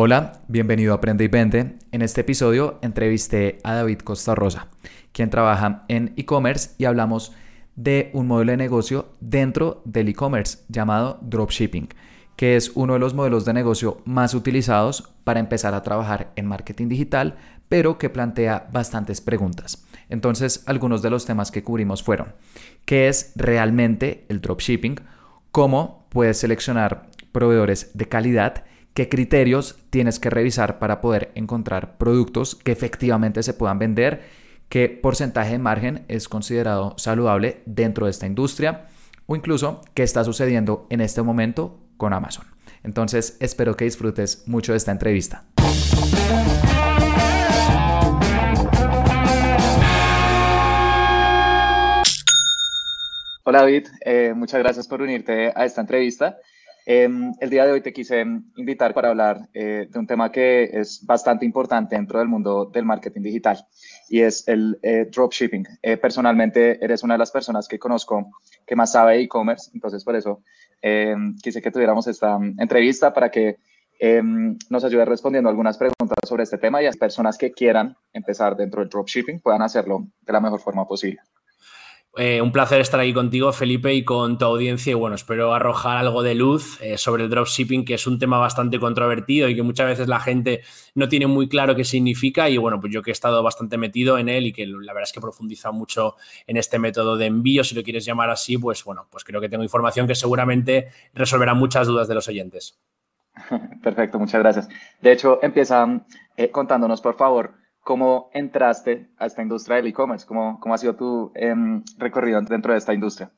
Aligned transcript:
Hola, 0.00 0.42
bienvenido 0.46 0.92
a 0.92 0.98
Aprende 0.98 1.24
y 1.24 1.26
Vende. 1.26 1.76
En 1.90 2.02
este 2.02 2.20
episodio 2.20 2.78
entrevisté 2.82 3.58
a 3.64 3.74
David 3.74 3.98
Costa 3.98 4.36
Rosa, 4.36 4.68
quien 5.10 5.28
trabaja 5.28 5.86
en 5.88 6.14
e-commerce 6.16 6.70
y 6.78 6.84
hablamos 6.84 7.32
de 7.74 8.08
un 8.12 8.28
modelo 8.28 8.52
de 8.52 8.58
negocio 8.58 9.16
dentro 9.18 9.82
del 9.84 10.06
e-commerce 10.06 10.60
llamado 10.68 11.18
dropshipping, 11.22 11.88
que 12.36 12.54
es 12.54 12.70
uno 12.76 12.92
de 12.92 13.00
los 13.00 13.14
modelos 13.14 13.44
de 13.44 13.54
negocio 13.54 14.00
más 14.04 14.34
utilizados 14.34 15.12
para 15.24 15.40
empezar 15.40 15.74
a 15.74 15.82
trabajar 15.82 16.30
en 16.36 16.46
marketing 16.46 16.86
digital, 16.86 17.36
pero 17.68 17.98
que 17.98 18.08
plantea 18.08 18.68
bastantes 18.72 19.20
preguntas. 19.20 19.84
Entonces, 20.08 20.62
algunos 20.66 21.02
de 21.02 21.10
los 21.10 21.26
temas 21.26 21.50
que 21.50 21.64
cubrimos 21.64 22.04
fueron, 22.04 22.34
¿qué 22.84 23.08
es 23.08 23.32
realmente 23.34 24.26
el 24.28 24.40
dropshipping? 24.40 25.00
¿Cómo 25.50 26.06
puedes 26.08 26.38
seleccionar 26.38 27.08
proveedores 27.32 27.90
de 27.94 28.06
calidad? 28.06 28.62
Qué 28.98 29.08
criterios 29.08 29.78
tienes 29.90 30.18
que 30.18 30.28
revisar 30.28 30.80
para 30.80 31.00
poder 31.00 31.30
encontrar 31.36 31.98
productos 31.98 32.56
que 32.56 32.72
efectivamente 32.72 33.44
se 33.44 33.54
puedan 33.54 33.78
vender, 33.78 34.22
qué 34.68 34.88
porcentaje 34.88 35.52
de 35.52 35.58
margen 35.60 36.04
es 36.08 36.28
considerado 36.28 36.94
saludable 36.98 37.62
dentro 37.64 38.06
de 38.06 38.10
esta 38.10 38.26
industria 38.26 38.88
o 39.26 39.36
incluso 39.36 39.82
qué 39.94 40.02
está 40.02 40.24
sucediendo 40.24 40.88
en 40.90 41.00
este 41.00 41.22
momento 41.22 41.78
con 41.96 42.12
Amazon. 42.12 42.46
Entonces 42.82 43.36
espero 43.38 43.76
que 43.76 43.84
disfrutes 43.84 44.42
mucho 44.48 44.72
de 44.72 44.78
esta 44.78 44.90
entrevista. 44.90 45.44
Hola 53.44 53.60
David, 53.60 53.86
eh, 54.04 54.32
muchas 54.34 54.58
gracias 54.58 54.88
por 54.88 55.02
unirte 55.02 55.52
a 55.54 55.64
esta 55.64 55.82
entrevista. 55.82 56.36
Em, 56.90 57.34
el 57.38 57.50
día 57.50 57.66
de 57.66 57.72
hoy 57.72 57.82
te 57.82 57.92
quise 57.92 58.24
invitar 58.56 58.94
para 58.94 59.10
hablar 59.10 59.46
eh, 59.52 59.88
de 59.90 59.98
un 59.98 60.06
tema 60.06 60.32
que 60.32 60.70
es 60.72 61.04
bastante 61.04 61.44
importante 61.44 61.94
dentro 61.94 62.18
del 62.18 62.28
mundo 62.28 62.64
del 62.64 62.86
marketing 62.86 63.20
digital 63.20 63.58
y 64.08 64.20
es 64.20 64.48
el 64.48 64.78
eh, 64.80 65.06
dropshipping. 65.12 65.66
Eh, 65.82 65.98
personalmente 65.98 66.82
eres 66.82 67.02
una 67.02 67.12
de 67.12 67.18
las 67.18 67.30
personas 67.30 67.68
que 67.68 67.78
conozco 67.78 68.30
que 68.66 68.74
más 68.74 68.92
sabe 68.92 69.20
e-commerce, 69.20 69.70
entonces 69.74 70.02
por 70.02 70.16
eso 70.16 70.42
em, 70.80 71.36
quise 71.42 71.60
que 71.60 71.70
tuviéramos 71.70 72.06
esta 72.06 72.38
entrevista 72.56 73.12
para 73.12 73.30
que 73.30 73.58
em, 74.00 74.56
nos 74.70 74.82
ayude 74.82 75.04
respondiendo 75.04 75.50
algunas 75.50 75.76
preguntas 75.76 76.16
sobre 76.26 76.44
este 76.44 76.56
tema 76.56 76.80
y 76.80 76.86
las 76.86 76.96
personas 76.96 77.36
que 77.36 77.52
quieran 77.52 77.98
empezar 78.14 78.56
dentro 78.56 78.80
del 78.80 78.88
dropshipping 78.88 79.40
puedan 79.40 79.60
hacerlo 79.60 80.06
de 80.22 80.32
la 80.32 80.40
mejor 80.40 80.60
forma 80.60 80.88
posible. 80.88 81.20
Eh, 82.16 82.40
un 82.40 82.50
placer 82.50 82.80
estar 82.80 82.98
aquí 82.98 83.12
contigo, 83.12 83.52
Felipe, 83.52 83.94
y 83.94 84.04
con 84.04 84.38
tu 84.38 84.44
audiencia. 84.44 84.90
Y 84.90 84.94
bueno, 84.94 85.14
espero 85.14 85.54
arrojar 85.54 85.98
algo 85.98 86.22
de 86.22 86.34
luz 86.34 86.80
eh, 86.80 86.98
sobre 86.98 87.24
el 87.24 87.30
dropshipping, 87.30 87.84
que 87.84 87.94
es 87.94 88.06
un 88.06 88.18
tema 88.18 88.38
bastante 88.38 88.80
controvertido 88.80 89.48
y 89.48 89.54
que 89.54 89.62
muchas 89.62 89.86
veces 89.86 90.08
la 90.08 90.18
gente 90.18 90.62
no 90.94 91.08
tiene 91.08 91.26
muy 91.26 91.48
claro 91.48 91.76
qué 91.76 91.84
significa. 91.84 92.48
Y 92.48 92.56
bueno, 92.56 92.80
pues 92.80 92.92
yo 92.92 93.02
que 93.02 93.10
he 93.10 93.12
estado 93.12 93.42
bastante 93.42 93.78
metido 93.78 94.18
en 94.18 94.28
él 94.28 94.46
y 94.46 94.52
que 94.52 94.66
la 94.66 94.92
verdad 94.92 95.08
es 95.08 95.12
que 95.12 95.20
profundiza 95.20 95.70
mucho 95.70 96.16
en 96.46 96.56
este 96.56 96.78
método 96.78 97.16
de 97.16 97.26
envío, 97.26 97.62
si 97.62 97.74
lo 97.74 97.82
quieres 97.82 98.04
llamar 98.04 98.30
así, 98.30 98.58
pues 98.58 98.82
bueno, 98.84 99.06
pues 99.10 99.22
creo 99.22 99.40
que 99.40 99.48
tengo 99.48 99.62
información 99.62 100.08
que 100.08 100.14
seguramente 100.14 100.88
resolverá 101.14 101.54
muchas 101.54 101.86
dudas 101.86 102.08
de 102.08 102.14
los 102.14 102.26
oyentes. 102.26 102.78
Perfecto, 103.82 104.18
muchas 104.18 104.40
gracias. 104.40 104.68
De 105.00 105.12
hecho, 105.12 105.38
empieza 105.42 106.04
eh, 106.36 106.50
contándonos, 106.50 107.00
por 107.00 107.16
favor, 107.16 107.54
¿Cómo 107.88 108.28
entraste 108.34 109.08
a 109.16 109.24
esta 109.24 109.40
industria 109.40 109.76
del 109.76 109.86
e-commerce? 109.86 110.26
¿Cómo, 110.26 110.60
¿Cómo, 110.60 110.74
ha 110.74 110.76
sido 110.76 110.94
tu 110.94 111.32
em, 111.34 111.82
recorrido 111.96 112.38
dentro 112.42 112.74
de 112.74 112.78
esta 112.78 112.92
industria? 112.92 113.32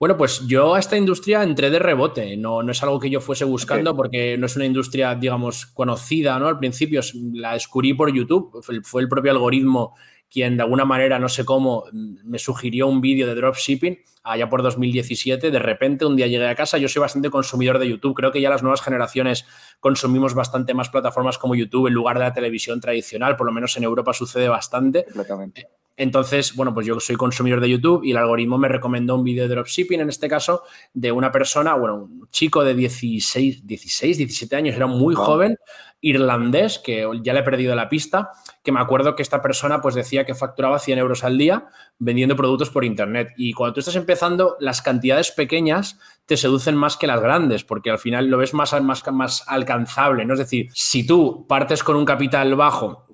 Bueno, 0.00 0.16
pues 0.16 0.44
yo 0.48 0.74
a 0.74 0.80
esta 0.80 0.96
industria 0.96 1.44
entré 1.44 1.70
de 1.70 1.78
rebote, 1.78 2.36
no, 2.36 2.64
no 2.64 2.72
es 2.72 2.82
algo 2.82 2.98
que 2.98 3.10
yo 3.10 3.20
fuese 3.20 3.44
buscando 3.44 3.94
porque 3.94 4.36
no 4.38 4.46
es 4.46 4.56
una 4.56 4.64
industria, 4.64 5.14
digamos, 5.14 5.66
conocida, 5.66 6.36
¿no? 6.40 6.48
Al 6.48 6.58
principio 6.58 7.00
la 7.34 7.52
descubrí 7.52 7.94
por 7.94 8.12
YouTube, 8.12 8.60
fue 8.82 9.02
el 9.02 9.08
propio 9.08 9.30
algoritmo 9.30 9.94
quien 10.28 10.56
de 10.56 10.64
alguna 10.64 10.84
manera, 10.84 11.20
no 11.20 11.28
sé 11.28 11.44
cómo, 11.44 11.84
me 11.92 12.40
sugirió 12.40 12.88
un 12.88 13.00
vídeo 13.00 13.28
de 13.28 13.36
dropshipping 13.36 13.98
allá 14.26 14.48
por 14.48 14.62
2017. 14.62 15.50
De 15.50 15.58
repente, 15.58 16.04
un 16.04 16.16
día 16.16 16.26
llegué 16.26 16.48
a 16.48 16.54
casa, 16.54 16.78
yo 16.78 16.88
soy 16.88 17.00
bastante 17.00 17.30
consumidor 17.30 17.78
de 17.78 17.88
YouTube. 17.88 18.14
Creo 18.14 18.32
que 18.32 18.40
ya 18.40 18.50
las 18.50 18.62
nuevas 18.62 18.82
generaciones 18.82 19.46
consumimos 19.80 20.34
bastante 20.34 20.74
más 20.74 20.88
plataformas 20.88 21.38
como 21.38 21.54
YouTube 21.54 21.86
en 21.86 21.94
lugar 21.94 22.18
de 22.18 22.24
la 22.24 22.32
televisión 22.34 22.80
tradicional, 22.80 23.36
por 23.36 23.46
lo 23.46 23.52
menos 23.52 23.76
en 23.76 23.84
Europa 23.84 24.12
sucede 24.12 24.48
bastante. 24.48 25.04
Completamente. 25.04 25.68
Entonces, 25.98 26.54
bueno, 26.54 26.74
pues 26.74 26.86
yo 26.86 27.00
soy 27.00 27.16
consumidor 27.16 27.60
de 27.60 27.70
YouTube 27.70 28.04
y 28.04 28.10
el 28.10 28.18
algoritmo 28.18 28.58
me 28.58 28.68
recomendó 28.68 29.14
un 29.14 29.24
vídeo 29.24 29.44
de 29.44 29.54
dropshipping, 29.54 30.00
en 30.00 30.10
este 30.10 30.28
caso, 30.28 30.62
de 30.92 31.10
una 31.10 31.32
persona, 31.32 31.74
bueno, 31.74 31.94
un 31.94 32.28
chico 32.30 32.62
de 32.62 32.74
16, 32.74 33.66
16 33.66 34.18
17 34.18 34.56
años, 34.56 34.76
era 34.76 34.86
muy 34.86 35.14
joven, 35.14 35.56
irlandés, 36.02 36.78
que 36.78 37.08
ya 37.22 37.32
le 37.32 37.40
he 37.40 37.42
perdido 37.42 37.74
la 37.74 37.88
pista, 37.88 38.30
que 38.62 38.72
me 38.72 38.80
acuerdo 38.80 39.16
que 39.16 39.22
esta 39.22 39.40
persona 39.40 39.80
pues 39.80 39.94
decía 39.94 40.26
que 40.26 40.34
facturaba 40.34 40.78
100 40.78 40.98
euros 40.98 41.24
al 41.24 41.38
día 41.38 41.66
vendiendo 41.98 42.36
productos 42.36 42.68
por 42.68 42.84
Internet. 42.84 43.30
Y 43.36 43.54
cuando 43.54 43.74
tú 43.74 43.80
estás 43.80 43.96
empezando, 43.96 44.15
las 44.60 44.82
cantidades 44.82 45.30
pequeñas 45.30 45.98
te 46.26 46.36
seducen 46.36 46.76
más 46.76 46.96
que 46.96 47.06
las 47.06 47.20
grandes, 47.20 47.64
porque 47.64 47.90
al 47.90 47.98
final 47.98 48.26
lo 48.26 48.38
ves 48.38 48.52
más, 48.52 48.80
más, 48.82 49.04
más 49.12 49.44
alcanzable. 49.46 50.24
¿no? 50.24 50.34
Es 50.34 50.40
decir, 50.40 50.68
si 50.74 51.06
tú 51.06 51.46
partes 51.48 51.84
con 51.84 51.96
un 51.96 52.04
capital 52.04 52.54
bajo 52.56 53.05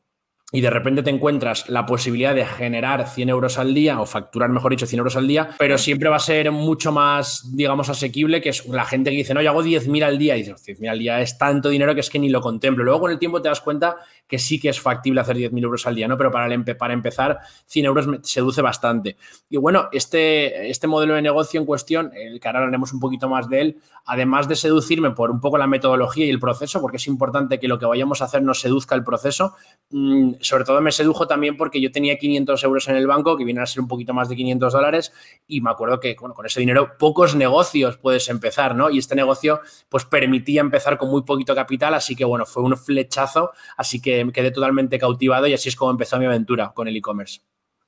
y 0.55 0.61
de 0.61 0.69
repente 0.69 1.03
te 1.03 1.09
encuentras 1.09 1.69
la 1.71 1.87
posibilidad 1.87 2.35
de 2.35 2.45
generar 2.45 3.09
100 3.09 3.31
euros 3.31 3.59
al 3.59 3.73
día 3.73 4.01
o 4.01 4.07
facturar, 4.07 4.51
mejor 4.51 4.71
dicho, 4.71 4.87
100 4.87 4.99
euros 4.99 5.17
al 5.17 5.27
día, 5.27 5.49
pero 5.59 5.79
siempre 5.79 6.11
va 6.11 6.17
a 6.17 6.21
ser 6.21 6.53
mucho 6.53 6.93
más, 6.93 7.51
digamos, 7.55 7.89
asequible 7.89 8.43
que 8.43 8.53
la 8.69 8.85
gente 8.85 9.11
que 9.11 9.17
dice, 9.17 9.33
no, 9.33 9.41
yo 9.41 9.49
hago 9.49 9.65
10.000 9.65 10.05
al 10.05 10.19
día 10.19 10.37
y 10.37 10.43
dices, 10.43 10.63
10.000 10.67 10.91
al 10.91 10.99
día 10.99 11.21
es 11.23 11.39
tanto 11.39 11.71
dinero 11.71 11.95
que 11.95 12.01
es 12.01 12.11
que 12.11 12.19
ni 12.19 12.29
lo 12.29 12.43
contemplo. 12.43 12.85
Luego 12.85 13.01
con 13.01 13.11
el 13.11 13.19
tiempo 13.19 13.41
te 13.41 13.49
das 13.49 13.63
cuenta 13.63 13.97
que 14.27 14.39
sí 14.39 14.61
que 14.61 14.69
es 14.69 14.79
factible 14.79 15.23
hacer 15.23 15.37
10.000 15.37 15.63
euros 15.63 15.87
al 15.87 15.95
día, 15.95 16.07
¿no? 16.07 16.19
Pero 16.19 16.31
para, 16.31 16.49
para 16.79 16.93
empezar, 16.93 17.39
100 17.65 17.87
euros 17.87 18.07
me 18.07 18.19
seduce 18.23 18.61
bastante. 18.61 19.17
Y 19.49 19.57
bueno, 19.57 19.89
este, 19.91 20.69
este 20.69 20.87
modelo 20.87 21.15
de 21.15 21.23
negocio 21.23 21.59
en 21.61 21.67
cuestión, 21.67 22.13
el 22.15 22.41
que 22.41 22.49
ahora 22.49 22.61
hablaremos 22.61 22.93
un 22.93 23.01
poquito 23.01 23.27
más 23.27 23.49
de 23.49 23.61
él, 23.63 23.77
además 24.05 24.49
de 24.49 24.57
seducirme 24.57 25.13
por 25.13 25.31
un 25.31 25.41
poco 25.41 25.57
la 25.57 25.67
metodología 25.67 26.27
y 26.27 26.31
el 26.31 26.41
proceso, 26.41 26.81
porque 26.83 26.99
es 26.99 27.07
importante 27.07 27.59
que 27.59 27.69
lo 27.69 27.79
que 27.79 27.87
vayamos 27.87 28.21
a 28.21 28.27
hacer 28.27 28.43
nos 28.43 28.61
seduzca 28.61 28.95
el 28.95 29.05
proceso, 29.05 29.55
mmm, 29.91 30.42
sobre 30.43 30.65
todo 30.65 30.81
me 30.81 30.93
sedujo 30.93 31.27
también 31.27 31.57
porque 31.57 31.81
yo 31.81 31.91
tenía 31.91 32.19
500 32.19 32.63
euros 32.65 32.89
en 32.89 32.97
el 32.97 33.07
banco, 33.07 33.37
que 33.37 33.45
vienen 33.45 33.63
a 33.63 33.67
ser 33.67 33.81
un 33.81 33.89
poquito 33.89 34.13
más 34.15 34.29
de 34.29 34.37
500 34.37 34.73
dólares, 34.73 35.13
y 35.47 35.61
me 35.61 35.71
acuerdo 35.71 36.01
que 36.01 36.17
bueno, 36.19 36.35
con 36.35 36.47
ese 36.47 36.61
dinero 36.61 36.97
pocos 36.99 37.35
negocios 37.35 37.97
puedes 37.99 38.29
empezar, 38.29 38.75
¿no? 38.75 38.91
Y 38.91 38.99
este 38.99 39.15
negocio 39.15 39.61
pues 39.89 40.05
permitía 40.05 40.61
empezar 40.61 40.99
con 40.99 41.11
muy 41.11 41.23
poquito 41.23 41.55
capital, 41.55 41.95
así 41.95 42.15
que 42.15 42.25
bueno, 42.25 42.47
fue 42.47 42.63
un 42.63 42.77
flechazo, 42.77 43.53
así 43.77 44.01
que 44.01 44.25
me 44.25 44.33
quedé 44.33 44.51
totalmente 44.51 44.99
cautivado 44.99 45.47
y 45.47 45.55
así 45.55 45.69
es 45.69 45.77
como 45.77 45.91
empezó 45.91 46.19
mi 46.19 46.27
aventura 46.27 46.73
con 46.75 46.89
el 46.89 46.97
e-commerce. 46.97 47.41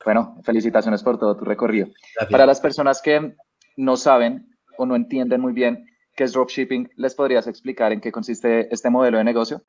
Bueno, 0.05 0.37
felicitaciones 0.45 1.03
por 1.03 1.19
todo 1.19 1.37
tu 1.37 1.45
recorrido. 1.45 1.89
Para 2.31 2.47
las 2.47 2.61
personas 2.61 3.01
que 3.01 3.35
no 3.77 3.97
saben 3.97 4.55
o 4.77 4.87
no 4.87 4.97
entienden 4.97 5.41
muy 5.41 5.53
bien 5.53 5.87
qué 6.15 6.25
es 6.25 6.33
dropshipping, 6.33 6.91
¿les 6.97 7.15
podrías 7.15 7.47
explicar 7.47 7.93
en 7.93 8.01
qué 8.01 8.13
consiste 8.13 8.73
este 8.73 8.91
modelo 8.91 9.19
de 9.19 9.25
negocio? 9.25 9.63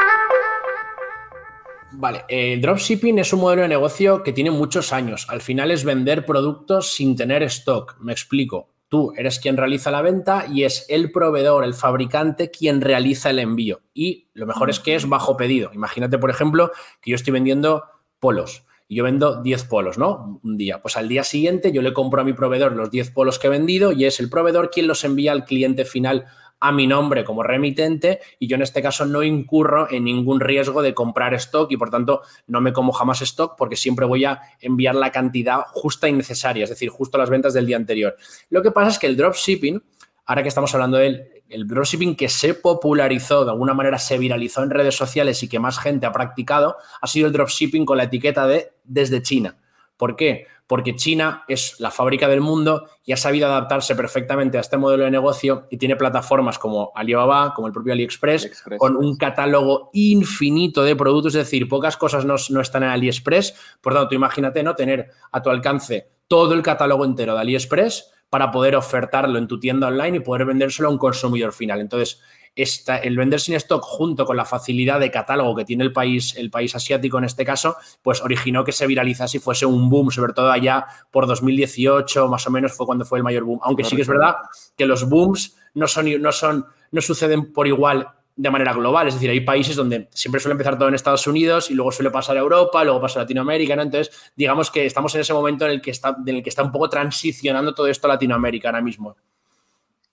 Vale, 1.97 2.25
el 2.27 2.61
dropshipping 2.61 3.19
es 3.19 3.31
un 3.31 3.39
modelo 3.39 3.61
de 3.63 3.69
negocio 3.69 4.21
que 4.21 4.33
tiene 4.33 4.51
muchos 4.51 4.91
años. 4.91 5.25
Al 5.29 5.41
final 5.41 5.71
es 5.71 5.85
vender 5.85 6.25
productos 6.25 6.93
sin 6.93 7.15
tener 7.15 7.41
stock. 7.43 7.97
Me 7.99 8.11
explico. 8.11 8.69
Tú 8.89 9.13
eres 9.15 9.39
quien 9.39 9.57
realiza 9.57 9.91
la 9.91 10.01
venta 10.01 10.45
y 10.51 10.63
es 10.63 10.85
el 10.89 11.11
proveedor, 11.11 11.63
el 11.63 11.73
fabricante, 11.73 12.51
quien 12.51 12.81
realiza 12.81 13.29
el 13.29 13.39
envío. 13.39 13.81
Y 13.93 14.27
lo 14.33 14.45
mejor 14.45 14.69
es 14.69 14.79
que 14.79 14.95
es 14.95 15.07
bajo 15.07 15.37
pedido. 15.37 15.71
Imagínate, 15.73 16.17
por 16.17 16.29
ejemplo, 16.29 16.71
que 17.01 17.11
yo 17.11 17.15
estoy 17.15 17.31
vendiendo 17.31 17.83
polos 18.19 18.65
y 18.87 18.97
yo 18.97 19.03
vendo 19.03 19.41
10 19.41 19.63
polos, 19.63 19.97
¿no? 19.97 20.39
Un 20.43 20.57
día. 20.57 20.81
Pues 20.81 20.97
al 20.97 21.07
día 21.07 21.23
siguiente 21.23 21.71
yo 21.71 21.81
le 21.81 21.93
compro 21.93 22.21
a 22.21 22.23
mi 22.23 22.33
proveedor 22.33 22.73
los 22.73 22.91
10 22.91 23.11
polos 23.11 23.39
que 23.39 23.47
he 23.47 23.49
vendido 23.49 23.91
y 23.91 24.05
es 24.05 24.19
el 24.19 24.29
proveedor 24.29 24.69
quien 24.69 24.87
los 24.87 25.03
envía 25.03 25.31
al 25.31 25.45
cliente 25.45 25.85
final 25.85 26.25
a 26.67 26.71
mi 26.71 26.87
nombre 26.87 27.23
como 27.23 27.43
remitente 27.43 28.19
y 28.39 28.47
yo 28.47 28.55
en 28.55 28.63
este 28.63 28.81
caso 28.81 29.05
no 29.05 29.21
incurro 29.21 29.87
en 29.91 30.03
ningún 30.05 30.39
riesgo 30.39 30.81
de 30.81 30.95
comprar 30.95 31.35
stock 31.35 31.71
y 31.71 31.77
por 31.77 31.91
tanto 31.91 32.21
no 32.47 32.59
me 32.59 32.73
como 32.73 32.91
jamás 32.91 33.21
stock 33.21 33.55
porque 33.55 33.75
siempre 33.75 34.05
voy 34.05 34.25
a 34.25 34.41
enviar 34.59 34.95
la 34.95 35.11
cantidad 35.11 35.61
justa 35.67 36.09
y 36.09 36.13
necesaria, 36.13 36.63
es 36.63 36.71
decir, 36.71 36.89
justo 36.89 37.19
las 37.19 37.29
ventas 37.29 37.53
del 37.53 37.67
día 37.67 37.77
anterior. 37.77 38.15
Lo 38.49 38.63
que 38.63 38.71
pasa 38.71 38.89
es 38.89 38.99
que 38.99 39.05
el 39.05 39.15
dropshipping, 39.15 39.83
ahora 40.25 40.41
que 40.41 40.49
estamos 40.49 40.73
hablando 40.73 40.97
de 40.97 41.07
él, 41.07 41.29
el 41.49 41.67
dropshipping 41.67 42.15
que 42.15 42.29
se 42.29 42.55
popularizó, 42.55 43.45
de 43.45 43.51
alguna 43.51 43.75
manera 43.75 43.99
se 43.99 44.17
viralizó 44.17 44.63
en 44.63 44.71
redes 44.71 44.95
sociales 44.95 45.43
y 45.43 45.47
que 45.47 45.59
más 45.59 45.77
gente 45.77 46.07
ha 46.07 46.11
practicado, 46.11 46.77
ha 46.99 47.05
sido 47.05 47.27
el 47.27 47.33
dropshipping 47.33 47.85
con 47.85 47.97
la 47.97 48.05
etiqueta 48.05 48.47
de 48.47 48.71
desde 48.83 49.21
China. 49.21 49.57
¿Por 49.97 50.15
qué? 50.15 50.47
Porque 50.67 50.95
China 50.95 51.43
es 51.47 51.79
la 51.79 51.91
fábrica 51.91 52.27
del 52.27 52.41
mundo 52.41 52.87
y 53.03 53.11
ha 53.11 53.17
sabido 53.17 53.47
adaptarse 53.47 53.95
perfectamente 53.95 54.57
a 54.57 54.61
este 54.61 54.77
modelo 54.77 55.03
de 55.03 55.11
negocio 55.11 55.67
y 55.69 55.77
tiene 55.77 55.95
plataformas 55.95 56.57
como 56.57 56.91
Alibaba, 56.95 57.53
como 57.53 57.67
el 57.67 57.73
propio 57.73 57.93
AliExpress, 57.93 58.63
con 58.77 58.97
un 58.97 59.15
catálogo 59.15 59.91
infinito 59.93 60.83
de 60.83 60.95
productos, 60.95 61.35
es 61.35 61.45
decir, 61.45 61.69
pocas 61.69 61.97
cosas 61.97 62.25
no, 62.25 62.35
no 62.49 62.61
están 62.61 62.83
en 62.83 62.89
AliExpress. 62.89 63.77
Por 63.81 63.93
tanto, 63.93 64.15
imagínate 64.15 64.63
no 64.63 64.75
tener 64.75 65.11
a 65.31 65.41
tu 65.41 65.49
alcance 65.49 66.09
todo 66.27 66.53
el 66.53 66.63
catálogo 66.63 67.05
entero 67.05 67.35
de 67.35 67.41
AliExpress 67.41 68.11
para 68.29 68.51
poder 68.51 68.75
ofertarlo 68.75 69.37
en 69.37 69.47
tu 69.47 69.59
tienda 69.59 69.87
online 69.87 70.17
y 70.17 70.19
poder 70.19 70.45
vendérselo 70.45 70.89
a 70.89 70.91
un 70.91 70.97
consumidor 70.97 71.53
final. 71.53 71.79
Entonces, 71.79 72.21
el 72.55 73.17
vender 73.17 73.39
sin 73.39 73.55
stock 73.55 73.83
junto 73.83 74.25
con 74.25 74.37
la 74.37 74.45
facilidad 74.45 74.99
de 74.99 75.11
catálogo 75.11 75.55
que 75.55 75.65
tiene 75.65 75.83
el 75.83 75.91
país, 75.91 76.35
el 76.37 76.49
país 76.49 76.73
asiático 76.73 77.17
en 77.17 77.25
este 77.25 77.43
caso, 77.43 77.75
pues 78.01 78.21
originó 78.21 78.63
que 78.63 78.71
se 78.71 78.87
viralizase 78.87 79.37
y 79.37 79.39
fuese 79.39 79.65
un 79.65 79.89
boom, 79.89 80.11
sobre 80.11 80.33
todo 80.33 80.51
allá 80.51 80.85
por 81.11 81.27
2018, 81.27 82.29
más 82.29 82.47
o 82.47 82.51
menos 82.51 82.73
fue 82.73 82.85
cuando 82.85 83.03
fue 83.03 83.19
el 83.19 83.23
mayor 83.23 83.43
boom. 83.43 83.59
Aunque 83.63 83.83
sí 83.83 83.95
que 83.95 84.03
es 84.03 84.07
verdad 84.07 84.35
que 84.77 84.85
los 84.85 85.09
booms 85.09 85.57
no 85.73 85.87
son, 85.87 86.21
no 86.21 86.31
son, 86.31 86.65
no 86.91 87.01
suceden 87.01 87.51
por 87.51 87.67
igual 87.67 88.07
de 88.37 88.49
manera 88.49 88.73
global. 88.73 89.07
Es 89.07 89.15
decir, 89.15 89.29
hay 89.29 89.41
países 89.41 89.75
donde 89.75 90.09
siempre 90.11 90.39
suele 90.39 90.53
empezar 90.53 90.77
todo 90.77 90.87
en 90.89 90.95
Estados 90.95 91.25
Unidos 91.27 91.71
y 91.71 91.73
luego 91.73 91.91
suele 91.91 92.11
pasar 92.11 92.37
a 92.37 92.39
Europa, 92.39 92.83
luego 92.83 93.01
pasa 93.01 93.19
a 93.19 93.23
Latinoamérica, 93.23 93.75
¿no? 93.75 93.81
Entonces, 93.81 94.31
digamos 94.35 94.71
que 94.71 94.85
estamos 94.85 95.13
en 95.15 95.21
ese 95.21 95.33
momento 95.33 95.65
en 95.65 95.71
el 95.71 95.81
que 95.81 95.91
está, 95.91 96.15
en 96.25 96.35
el 96.35 96.43
que 96.43 96.49
está 96.49 96.63
un 96.63 96.71
poco 96.71 96.89
transicionando 96.89 97.73
todo 97.73 97.87
esto 97.87 98.07
a 98.07 98.11
Latinoamérica 98.11 98.69
ahora 98.69 98.81
mismo. 98.81 99.15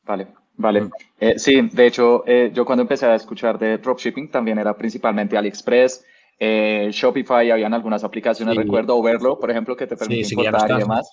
Vale, 0.04 0.28
vale. 0.56 0.82
Mm. 0.82 0.90
Eh, 1.20 1.38
sí, 1.38 1.68
de 1.72 1.86
hecho, 1.86 2.24
eh, 2.26 2.50
yo 2.54 2.64
cuando 2.64 2.82
empecé 2.82 3.06
a 3.06 3.14
escuchar 3.14 3.58
de 3.58 3.78
dropshipping 3.78 4.30
también 4.30 4.58
era 4.58 4.76
principalmente 4.76 5.36
AliExpress, 5.36 6.04
eh, 6.38 6.88
Shopify, 6.92 7.50
habían 7.50 7.74
algunas 7.74 8.02
aplicaciones, 8.02 8.56
recuerdo, 8.56 8.96
Overlo, 8.96 9.38
por 9.38 9.50
ejemplo, 9.50 9.76
que 9.76 9.86
te 9.86 9.96
permite 9.96 10.34
importar 10.34 10.70
y 10.70 10.78
demás. 10.78 11.12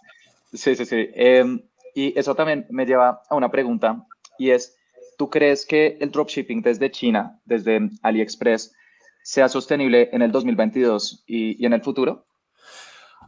Sí, 0.52 0.76
sí, 0.76 0.86
sí. 0.86 1.10
Em, 1.14 1.62
y 1.94 2.18
eso 2.18 2.34
también 2.34 2.66
me 2.70 2.86
lleva 2.86 3.22
a 3.30 3.36
una 3.36 3.52
pregunta 3.52 4.06
y 4.40 4.50
es, 4.50 4.80
¿Tú 5.20 5.30
crees 5.30 5.66
que 5.66 5.98
el 6.00 6.12
dropshipping 6.12 6.62
desde 6.62 6.92
China, 6.92 7.42
desde 7.44 7.90
AliExpress, 8.04 8.74
sea 9.22 9.50
sostenible 9.50 10.10
en 10.14 10.22
el 10.22 10.32
2022 10.32 11.26
y, 11.28 11.66
en 11.66 11.74
el 11.74 11.82
futuro? 11.82 12.26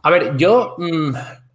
A 0.02 0.08
ver, 0.08 0.34
yo, 0.38 0.74
mm, 0.78 1.12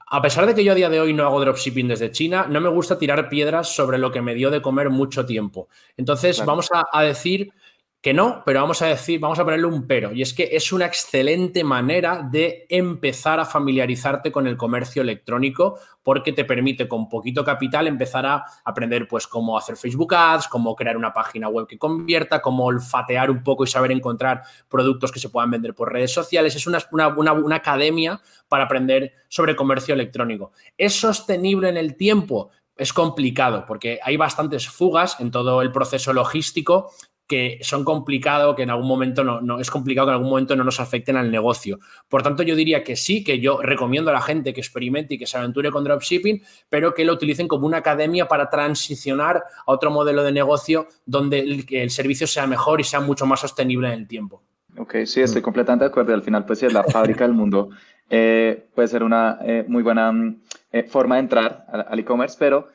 a 0.10 0.22
pesar 0.22 0.46
de 0.46 0.56
que 0.56 0.64
yo 0.64 0.72
a 0.72 0.76
día 0.76 0.90
de 0.90 1.02
hoy 1.02 1.14
no 1.14 1.26
hago 1.26 1.42
dropshipping 1.42 1.90
desde 1.90 2.12
China, 2.12 2.48
no 2.50 2.62
me 2.62 2.70
gusta 2.70 2.98
tirar 2.98 3.28
piedras 3.28 3.76
sobre 3.76 3.98
lo 3.98 4.12
que 4.12 4.22
me 4.22 4.36
dio 4.36 4.50
de 4.50 4.62
comer 4.62 4.90
mucho 4.90 5.26
tiempo. 5.26 5.68
Entonces, 5.98 6.44
vamos 6.46 6.70
a, 6.72 7.04
decir 7.04 7.52
que 8.00 8.14
no, 8.14 8.44
pero 8.46 8.62
vamos 8.62 8.82
a 8.84 8.88
decir, 8.88 9.20
vamos 9.20 9.40
a 9.40 9.44
ponerle 9.44 9.66
un 9.66 9.88
pero. 9.88 10.14
Y 10.14 10.22
es 10.22 10.34
que 10.34 10.50
es 10.52 10.72
una 10.72 10.86
excelente 10.86 11.64
manera 11.64 12.22
de 12.22 12.68
empezar 12.70 13.40
a 13.40 13.46
familiarizarte 13.46 14.32
con 14.32 14.46
el 14.46 14.56
comercio 14.56 15.02
electrónico 15.02 15.80
porque 16.04 16.32
te 16.32 16.46
permite 16.46 16.88
con 16.88 17.10
poquito 17.10 17.44
capital 17.44 17.88
empezar 17.88 18.26
a 18.26 18.46
aprender 18.64 19.08
pues 19.08 19.26
cómo 19.26 19.58
hacer 19.58 19.78
Facebook 19.78 20.14
Ads, 20.14 20.48
cómo 20.48 20.76
crear 20.76 20.96
una 20.96 21.12
página 21.12 21.50
web 21.50 21.66
que 21.66 21.80
convierta, 21.80 22.42
cómo 22.42 22.66
olfatear 22.66 23.32
un 23.32 23.44
poco 23.44 23.64
y 23.64 23.68
saber 23.68 23.92
encontrar 23.92 24.44
productos 24.70 25.12
que 25.12 25.20
se 25.20 25.30
puedan 25.30 25.50
vender 25.50 25.74
por 25.74 25.92
redes 25.92 26.14
sociales. 26.14 26.56
Es 26.56 26.68
una, 26.68 26.80
una, 26.92 27.34
una 27.34 27.56
academia 27.56 28.22
para 28.48 28.66
aprender 28.66 29.14
sobre 29.28 29.56
comercio 29.56 29.96
electrónico. 29.96 30.52
¿Es 30.78 30.94
sostenible 30.94 31.70
en 31.70 31.78
el 31.78 31.96
tiempo? 31.96 32.52
es 32.78 32.94
complicado 32.94 33.66
porque 33.66 34.00
hay 34.04 34.18
bastantes 34.18 34.70
fugas 34.70 35.20
en 35.20 35.32
todo 35.32 35.64
el 35.64 35.72
proceso 35.72 36.14
logístico 36.14 36.92
que 37.28 37.60
son 37.62 37.84
complicados, 37.84 38.56
que 38.56 38.64
en 38.64 38.70
algún 38.70 38.88
momento 38.88 39.24
no, 39.24 39.42
no, 39.42 39.60
es 39.60 39.70
complicado 39.70 40.08
que 40.08 40.12
en 40.12 40.16
algún 40.16 40.30
momento 40.30 40.56
no 40.56 40.64
nos 40.64 40.80
afecten 40.80 41.18
al 41.18 41.30
negocio. 41.30 41.80
Por 42.08 42.24
tanto, 42.24 42.44
yo 42.44 42.56
diría 42.56 42.84
que 42.84 42.96
sí, 42.96 43.24
que 43.24 43.40
yo 43.40 43.62
recomiendo 43.62 44.12
a 44.12 44.14
la 44.14 44.22
gente 44.22 44.54
que 44.54 44.62
experimente 44.62 45.16
y 45.16 45.18
que 45.18 45.28
se 45.28 45.38
aventure 45.38 45.72
con 45.72 45.84
dropshipping, 45.84 46.42
pero 46.70 46.94
que 46.94 47.04
lo 47.06 47.14
utilicen 47.14 47.48
como 47.48 47.68
una 47.68 47.78
academia 47.78 48.28
para 48.28 48.50
transicionar 48.50 49.44
a 49.66 49.72
otro 49.72 49.92
modelo 49.92 50.24
de 50.24 50.32
negocio 50.32 50.88
donde 51.06 51.40
el, 51.40 51.66
el 51.70 51.90
servicio 51.90 52.28
sea 52.28 52.48
mejor 52.48 52.80
y 52.80 52.84
sea 52.84 53.02
mucho 53.02 53.26
más 53.26 53.42
sostenible 53.42 53.88
en 53.88 53.94
el 53.94 54.08
tiempo. 54.08 54.42
Ok, 54.78 54.96
sí, 55.06 55.22
estoy 55.22 55.42
completamente 55.42 55.86
de 55.86 55.90
acuerdo. 55.90 56.14
Al 56.14 56.22
final, 56.22 56.46
pues, 56.46 56.60
si 56.60 56.66
es 56.66 56.74
la 56.74 56.84
fábrica 56.92 57.26
del 57.26 57.34
mundo, 57.34 57.70
eh, 58.10 58.68
puede 58.74 58.88
ser 58.88 59.04
una 59.04 59.40
eh, 59.42 59.66
muy 59.68 59.84
buena 59.84 60.12
mm, 60.12 60.42
eh, 60.72 60.84
forma 60.84 61.16
de 61.16 61.22
entrar 61.22 61.66
al, 61.68 62.00
e-commerce, 62.00 62.38
pero 62.40 62.70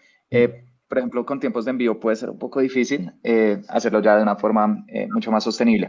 por 0.92 0.98
ejemplo, 0.98 1.24
con 1.24 1.40
tiempos 1.40 1.64
de 1.64 1.70
envío 1.70 1.98
puede 1.98 2.16
ser 2.16 2.28
un 2.28 2.38
poco 2.38 2.60
difícil 2.60 3.10
eh, 3.24 3.62
hacerlo 3.70 4.02
ya 4.02 4.14
de 4.14 4.22
una 4.22 4.36
forma 4.36 4.84
eh, 4.88 5.08
mucho 5.10 5.32
más 5.32 5.42
sostenible. 5.42 5.88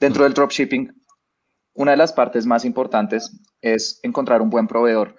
Dentro 0.00 0.24
del 0.24 0.34
dropshipping, 0.34 0.92
una 1.74 1.92
de 1.92 1.96
las 1.96 2.12
partes 2.12 2.46
más 2.46 2.64
importantes 2.64 3.30
es 3.60 4.00
encontrar 4.02 4.42
un 4.42 4.50
buen 4.50 4.66
proveedor. 4.66 5.14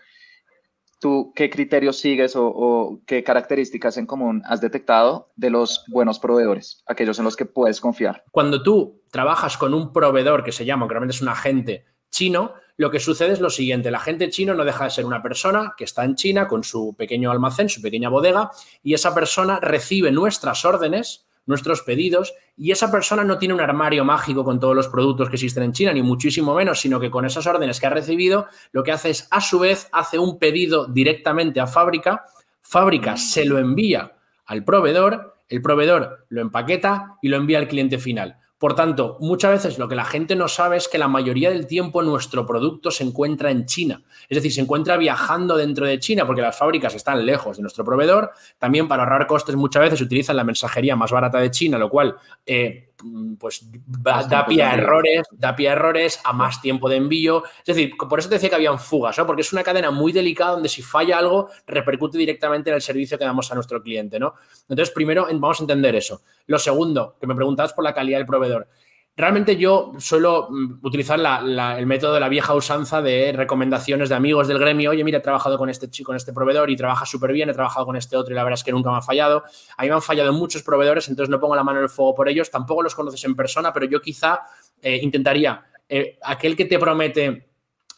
¿Tú 0.99 1.31
qué 1.33 1.49
criterios 1.49 1.97
sigues 1.97 2.33
o, 2.35 2.99
qué 3.07 3.23
características 3.23 3.95
en 3.95 4.05
común 4.05 4.41
has 4.43 4.59
detectado 4.59 5.31
de 5.37 5.49
los 5.49 5.85
buenos 5.87 6.19
proveedores, 6.19 6.83
aquellos 6.85 7.17
en 7.17 7.23
los 7.23 7.37
que 7.37 7.45
puedes 7.45 7.79
confiar? 7.79 8.25
Cuando 8.31 8.61
tú 8.61 9.01
trabajas 9.11 9.55
con 9.55 9.73
un 9.73 9.93
proveedor 9.93 10.43
que 10.43 10.51
se 10.51 10.65
llama, 10.65 10.87
que 10.87 10.95
realmente 10.95 11.15
es 11.15 11.21
un 11.21 11.29
agente 11.29 11.85
chino, 12.09 12.51
lo 12.81 12.89
que 12.89 12.99
sucede 12.99 13.33
es 13.33 13.39
lo 13.39 13.51
siguiente, 13.51 13.91
la 13.91 13.99
gente 13.99 14.31
chino 14.31 14.55
no 14.55 14.65
deja 14.65 14.85
de 14.85 14.89
ser 14.89 15.05
una 15.05 15.21
persona 15.21 15.75
que 15.77 15.83
está 15.83 16.03
en 16.03 16.15
China 16.15 16.47
con 16.47 16.63
su 16.63 16.95
pequeño 16.97 17.29
almacén, 17.29 17.69
su 17.69 17.79
pequeña 17.79 18.09
bodega, 18.09 18.49
y 18.81 18.95
esa 18.95 19.13
persona 19.13 19.59
recibe 19.59 20.11
nuestras 20.11 20.65
órdenes, 20.65 21.27
nuestros 21.45 21.83
pedidos, 21.83 22.33
y 22.57 22.71
esa 22.71 22.89
persona 22.89 23.23
no 23.23 23.37
tiene 23.37 23.53
un 23.53 23.61
armario 23.61 24.03
mágico 24.03 24.43
con 24.43 24.59
todos 24.59 24.75
los 24.75 24.87
productos 24.87 25.29
que 25.29 25.35
existen 25.35 25.61
en 25.61 25.73
China, 25.73 25.93
ni 25.93 26.01
muchísimo 26.01 26.55
menos, 26.55 26.79
sino 26.79 26.99
que 26.99 27.11
con 27.11 27.23
esas 27.23 27.45
órdenes 27.45 27.79
que 27.79 27.85
ha 27.85 27.91
recibido, 27.91 28.47
lo 28.71 28.81
que 28.81 28.93
hace 28.93 29.11
es, 29.11 29.27
a 29.29 29.41
su 29.41 29.59
vez, 29.59 29.87
hace 29.91 30.17
un 30.17 30.39
pedido 30.39 30.87
directamente 30.87 31.59
a 31.59 31.67
fábrica, 31.67 32.25
fábrica 32.63 33.15
se 33.15 33.45
lo 33.45 33.59
envía 33.59 34.15
al 34.47 34.63
proveedor, 34.63 35.35
el 35.49 35.61
proveedor 35.61 36.25
lo 36.29 36.41
empaqueta 36.41 37.17
y 37.21 37.29
lo 37.29 37.37
envía 37.37 37.59
al 37.59 37.67
cliente 37.67 37.99
final. 37.99 38.40
Por 38.61 38.75
tanto, 38.75 39.17
muchas 39.19 39.53
veces 39.53 39.79
lo 39.79 39.87
que 39.87 39.95
la 39.95 40.05
gente 40.05 40.35
no 40.35 40.47
sabe 40.47 40.77
es 40.77 40.87
que 40.87 40.99
la 40.99 41.07
mayoría 41.07 41.49
del 41.49 41.65
tiempo 41.65 42.03
nuestro 42.03 42.45
producto 42.45 42.91
se 42.91 43.03
encuentra 43.03 43.49
en 43.49 43.65
China. 43.65 44.03
Es 44.29 44.35
decir, 44.35 44.53
se 44.53 44.61
encuentra 44.61 44.97
viajando 44.97 45.57
dentro 45.57 45.87
de 45.87 45.97
China 45.97 46.27
porque 46.27 46.43
las 46.43 46.59
fábricas 46.59 46.93
están 46.93 47.25
lejos 47.25 47.57
de 47.57 47.63
nuestro 47.63 47.83
proveedor. 47.83 48.33
También 48.59 48.87
para 48.87 49.01
ahorrar 49.01 49.25
costes 49.25 49.55
muchas 49.55 49.81
veces 49.81 50.01
utilizan 50.01 50.35
la 50.35 50.43
mensajería 50.43 50.95
más 50.95 51.11
barata 51.11 51.39
de 51.39 51.49
China, 51.49 51.79
lo 51.79 51.89
cual 51.89 52.17
eh, 52.45 52.90
pues 53.39 53.67
da, 53.85 54.45
pie 54.45 54.63
a 54.63 54.73
errores, 54.73 55.23
da 55.31 55.55
pie 55.55 55.69
a 55.69 55.73
errores, 55.73 56.19
a 56.23 56.33
más 56.33 56.61
tiempo 56.61 56.89
de 56.89 56.97
envío. 56.97 57.43
Es 57.59 57.75
decir, 57.75 57.93
por 57.97 58.19
eso 58.19 58.29
te 58.29 58.35
decía 58.35 58.49
que 58.49 58.55
habían 58.55 58.79
fugas, 58.79 59.17
¿no? 59.17 59.25
Porque 59.25 59.41
es 59.41 59.53
una 59.53 59.63
cadena 59.63 59.91
muy 59.91 60.11
delicada 60.11 60.51
donde 60.51 60.69
si 60.69 60.81
falla 60.81 61.17
algo 61.17 61.49
repercute 61.67 62.17
directamente 62.17 62.69
en 62.69 62.75
el 62.75 62.81
servicio 62.81 63.17
que 63.17 63.25
damos 63.25 63.51
a 63.51 63.55
nuestro 63.55 63.81
cliente, 63.81 64.19
¿no? 64.19 64.33
Entonces, 64.69 64.93
primero 64.93 65.27
vamos 65.31 65.59
a 65.59 65.63
entender 65.63 65.95
eso. 65.95 66.21
Lo 66.47 66.59
segundo, 66.59 67.17
que 67.19 67.27
me 67.27 67.35
preguntabas 67.35 67.73
por 67.73 67.83
la 67.83 67.93
calidad 67.93 68.19
del 68.19 68.27
proveedor. 68.27 68.67
Realmente 69.17 69.57
yo 69.57 69.91
suelo 69.97 70.47
mm, 70.49 70.79
utilizar 70.83 71.19
el 71.19 71.85
método 71.85 72.13
de 72.13 72.19
la 72.19 72.29
vieja 72.29 72.55
usanza 72.55 73.01
de 73.01 73.33
recomendaciones 73.33 74.09
de 74.09 74.15
amigos 74.15 74.47
del 74.47 74.57
gremio. 74.57 74.91
Oye, 74.91 75.03
mira, 75.03 75.17
he 75.17 75.21
trabajado 75.21 75.57
con 75.57 75.69
este 75.69 75.89
chico, 75.89 76.07
con 76.07 76.15
este 76.15 76.31
proveedor 76.31 76.69
y 76.69 76.75
trabaja 76.75 77.05
súper 77.05 77.33
bien, 77.33 77.49
he 77.49 77.53
trabajado 77.53 77.85
con 77.85 77.97
este 77.97 78.15
otro 78.15 78.33
y 78.33 78.35
la 78.35 78.43
verdad 78.43 78.57
es 78.59 78.63
que 78.63 78.71
nunca 78.71 78.89
me 78.89 78.97
ha 78.97 79.01
fallado. 79.01 79.43
A 79.77 79.83
mí 79.83 79.89
me 79.89 79.95
han 79.95 80.01
fallado 80.01 80.31
muchos 80.33 80.63
proveedores, 80.63 81.09
entonces 81.09 81.29
no 81.29 81.39
pongo 81.39 81.55
la 81.55 81.63
mano 81.63 81.79
en 81.79 81.83
el 81.83 81.89
fuego 81.89 82.15
por 82.15 82.29
ellos. 82.29 82.49
Tampoco 82.49 82.83
los 82.83 82.95
conoces 82.95 83.23
en 83.25 83.35
persona, 83.35 83.73
pero 83.73 83.85
yo 83.85 84.01
quizá 84.01 84.41
eh, 84.81 84.97
intentaría, 85.01 85.65
eh, 85.89 86.17
aquel 86.23 86.55
que 86.55 86.65
te 86.65 86.79
promete 86.79 87.50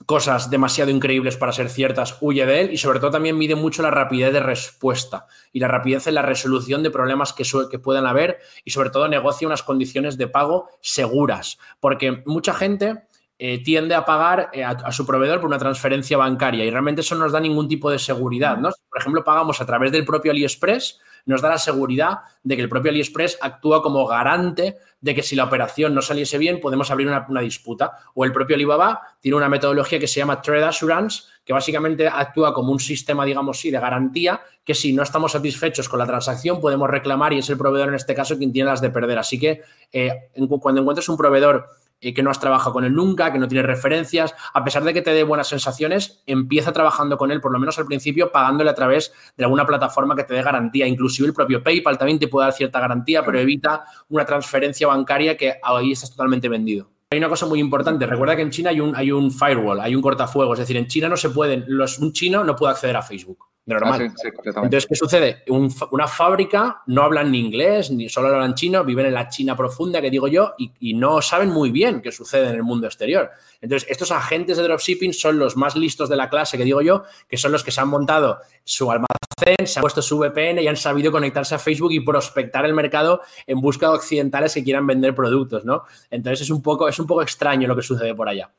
cosas 0.05 0.49
demasiado 0.49 0.91
increíbles 0.91 1.37
para 1.37 1.51
ser 1.51 1.69
ciertas, 1.69 2.17
huye 2.21 2.45
de 2.45 2.61
él 2.61 2.73
y 2.73 2.77
sobre 2.77 2.99
todo 2.99 3.11
también 3.11 3.37
mide 3.37 3.55
mucho 3.55 3.81
la 3.81 3.91
rapidez 3.91 4.33
de 4.33 4.39
respuesta 4.39 5.27
y 5.51 5.59
la 5.59 5.67
rapidez 5.67 6.07
en 6.07 6.15
la 6.15 6.21
resolución 6.21 6.83
de 6.83 6.91
problemas 6.91 7.33
que, 7.33 7.43
puedan 7.79 8.05
haber 8.05 8.39
y 8.63 8.71
sobre 8.71 8.89
todo 8.89 9.07
negocia 9.07 9.47
unas 9.47 9.63
condiciones 9.63 10.17
de 10.17 10.27
pago 10.27 10.69
seguras, 10.81 11.57
porque 11.79 12.23
mucha 12.25 12.53
gente 12.53 13.03
eh, 13.39 13.63
tiende 13.63 13.95
a 13.95 14.05
pagar 14.05 14.49
eh, 14.53 14.63
a, 14.63 14.91
su 14.91 15.05
proveedor 15.05 15.39
por 15.39 15.47
una 15.47 15.57
transferencia 15.57 16.17
bancaria 16.17 16.65
y 16.65 16.69
realmente 16.69 17.01
eso 17.01 17.15
no 17.15 17.23
nos 17.23 17.31
da 17.31 17.39
ningún 17.39 17.67
tipo 17.67 17.89
de 17.89 17.99
seguridad. 17.99 18.57
¿no? 18.57 18.69
por 18.89 18.99
ejemplo, 18.99 19.23
pagamos 19.23 19.61
a 19.61 19.65
través 19.65 19.91
del 19.91 20.05
propio 20.05 20.31
AliExpress, 20.31 20.99
nos 21.25 21.41
da 21.41 21.49
la 21.49 21.57
seguridad 21.57 22.19
de 22.43 22.55
que 22.55 22.61
el 22.61 22.69
propio 22.69 22.91
AliExpress 22.91 23.37
actúa 23.41 23.81
como 23.81 24.05
garante 24.05 24.77
de 24.99 25.13
que 25.13 25.23
si 25.23 25.35
la 25.35 25.43
operación 25.43 25.93
no 25.93 26.01
saliese 26.01 26.37
bien, 26.37 26.59
podemos 26.61 26.89
abrir 26.89 27.07
una, 27.07 27.41
disputa. 27.41 27.91
O 28.13 28.23
el 28.23 28.31
propio 28.31 28.55
Alibaba 28.55 29.01
tiene 29.19 29.35
una 29.35 29.49
metodología 29.49 29.99
que 29.99 30.07
se 30.07 30.19
llama 30.19 30.41
Trade 30.41 30.63
Assurance, 30.63 31.23
que 31.43 31.51
básicamente 31.51 32.07
actúa 32.07 32.53
como 32.53 32.71
un 32.71 32.79
sistema, 32.79 33.25
digamos 33.25 33.59
sí, 33.59 33.69
de 33.69 33.79
garantía, 33.79 34.39
que 34.63 34.73
si 34.73 34.93
no 34.93 35.03
estamos 35.03 35.33
satisfechos 35.33 35.89
con 35.89 35.99
la 35.99 36.05
transacción, 36.05 36.61
podemos 36.61 36.89
reclamar 36.89 37.33
y 37.33 37.39
es 37.39 37.49
el 37.49 37.57
proveedor 37.57 37.89
en 37.89 37.95
este 37.95 38.15
caso 38.15 38.37
quien 38.37 38.53
tiene 38.53 38.69
las 38.69 38.79
de 38.79 38.91
perder. 38.91 39.19
Así 39.19 39.37
que 39.37 39.61
eh, 39.91 40.29
cuando 40.61 40.79
encuentres 40.79 41.09
un 41.09 41.17
proveedor 41.17 41.67
que 42.11 42.23
no 42.23 42.31
has 42.31 42.39
trabajado 42.39 42.73
con 42.73 42.83
él 42.83 42.93
nunca, 42.93 43.31
que 43.31 43.39
no 43.39 43.47
tiene 43.47 43.65
referencias, 43.65 44.35
a 44.53 44.63
pesar 44.63 44.83
de 44.83 44.93
que 44.93 45.01
te 45.01 45.13
dé 45.13 45.23
buenas 45.23 45.47
sensaciones, 45.47 46.23
empieza 46.25 46.73
trabajando 46.73 47.17
con 47.17 47.31
él, 47.31 47.39
por 47.39 47.51
lo 47.51 47.59
menos 47.59 47.77
al 47.79 47.85
principio, 47.85 48.31
pagándole 48.31 48.69
a 48.69 48.75
través 48.75 49.13
de 49.37 49.43
alguna 49.43 49.65
plataforma 49.65 50.15
que 50.15 50.23
te 50.23 50.33
dé 50.33 50.41
garantía. 50.41 50.87
Inclusive 50.87 51.27
el 51.27 51.33
propio 51.33 51.63
PayPal 51.63 51.97
también 51.97 52.19
te 52.19 52.27
puede 52.27 52.47
dar 52.47 52.53
cierta 52.53 52.79
garantía, 52.79 53.23
pero 53.23 53.39
evita 53.39 53.85
una 54.09 54.25
transferencia 54.25 54.87
bancaria 54.87 55.37
que 55.37 55.53
ahí 55.63 55.91
estás 55.91 56.11
totalmente 56.11 56.49
vendido. 56.49 56.89
Hay 57.11 57.19
una 57.19 57.29
cosa 57.29 57.45
muy 57.45 57.59
importante, 57.59 58.07
recuerda 58.07 58.35
que 58.35 58.41
en 58.41 58.49
China 58.49 58.71
hay 58.71 58.79
un, 58.79 58.95
hay 58.95 59.11
un 59.11 59.29
firewall, 59.29 59.79
hay 59.79 59.95
un 59.95 60.01
cortafuegos, 60.01 60.57
es 60.57 60.63
decir, 60.63 60.77
en 60.77 60.87
China 60.87 61.09
no 61.09 61.15
se 61.15 61.29
pueden, 61.29 61.63
los, 61.67 61.99
un 61.99 62.11
chino 62.11 62.43
no 62.43 62.55
puede 62.55 62.71
acceder 62.71 62.97
a 62.97 63.03
Facebook. 63.03 63.52
Normal. 63.65 64.11
Ah, 64.23 64.61
Entonces, 64.63 64.87
¿qué 64.87 64.95
sucede? 64.95 65.43
una 65.47 66.07
fábrica 66.07 66.81
no 66.87 67.03
hablan 67.03 67.31
ni 67.31 67.39
inglés, 67.39 67.91
ni 67.91 68.09
solo 68.09 68.27
hablan 68.27 68.55
chino, 68.55 68.83
viven 68.83 69.05
en 69.05 69.13
la 69.13 69.29
China 69.29 69.55
profunda, 69.55 70.01
que 70.01 70.09
digo 70.09 70.27
yo, 70.27 70.53
y, 70.57 70.93
no 70.93 71.21
saben 71.21 71.49
muy 71.49 71.71
bien 71.71 72.01
qué 72.01 72.11
sucede 72.11 72.49
en 72.49 72.55
el 72.55 72.63
mundo 72.63 72.87
exterior. 72.87 73.31
Entonces, 73.61 73.89
estos 73.89 74.11
agentes 74.11 74.57
de 74.57 74.63
dropshipping 74.63 75.13
son 75.13 75.39
los 75.39 75.57
más 75.57 75.75
listos 75.75 76.09
de 76.09 76.15
la 76.15 76.29
clase, 76.29 76.57
que 76.57 76.63
digo 76.63 76.81
yo, 76.81 77.03
que 77.27 77.37
son 77.37 77.51
los 77.51 77.63
que 77.63 77.71
se 77.71 77.81
han 77.81 77.87
montado 77.87 78.39
su 78.63 78.91
almacén, 78.91 79.65
se 79.65 79.79
han 79.79 79.81
puesto 79.81 80.01
su 80.01 80.19
VPN 80.19 80.61
y 80.61 80.67
han 80.67 80.77
sabido 80.77 81.11
conectarse 81.11 81.55
a 81.55 81.59
Facebook 81.59 81.91
y 81.91 82.01
prospectar 82.01 82.65
el 82.65 82.73
mercado 82.73 83.21
en 83.47 83.59
busca 83.59 83.87
de 83.87 83.95
occidentales 83.95 84.53
que 84.53 84.63
quieran 84.63 84.85
vender 84.85 85.15
productos, 85.15 85.65
¿no? 85.65 85.83
Entonces, 86.11 86.41
es 86.41 86.49
un 86.49 86.61
poco, 86.61 86.87
es 86.87 86.99
un 86.99 87.07
poco 87.07 87.21
extraño 87.21 87.67
lo 87.67 87.75
que 87.75 87.81
sucede 87.81 88.13
por 88.13 88.29
allá. 88.29 88.51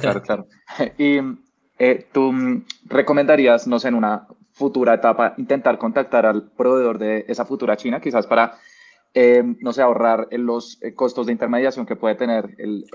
Claro, 0.00 0.22
claro. 0.22 0.46
Y 0.98 1.18
eh, 1.78 2.06
¿Tú 2.10 2.32
recomendarías, 2.86 3.66
no 3.66 3.78
sé, 3.78 3.88
en 3.88 3.94
una 3.94 4.26
futura 4.56 4.94
etapa, 4.94 5.34
intentar 5.36 5.76
contactar 5.76 6.24
al 6.24 6.50
proveedor 6.50 6.98
de 6.98 7.26
esa 7.28 7.44
futura 7.44 7.76
China, 7.76 8.00
quizás 8.00 8.26
para, 8.26 8.58
eh, 9.12 9.42
no 9.60 9.70
sé, 9.74 9.82
ahorrar 9.82 10.28
los 10.30 10.82
eh, 10.82 10.94
costos 10.94 11.26
de 11.26 11.32
intermediación 11.32 11.84
que 11.84 11.94
puede 11.94 12.14
tener 12.14 12.56
el, 12.56 12.86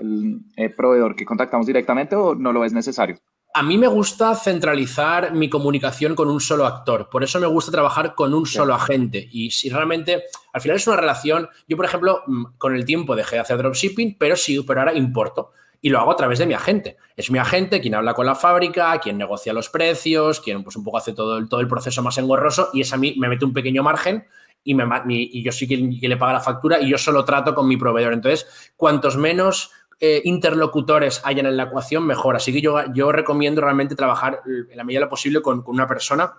proveedor 0.76 1.14
que 1.14 1.24
contactamos 1.24 1.64
directamente 1.64 2.16
o 2.16 2.34
no 2.34 2.52
lo 2.52 2.64
es 2.64 2.72
necesario? 2.72 3.16
A 3.54 3.62
mí 3.62 3.78
me 3.78 3.86
gusta 3.86 4.34
centralizar 4.34 5.34
mi 5.34 5.48
comunicación 5.48 6.16
con 6.16 6.28
un 6.28 6.40
solo 6.40 6.66
actor, 6.66 7.08
por 7.08 7.22
eso 7.22 7.38
me 7.38 7.46
gusta 7.46 7.70
trabajar 7.70 8.16
con 8.16 8.34
un 8.34 8.44
solo 8.44 8.74
agente. 8.74 9.28
Y 9.30 9.52
si 9.52 9.70
realmente, 9.70 10.24
al 10.52 10.60
final 10.60 10.78
es 10.78 10.86
una 10.88 10.96
relación, 10.96 11.48
yo 11.68 11.76
por 11.76 11.86
ejemplo, 11.86 12.22
mm, 12.26 12.44
con 12.58 12.74
el 12.74 12.84
tiempo 12.84 13.14
dejé 13.14 13.36
de 13.36 13.42
hacer 13.42 13.58
dropshipping, 13.58 14.16
pero 14.18 14.34
sí, 14.34 14.60
pero 14.66 14.80
ahora 14.80 14.94
importo 14.94 15.52
y 15.82 15.90
lo 15.90 15.98
hago 15.98 16.12
a 16.12 16.16
través 16.16 16.38
de 16.38 16.46
mi 16.46 16.54
agente. 16.54 16.96
Es 17.16 17.30
mi 17.30 17.38
agente 17.38 17.80
quien 17.80 17.96
habla 17.96 18.14
con 18.14 18.24
la 18.24 18.36
fábrica, 18.36 18.96
quien 19.00 19.18
negocia 19.18 19.52
los 19.52 19.68
precios, 19.68 20.40
quien 20.40 20.62
pues 20.62 20.76
un 20.76 20.84
poco 20.84 20.98
hace 20.98 21.12
todo 21.12 21.36
el, 21.36 21.48
todo 21.48 21.60
el 21.60 21.68
proceso 21.68 22.02
más 22.02 22.16
engorroso 22.16 22.70
y 22.72 22.80
es 22.80 22.92
a 22.92 22.96
mí 22.96 23.16
me 23.18 23.28
mete 23.28 23.44
un 23.44 23.52
pequeño 23.52 23.82
margen 23.82 24.24
y, 24.64 24.74
me, 24.74 24.84
y 25.08 25.42
yo 25.42 25.50
sí 25.50 25.66
que, 25.66 25.76
le 25.76 26.16
paga 26.16 26.34
la 26.34 26.40
factura 26.40 26.80
y 26.80 26.88
yo 26.88 26.96
solo 26.96 27.24
trato 27.24 27.52
con 27.52 27.66
mi 27.66 27.76
proveedor. 27.76 28.12
Entonces, 28.12 28.72
cuantos 28.76 29.16
menos 29.16 29.72
eh, 29.98 30.22
interlocutores 30.24 31.20
hayan 31.24 31.46
en 31.46 31.56
la 31.56 31.64
ecuación, 31.64 32.06
mejor. 32.06 32.36
Así 32.36 32.52
que 32.52 32.60
yo, 32.60 32.78
yo 32.94 33.10
recomiendo 33.10 33.60
realmente 33.60 33.96
trabajar 33.96 34.40
en 34.46 34.76
la 34.76 34.84
medida 34.84 35.00
de 35.00 35.06
lo 35.06 35.10
posible 35.10 35.42
con, 35.42 35.64
una 35.66 35.88
persona 35.88 36.32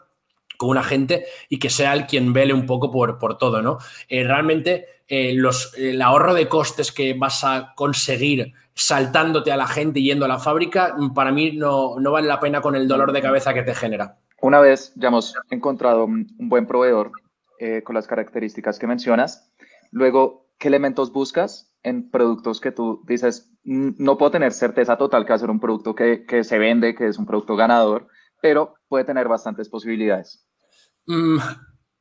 con 0.55 0.69
un 0.69 0.77
agente 0.77 1.25
y 1.49 1.59
que 1.59 1.69
sea 1.69 1.93
el 1.93 2.05
quien 2.05 2.31
vele 2.31 2.53
un 2.53 2.65
poco 2.65 2.89
por, 2.89 3.19
por 3.19 3.37
todo, 3.37 3.61
¿no? 3.61 3.79
Eh, 4.07 4.23
realmente 4.23 4.85
eh, 5.07 5.33
los, 5.33 5.73
el 5.77 6.01
ahorro 6.01 6.33
de 6.33 6.47
costes 6.47 6.93
que 6.93 7.13
vas 7.13 7.43
a 7.43 7.73
conseguir 7.75 8.53
saltándote 8.75 9.51
a 9.51 9.57
la 9.57 9.67
gente 9.67 9.99
y 9.99 10.05
yendo 10.05 10.25
a 10.25 10.27
la 10.27 10.39
fábrica, 10.39 10.95
para 11.13 11.31
mí 11.31 11.51
no, 11.51 11.95
vale 11.95 12.27
la 12.27 12.39
pena 12.39 12.61
con 12.61 12.75
el 12.75 12.87
dolor 12.87 13.11
de 13.11 13.21
cabeza 13.21 13.53
que 13.53 13.63
te 13.63 13.75
genera. 13.75 14.17
Una 14.41 14.59
vez 14.59 14.93
ya 14.95 15.07
hemos 15.07 15.35
encontrado 15.49 16.05
un 16.05 16.27
buen 16.37 16.67
proveedor 16.67 17.11
eh, 17.59 17.81
con 17.83 17.95
las 17.95 18.07
características 18.07 18.79
que 18.79 18.87
mencionas, 18.87 19.51
luego, 19.91 20.49
¿qué 20.57 20.67
elementos 20.67 21.13
buscas 21.13 21.73
en 21.83 22.09
productos 22.09 22.59
que 22.59 22.71
tú 22.71 23.03
dices, 23.07 23.51
mm, 23.63 23.91
no 23.97 24.17
puedo 24.17 24.31
tener 24.31 24.53
certeza 24.53 24.97
total 24.97 25.25
que 25.25 25.29
va 25.29 25.35
a 25.35 25.39
ser 25.39 25.49
un 25.49 25.59
producto 25.59 25.93
que, 25.95 26.43
se 26.43 26.57
vende, 26.57 26.95
que 26.95 27.07
es 27.07 27.17
un 27.17 27.25
producto 27.25 27.55
ganador, 27.55 28.07
pero 28.41 28.75
puede 28.87 29.05
tener 29.05 29.27
bastantes 29.27 29.69
posibilidades? 29.69 30.47
Mm, 31.05 31.37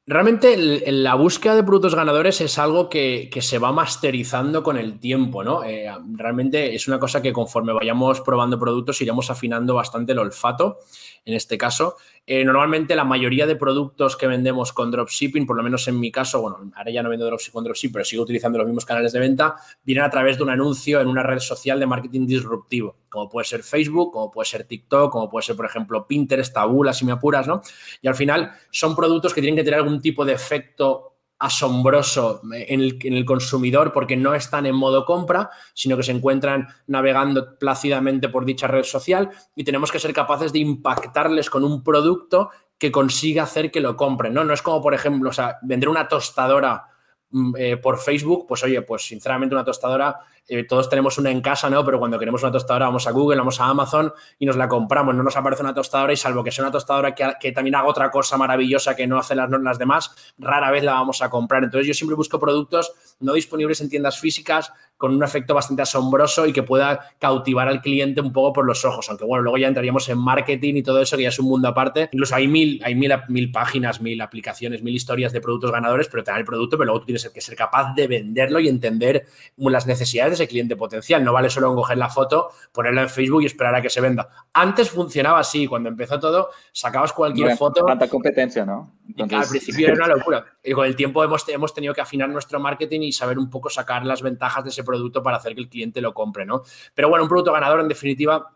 Realmente 0.04 0.56
la 0.90 1.14
búsqueda 1.14 1.54
de 1.54 1.62
productos 1.62 1.94
ganadores 1.94 2.40
es 2.40 2.58
algo 2.58 2.88
que, 2.88 3.30
se 3.40 3.58
va 3.58 3.70
masterizando 3.70 4.64
con 4.64 4.76
el 4.76 4.98
tiempo, 4.98 5.44
¿no? 5.44 5.62
Eh, 5.62 5.88
realmente 6.14 6.74
es 6.74 6.88
una 6.88 6.98
cosa 6.98 7.22
que 7.22 7.32
conforme 7.32 7.72
vayamos 7.72 8.20
probando 8.20 8.58
productos 8.58 9.00
iremos 9.00 9.30
afinando 9.30 9.74
bastante 9.74 10.10
el 10.10 10.18
olfato, 10.18 10.78
en 11.24 11.34
este 11.34 11.56
caso. 11.56 11.94
Eh, 12.24 12.44
normalmente 12.44 12.94
la 12.94 13.02
mayoría 13.02 13.48
de 13.48 13.56
productos 13.56 14.16
que 14.16 14.28
vendemos 14.28 14.72
con 14.72 14.92
dropshipping, 14.92 15.44
por 15.44 15.56
lo 15.56 15.62
menos 15.64 15.88
en 15.88 15.98
mi 15.98 16.12
caso, 16.12 16.40
bueno, 16.40 16.70
ahora 16.76 16.90
ya 16.92 17.02
no 17.02 17.08
vendo 17.08 17.26
dropshipping 17.26 17.52
con 17.52 17.64
dropshipping, 17.64 17.92
pero 17.92 18.04
sigo 18.04 18.22
utilizando 18.22 18.58
los 18.58 18.66
mismos 18.68 18.84
canales 18.84 19.12
de 19.12 19.18
venta, 19.18 19.56
vienen 19.82 20.04
a 20.04 20.10
través 20.10 20.36
de 20.36 20.44
un 20.44 20.50
anuncio 20.50 21.00
en 21.00 21.08
una 21.08 21.24
red 21.24 21.40
social 21.40 21.80
de 21.80 21.86
marketing 21.86 22.26
disruptivo, 22.26 22.96
como 23.08 23.28
puede 23.28 23.46
ser 23.46 23.64
Facebook, 23.64 24.12
como 24.12 24.30
puede 24.30 24.48
ser 24.48 24.64
TikTok, 24.64 25.10
como 25.10 25.28
puede 25.28 25.42
ser, 25.44 25.56
por 25.56 25.66
ejemplo, 25.66 26.06
Pinterest, 26.06 26.54
Tabula, 26.54 26.92
si 26.92 27.04
me 27.04 27.10
apuras, 27.10 27.48
¿no? 27.48 27.60
Y 28.00 28.06
al 28.06 28.14
final 28.14 28.52
son 28.70 28.94
productos 28.94 29.34
que 29.34 29.40
tienen 29.40 29.56
que 29.56 29.64
tener 29.64 29.80
algún 29.80 30.00
tipo 30.00 30.24
de 30.24 30.34
efecto 30.34 31.11
asombroso 31.42 32.40
en 32.52 32.80
el, 32.80 33.24
consumidor 33.24 33.92
porque 33.92 34.16
no 34.16 34.32
están 34.32 34.64
en 34.64 34.76
modo 34.76 35.04
compra, 35.04 35.50
sino 35.74 35.96
que 35.96 36.04
se 36.04 36.12
encuentran 36.12 36.68
navegando 36.86 37.58
plácidamente 37.58 38.28
por 38.28 38.44
dicha 38.44 38.68
red 38.68 38.84
social 38.84 39.28
y 39.56 39.64
tenemos 39.64 39.90
que 39.90 39.98
ser 39.98 40.12
capaces 40.12 40.52
de 40.52 40.60
impactarles 40.60 41.50
con 41.50 41.64
un 41.64 41.82
producto 41.82 42.50
que 42.78 42.92
consiga 42.92 43.42
hacer 43.42 43.72
que 43.72 43.80
lo 43.80 43.96
compren, 43.96 44.32
¿no? 44.32 44.44
No 44.44 44.54
es 44.54 44.62
como, 44.62 44.80
por 44.80 44.94
ejemplo, 44.94 45.30
o 45.30 45.32
sea, 45.32 45.58
vender 45.62 45.88
una 45.88 46.06
tostadora 46.06 46.84
mm, 47.30 47.54
eh, 47.58 47.76
por 47.76 47.98
Facebook, 47.98 48.46
pues 48.46 48.62
oye, 48.62 48.80
pues 48.82 49.04
sinceramente 49.04 49.56
una 49.56 49.64
tostadora 49.64 50.20
eh, 50.48 50.64
todos 50.64 50.88
tenemos 50.88 51.18
una 51.18 51.30
en 51.30 51.40
casa, 51.40 51.70
¿no? 51.70 51.84
Pero 51.84 51.98
cuando 51.98 52.18
queremos 52.18 52.42
una 52.42 52.52
tostadora 52.52 52.86
vamos 52.86 53.06
a 53.06 53.12
Google, 53.12 53.38
vamos 53.38 53.60
a 53.60 53.66
Amazon 53.66 54.12
y 54.38 54.46
nos 54.46 54.56
la 54.56 54.68
compramos. 54.68 55.14
No 55.14 55.22
nos 55.22 55.36
aparece 55.36 55.62
una 55.62 55.74
tostadora 55.74 56.12
y 56.12 56.16
salvo 56.16 56.42
que 56.42 56.50
sea 56.50 56.64
una 56.64 56.72
tostadora 56.72 57.14
que, 57.14 57.52
también 57.52 57.74
haga 57.74 57.88
otra 57.88 58.10
cosa 58.10 58.36
maravillosa 58.36 58.96
que 58.96 59.06
no 59.06 59.18
hacen 59.18 59.36
las, 59.36 59.50
las 59.50 59.78
demás, 59.78 60.34
rara 60.38 60.70
vez 60.70 60.82
la 60.82 60.94
vamos 60.94 61.22
a 61.22 61.30
comprar. 61.30 61.64
Entonces 61.64 61.86
yo 61.86 61.94
siempre 61.94 62.16
busco 62.16 62.38
productos 62.40 62.92
no 63.20 63.34
disponibles 63.34 63.80
en 63.80 63.88
tiendas 63.88 64.18
físicas 64.18 64.72
con 64.96 65.14
un 65.14 65.24
efecto 65.24 65.52
bastante 65.52 65.82
asombroso 65.82 66.46
y 66.46 66.52
que 66.52 66.62
pueda 66.62 67.10
cautivar 67.18 67.66
al 67.66 67.80
cliente 67.80 68.20
un 68.20 68.32
poco 68.32 68.52
por 68.52 68.66
los 68.66 68.84
ojos. 68.84 69.08
Aunque 69.08 69.24
bueno, 69.24 69.42
luego 69.42 69.58
ya 69.58 69.66
entraríamos 69.66 70.08
en 70.08 70.18
marketing 70.18 70.74
y 70.76 70.82
todo 70.84 71.00
eso, 71.00 71.16
que 71.16 71.24
ya 71.24 71.30
es 71.30 71.38
un 71.40 71.46
mundo 71.46 71.66
aparte. 71.66 72.08
Incluso 72.12 72.36
hay 72.36 72.46
mil, 72.46 72.80
hay 72.84 72.94
mil, 72.94 73.12
mil 73.28 73.50
páginas, 73.50 74.00
mil 74.00 74.20
aplicaciones, 74.20 74.80
mil 74.82 74.94
historias 74.94 75.32
de 75.32 75.40
productos 75.40 75.72
ganadores, 75.72 76.06
pero 76.08 76.22
te 76.22 76.30
dan 76.30 76.38
el 76.38 76.46
producto, 76.46 76.78
pero 76.78 76.86
luego 76.86 77.00
tú 77.00 77.06
tienes 77.06 77.28
que 77.28 77.40
ser 77.40 77.56
capaz 77.56 77.94
de 77.94 78.06
venderlo 78.06 78.60
y 78.60 78.68
entender 78.68 79.26
las 79.56 79.86
necesidades 79.88 80.31
ese 80.32 80.48
cliente 80.48 80.76
potencial. 80.76 81.22
No 81.24 81.32
vale 81.32 81.50
solo 81.50 81.74
coger 81.74 81.98
la 81.98 82.08
foto, 82.08 82.50
ponerla 82.72 83.02
en 83.02 83.08
Facebook 83.08 83.42
y 83.42 83.46
esperar 83.46 83.74
a 83.74 83.82
que 83.82 83.90
se 83.90 84.00
venda. 84.00 84.28
Antes 84.52 84.90
funcionaba 84.90 85.38
así, 85.38 85.66
cuando 85.66 85.88
empezó 85.88 86.18
todo, 86.18 86.50
sacabas 86.72 87.12
cualquier 87.12 87.56
foto. 87.56 87.84
Tanta 87.84 88.08
competencia, 88.08 88.64
¿no? 88.64 88.92
al 89.18 89.48
principio 89.48 89.88
era 89.88 89.94
una 89.94 90.14
locura. 90.14 90.44
Y 90.62 90.72
con 90.72 90.86
el 90.86 90.96
tiempo 90.96 91.22
hemos, 91.22 91.48
hemos 91.48 91.74
tenido 91.74 91.94
que 91.94 92.00
afinar 92.00 92.28
nuestro 92.28 92.58
marketing 92.60 93.00
y 93.00 93.12
saber 93.12 93.38
un 93.38 93.50
poco 93.50 93.68
sacar 93.70 94.04
las 94.04 94.22
ventajas 94.22 94.64
de 94.64 94.70
ese 94.70 94.84
producto 94.84 95.22
para 95.22 95.36
hacer 95.36 95.54
que 95.54 95.60
el 95.60 95.68
cliente 95.68 96.00
lo 96.00 96.14
compre, 96.14 96.46
¿no? 96.46 96.62
Pero 96.94 97.08
bueno, 97.08 97.24
un 97.24 97.28
producto 97.28 97.52
ganador 97.52 97.80
en 97.80 97.88
definitiva 97.88 98.52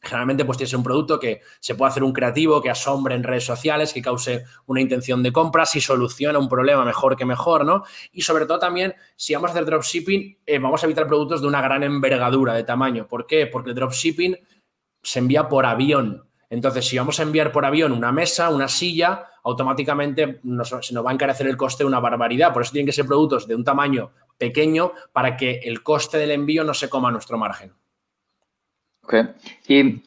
Generalmente, 0.00 0.44
pues 0.44 0.58
tienes 0.58 0.72
un 0.74 0.82
producto 0.82 1.18
que 1.18 1.40
se 1.58 1.74
puede 1.74 1.90
hacer 1.90 2.04
un 2.04 2.12
creativo, 2.12 2.62
que 2.62 2.70
asombre 2.70 3.16
en 3.16 3.24
redes 3.24 3.44
sociales, 3.44 3.92
que 3.92 4.00
cause 4.00 4.44
una 4.66 4.80
intención 4.80 5.22
de 5.22 5.32
compra, 5.32 5.66
si 5.66 5.80
soluciona 5.80 6.38
un 6.38 6.48
problema 6.48 6.84
mejor 6.84 7.16
que 7.16 7.24
mejor, 7.24 7.64
¿no? 7.64 7.82
Y 8.12 8.22
sobre 8.22 8.46
todo 8.46 8.60
también, 8.60 8.94
si 9.16 9.34
vamos 9.34 9.50
a 9.50 9.52
hacer 9.54 9.64
dropshipping, 9.64 10.38
eh, 10.46 10.58
vamos 10.58 10.82
a 10.82 10.86
evitar 10.86 11.06
productos 11.08 11.40
de 11.40 11.48
una 11.48 11.60
gran 11.60 11.82
envergadura 11.82 12.54
de 12.54 12.62
tamaño. 12.62 13.08
¿Por 13.08 13.26
qué? 13.26 13.46
Porque 13.46 13.70
el 13.70 13.76
dropshipping 13.76 14.36
se 15.02 15.18
envía 15.18 15.48
por 15.48 15.66
avión. 15.66 16.24
Entonces, 16.48 16.86
si 16.86 16.96
vamos 16.96 17.18
a 17.18 17.24
enviar 17.24 17.50
por 17.50 17.66
avión 17.66 17.92
una 17.92 18.12
mesa, 18.12 18.50
una 18.50 18.68
silla, 18.68 19.26
automáticamente 19.42 20.40
se 20.80 20.94
nos 20.94 21.04
va 21.04 21.10
a 21.10 21.14
encarecer 21.14 21.46
el 21.46 21.56
coste 21.56 21.82
de 21.82 21.88
una 21.88 22.00
barbaridad. 22.00 22.52
Por 22.52 22.62
eso 22.62 22.72
tienen 22.72 22.86
que 22.86 22.92
ser 22.92 23.06
productos 23.06 23.48
de 23.48 23.54
un 23.54 23.64
tamaño 23.64 24.12
pequeño 24.38 24.92
para 25.12 25.36
que 25.36 25.60
el 25.64 25.82
coste 25.82 26.18
del 26.18 26.30
envío 26.30 26.64
no 26.64 26.72
se 26.72 26.88
coma 26.88 27.10
nuestro 27.10 27.36
margen. 27.36 27.72
Y 29.66 30.02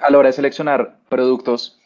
a 0.00 0.10
la 0.10 0.18
hora 0.18 0.28
de 0.28 0.32
seleccionar 0.32 0.98
productos, 1.08 1.78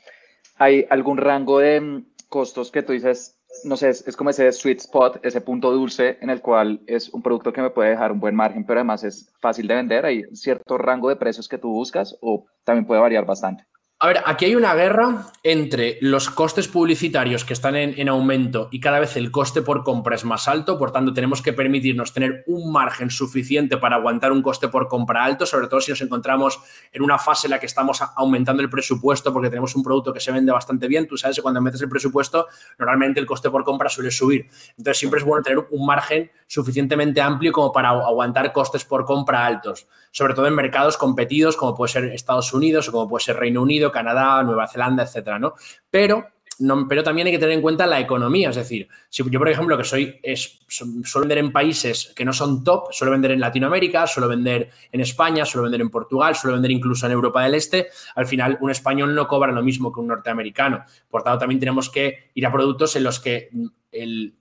¿hay 0.56 0.86
algún 0.90 1.16
rango 1.16 1.58
de 1.58 1.80
mm, 1.80 2.04
costos 2.28 2.70
que 2.70 2.82
tú 2.82 2.92
dices, 2.92 3.38
no 3.64 3.76
sé, 3.76 3.90
es, 3.90 4.16
como 4.16 4.30
ese 4.30 4.52
sweet 4.52 4.78
spot, 4.78 5.20
ese 5.24 5.40
punto 5.40 5.72
dulce 5.72 6.18
en 6.20 6.30
el 6.30 6.40
cual 6.40 6.80
es 6.86 7.08
un 7.10 7.22
producto 7.22 7.52
que 7.52 7.62
me 7.62 7.70
puede 7.70 7.90
dejar 7.90 8.12
un 8.12 8.20
buen 8.20 8.34
margen, 8.34 8.64
pero 8.64 8.80
además 8.80 9.04
es 9.04 9.32
fácil 9.40 9.66
de 9.66 9.74
vender? 9.74 10.06
¿Hay 10.06 10.24
cierto 10.32 10.78
rango 10.78 11.08
de 11.08 11.16
precios 11.16 11.48
que 11.48 11.58
tú 11.58 11.70
buscas 11.70 12.16
o 12.20 12.46
también 12.64 12.86
puede 12.86 13.00
variar 13.00 13.26
bastante? 13.26 13.64
A 14.02 14.06
ver, 14.06 14.22
aquí 14.24 14.46
hay 14.46 14.54
una 14.54 14.74
guerra 14.74 15.26
entre 15.42 15.98
los 16.00 16.30
costes 16.30 16.68
publicitarios 16.68 17.44
que 17.44 17.52
están 17.52 17.76
en, 17.76 18.08
aumento 18.08 18.68
y 18.70 18.80
cada 18.80 18.98
vez 18.98 19.14
el 19.18 19.30
coste 19.30 19.60
por 19.60 19.84
compra 19.84 20.16
es 20.16 20.24
más 20.24 20.48
alto, 20.48 20.78
por 20.78 20.90
tanto 20.90 21.12
tenemos 21.12 21.42
que 21.42 21.52
permitirnos 21.52 22.14
tener 22.14 22.42
un 22.46 22.72
margen 22.72 23.10
suficiente 23.10 23.76
para 23.76 23.96
aguantar 23.96 24.32
un 24.32 24.40
coste 24.40 24.68
por 24.68 24.88
compra 24.88 25.22
alto, 25.22 25.44
sobre 25.44 25.66
todo 25.66 25.82
si 25.82 25.90
nos 25.90 26.00
encontramos 26.00 26.60
en 26.92 27.02
una 27.02 27.18
fase 27.18 27.46
en 27.46 27.50
la 27.50 27.60
que 27.60 27.66
estamos 27.66 28.00
aumentando 28.16 28.62
el 28.62 28.70
presupuesto 28.70 29.34
porque 29.34 29.50
tenemos 29.50 29.76
un 29.76 29.82
producto 29.82 30.14
que 30.14 30.20
se 30.20 30.32
vende 30.32 30.50
bastante 30.50 30.88
bien. 30.88 31.06
Tú 31.06 31.18
sabes 31.18 31.36
que 31.36 31.42
cuando 31.42 31.60
metes 31.60 31.82
el 31.82 31.90
presupuesto, 31.90 32.46
normalmente 32.78 33.20
el 33.20 33.26
coste 33.26 33.50
por 33.50 33.64
compra 33.64 33.90
suele 33.90 34.10
subir. 34.10 34.46
Entonces 34.78 34.96
siempre 34.96 35.20
es 35.20 35.26
bueno 35.26 35.42
tener 35.42 35.66
un 35.70 35.84
margen 35.84 36.30
suficientemente 36.46 37.20
amplio 37.20 37.52
como 37.52 37.70
para 37.70 37.90
aguantar 37.90 38.50
costes 38.54 38.82
por 38.86 39.04
compra 39.04 39.44
altos, 39.44 39.86
sobre 40.10 40.32
todo 40.32 40.46
en 40.46 40.54
mercados 40.54 40.96
competidos 40.96 41.54
como 41.58 41.74
puede 41.74 41.92
ser 41.92 42.04
Estados 42.06 42.54
Unidos 42.54 42.88
o 42.88 42.92
como 42.92 43.06
puede 43.06 43.24
ser 43.24 43.36
Reino 43.36 43.60
Unido 43.60 43.89
Canadá, 43.90 44.42
Nueva 44.42 44.68
Zelanda, 44.68 45.04
etcétera, 45.04 45.38
¿no? 45.38 45.54
Pero 45.90 46.26
no, 46.60 46.86
pero 46.86 47.02
también 47.02 47.26
hay 47.26 47.32
que 47.32 47.38
tener 47.38 47.54
en 47.54 47.62
cuenta 47.62 47.86
la 47.86 47.98
economía. 47.98 48.50
Es 48.50 48.56
decir, 48.56 48.86
si 49.08 49.22
yo, 49.30 49.38
por 49.38 49.48
ejemplo, 49.48 49.78
que 49.78 49.84
soy, 49.84 50.20
suelo 50.68 51.20
vender 51.20 51.38
en 51.38 51.52
países 51.52 52.12
que 52.14 52.24
no 52.24 52.34
son 52.34 52.62
top, 52.62 52.92
suelo 52.92 53.12
vender 53.12 53.30
en 53.30 53.40
Latinoamérica, 53.40 54.06
suelo 54.06 54.28
vender 54.28 54.68
en 54.92 55.00
España, 55.00 55.46
suelo 55.46 55.62
vender 55.62 55.80
en 55.80 55.88
Portugal, 55.88 56.36
suelo 56.36 56.54
vender 56.54 56.70
incluso 56.70 57.06
en 57.06 57.12
Europa 57.12 57.42
del 57.42 57.54
Este, 57.54 57.88
al 58.14 58.26
final 58.26 58.58
un 58.60 58.70
español 58.70 59.14
no 59.14 59.26
cobra 59.26 59.52
lo 59.52 59.62
mismo 59.62 59.90
que 59.90 60.00
un 60.00 60.08
norteamericano. 60.08 60.84
Por 61.08 61.22
tanto, 61.22 61.38
también 61.38 61.60
tenemos 61.60 61.88
que 61.88 62.30
ir 62.34 62.46
a 62.46 62.52
productos 62.52 62.94
en 62.94 63.04
los 63.04 63.20
que 63.20 63.48
el 63.90 64.36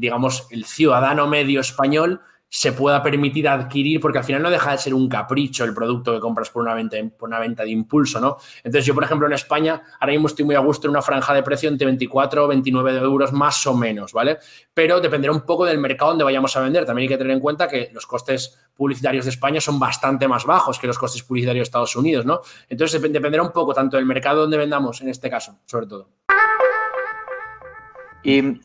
digamos, 0.00 0.48
el 0.50 0.64
ciudadano 0.64 1.28
medio 1.28 1.60
español 1.60 2.20
se 2.52 2.72
pueda 2.72 3.00
permitir 3.00 3.48
adquirir, 3.48 4.00
porque 4.00 4.18
al 4.18 4.24
final 4.24 4.42
no 4.42 4.50
deja 4.50 4.72
de 4.72 4.78
ser 4.78 4.92
un 4.92 5.08
capricho 5.08 5.64
el 5.64 5.72
producto 5.72 6.12
que 6.12 6.18
compras 6.18 6.50
por 6.50 6.62
una 6.62 6.74
venta, 6.74 6.96
por 7.16 7.28
una 7.28 7.38
venta 7.38 7.62
de 7.62 7.70
impulso, 7.70 8.20
¿no? 8.20 8.38
Entonces 8.64 8.84
yo, 8.84 8.92
por 8.92 9.04
ejemplo, 9.04 9.28
en 9.28 9.34
España 9.34 9.80
ahora 10.00 10.12
mismo 10.12 10.26
estoy 10.26 10.44
muy 10.44 10.56
a 10.56 10.58
gusto 10.58 10.88
en 10.88 10.90
una 10.90 11.00
franja 11.00 11.32
de 11.32 11.44
precio 11.44 11.68
entre 11.68 11.86
24 11.86 12.44
o 12.44 12.48
29 12.48 12.98
euros 12.98 13.32
más 13.32 13.64
o 13.68 13.74
menos, 13.74 14.12
¿vale? 14.12 14.38
Pero 14.74 15.00
dependerá 15.00 15.32
un 15.32 15.42
poco 15.42 15.64
del 15.64 15.78
mercado 15.78 16.10
donde 16.10 16.24
vayamos 16.24 16.56
a 16.56 16.60
vender. 16.60 16.84
También 16.84 17.04
hay 17.04 17.08
que 17.14 17.18
tener 17.18 17.32
en 17.32 17.40
cuenta 17.40 17.68
que 17.68 17.90
los 17.92 18.04
costes 18.04 18.58
publicitarios 18.74 19.26
de 19.26 19.30
España 19.30 19.60
son 19.60 19.78
bastante 19.78 20.26
más 20.26 20.44
bajos 20.44 20.80
que 20.80 20.88
los 20.88 20.98
costes 20.98 21.22
publicitarios 21.22 21.60
de 21.60 21.68
Estados 21.68 21.94
Unidos, 21.94 22.26
¿no? 22.26 22.40
Entonces 22.68 23.00
dependerá 23.00 23.44
un 23.44 23.52
poco 23.52 23.72
tanto 23.72 23.96
del 23.96 24.06
mercado 24.06 24.40
donde 24.40 24.56
vendamos, 24.56 25.00
en 25.02 25.08
este 25.08 25.30
caso, 25.30 25.60
sobre 25.66 25.86
todo. 25.86 26.08
Y 28.24 28.60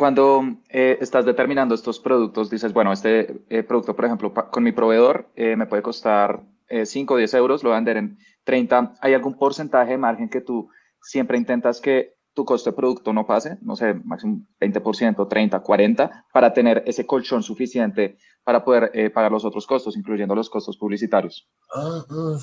cuando 0.00 0.56
eh, 0.70 0.96
estás 1.02 1.26
determinando 1.26 1.74
estos 1.74 2.00
productos, 2.00 2.48
dices, 2.48 2.72
bueno, 2.72 2.90
este 2.90 3.42
eh, 3.50 3.62
producto, 3.62 3.94
por 3.94 4.06
ejemplo, 4.06 4.32
con 4.32 4.62
mi 4.62 4.72
proveedor 4.72 5.28
eh, 5.36 5.56
me 5.56 5.66
puede 5.66 5.82
costar 5.82 6.42
5 6.70 7.12
o 7.12 7.16
10 7.18 7.34
euros, 7.34 7.62
lo 7.62 7.68
voy 7.68 7.74
a 7.74 7.80
vender 7.80 7.98
en 7.98 8.18
30. 8.44 8.94
¿Hay 9.02 9.12
algún 9.12 9.36
porcentaje 9.36 9.90
de 9.90 9.98
margen 9.98 10.30
que 10.30 10.40
tú 10.40 10.70
siempre 11.02 11.36
intentas 11.36 11.82
que 11.82 12.14
tu 12.32 12.46
costo 12.46 12.70
de 12.70 12.76
producto 12.76 13.12
no 13.12 13.26
pase? 13.26 13.58
No 13.60 13.76
sé, 13.76 13.92
máximo 13.92 14.46
20%, 14.58 15.28
30, 15.28 15.60
40, 15.60 16.26
para 16.32 16.54
tener 16.54 16.82
ese 16.86 17.04
colchón 17.04 17.42
suficiente 17.42 18.16
para 18.42 18.64
poder 18.64 19.12
pagar 19.12 19.30
los 19.30 19.44
otros 19.44 19.66
costos, 19.66 19.98
incluyendo 19.98 20.34
los 20.34 20.48
costos 20.48 20.78
publicitarios. 20.78 21.46
Ah, 21.74 22.04
Mm, 22.08 22.38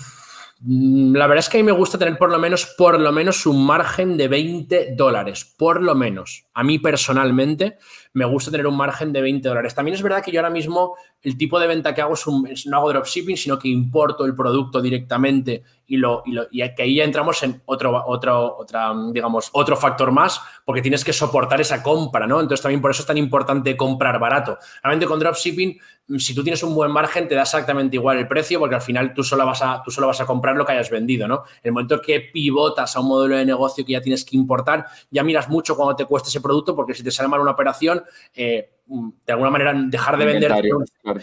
la 0.65 1.27
verdad 1.27 1.39
es 1.39 1.49
que 1.49 1.57
a 1.57 1.61
mí 1.61 1.65
me 1.65 1.71
gusta 1.71 1.97
tener 1.97 2.17
por 2.17 2.31
lo 2.31 2.39
menos, 2.39 2.73
por 2.77 2.99
lo 2.99 3.11
menos 3.11 3.45
un 3.45 3.65
margen 3.65 4.17
de 4.17 4.27
20 4.27 4.95
dólares, 4.95 5.53
por 5.57 5.83
lo 5.83 5.93
menos. 5.93 6.45
A 6.53 6.63
mí 6.63 6.79
personalmente 6.79 7.77
me 8.13 8.25
gusta 8.25 8.49
tener 8.49 8.65
un 8.65 8.75
margen 8.75 9.13
de 9.13 9.21
20 9.21 9.47
dólares. 9.47 9.75
También 9.75 9.95
es 9.95 10.01
verdad 10.01 10.23
que 10.23 10.31
yo 10.31 10.39
ahora 10.39 10.49
mismo 10.49 10.95
el 11.27 11.37
tipo 11.37 11.59
de 11.59 11.67
venta 11.67 11.93
que 11.93 11.99
hago 11.99 12.13
es, 12.13 12.25
un, 12.25 12.49
no 12.67 12.77
hago 12.77 12.89
dropshipping, 12.89 13.35
sino 13.35 13.59
que 13.59 13.67
importo 13.67 14.23
el 14.23 14.33
producto 14.33 14.81
directamente 14.81 15.61
y, 15.85 15.97
lo, 15.97 16.23
y, 16.25 16.61
que 16.73 16.83
ahí 16.83 16.95
ya 16.95 17.03
entramos 17.03 17.43
en 17.43 17.61
otro, 17.65 18.01
otro, 18.07 18.55
otra, 18.57 18.93
digamos, 19.11 19.49
otro 19.51 19.75
factor 19.75 20.09
más, 20.09 20.39
porque 20.63 20.81
tienes 20.81 21.03
que 21.03 21.11
soportar 21.11 21.59
esa 21.59 21.83
compra, 21.83 22.25
¿no? 22.27 22.39
Entonces 22.39 22.61
también 22.61 22.79
por 22.79 22.91
eso 22.91 23.01
es 23.01 23.07
tan 23.07 23.17
importante 23.17 23.75
comprar 23.75 24.17
barato. 24.21 24.57
Realmente 24.81 25.05
con 25.05 25.19
dropshipping, 25.19 25.77
si 26.17 26.33
tú 26.33 26.43
tienes 26.43 26.63
un 26.63 26.73
buen 26.73 26.91
margen, 26.91 27.27
te 27.27 27.35
da 27.35 27.41
exactamente 27.41 27.97
igual 27.97 28.19
el 28.19 28.27
precio, 28.29 28.57
porque 28.57 28.75
al 28.75 28.81
final 28.81 29.13
tú 29.13 29.21
solo 29.21 29.45
vas 29.45 29.61
a, 29.61 29.81
tú 29.83 29.91
solo 29.91 30.07
vas 30.07 30.21
a 30.21 30.25
comprar 30.25 30.55
lo 30.55 30.65
que 30.65 30.71
hayas 30.71 30.89
vendido, 30.89 31.27
¿no? 31.27 31.43
El 31.61 31.73
momento 31.73 31.99
que 31.99 32.21
pivotas 32.21 32.95
a 32.95 33.01
un 33.01 33.09
modelo 33.09 33.35
de 33.35 33.43
negocio 33.43 33.85
que 33.85 33.91
ya 33.91 34.01
tienes 34.01 34.23
que 34.23 34.37
importar, 34.37 34.85
ya 35.11 35.25
miras 35.25 35.49
mucho 35.49 35.75
cuando 35.75 35.93
te 35.93 36.05
cuesta 36.05 36.29
ese 36.29 36.39
producto, 36.39 36.73
porque 36.73 36.93
si 36.93 37.03
te 37.03 37.11
sale 37.11 37.27
mal 37.27 37.41
una 37.41 37.51
operación, 37.51 38.01
eh, 38.33 38.69
Mm, 38.69 38.76
de 38.87 39.33
alguna 39.33 39.49
manera 39.49 39.73
dejar 39.75 40.17
de 40.17 40.25
vender. 40.25 40.51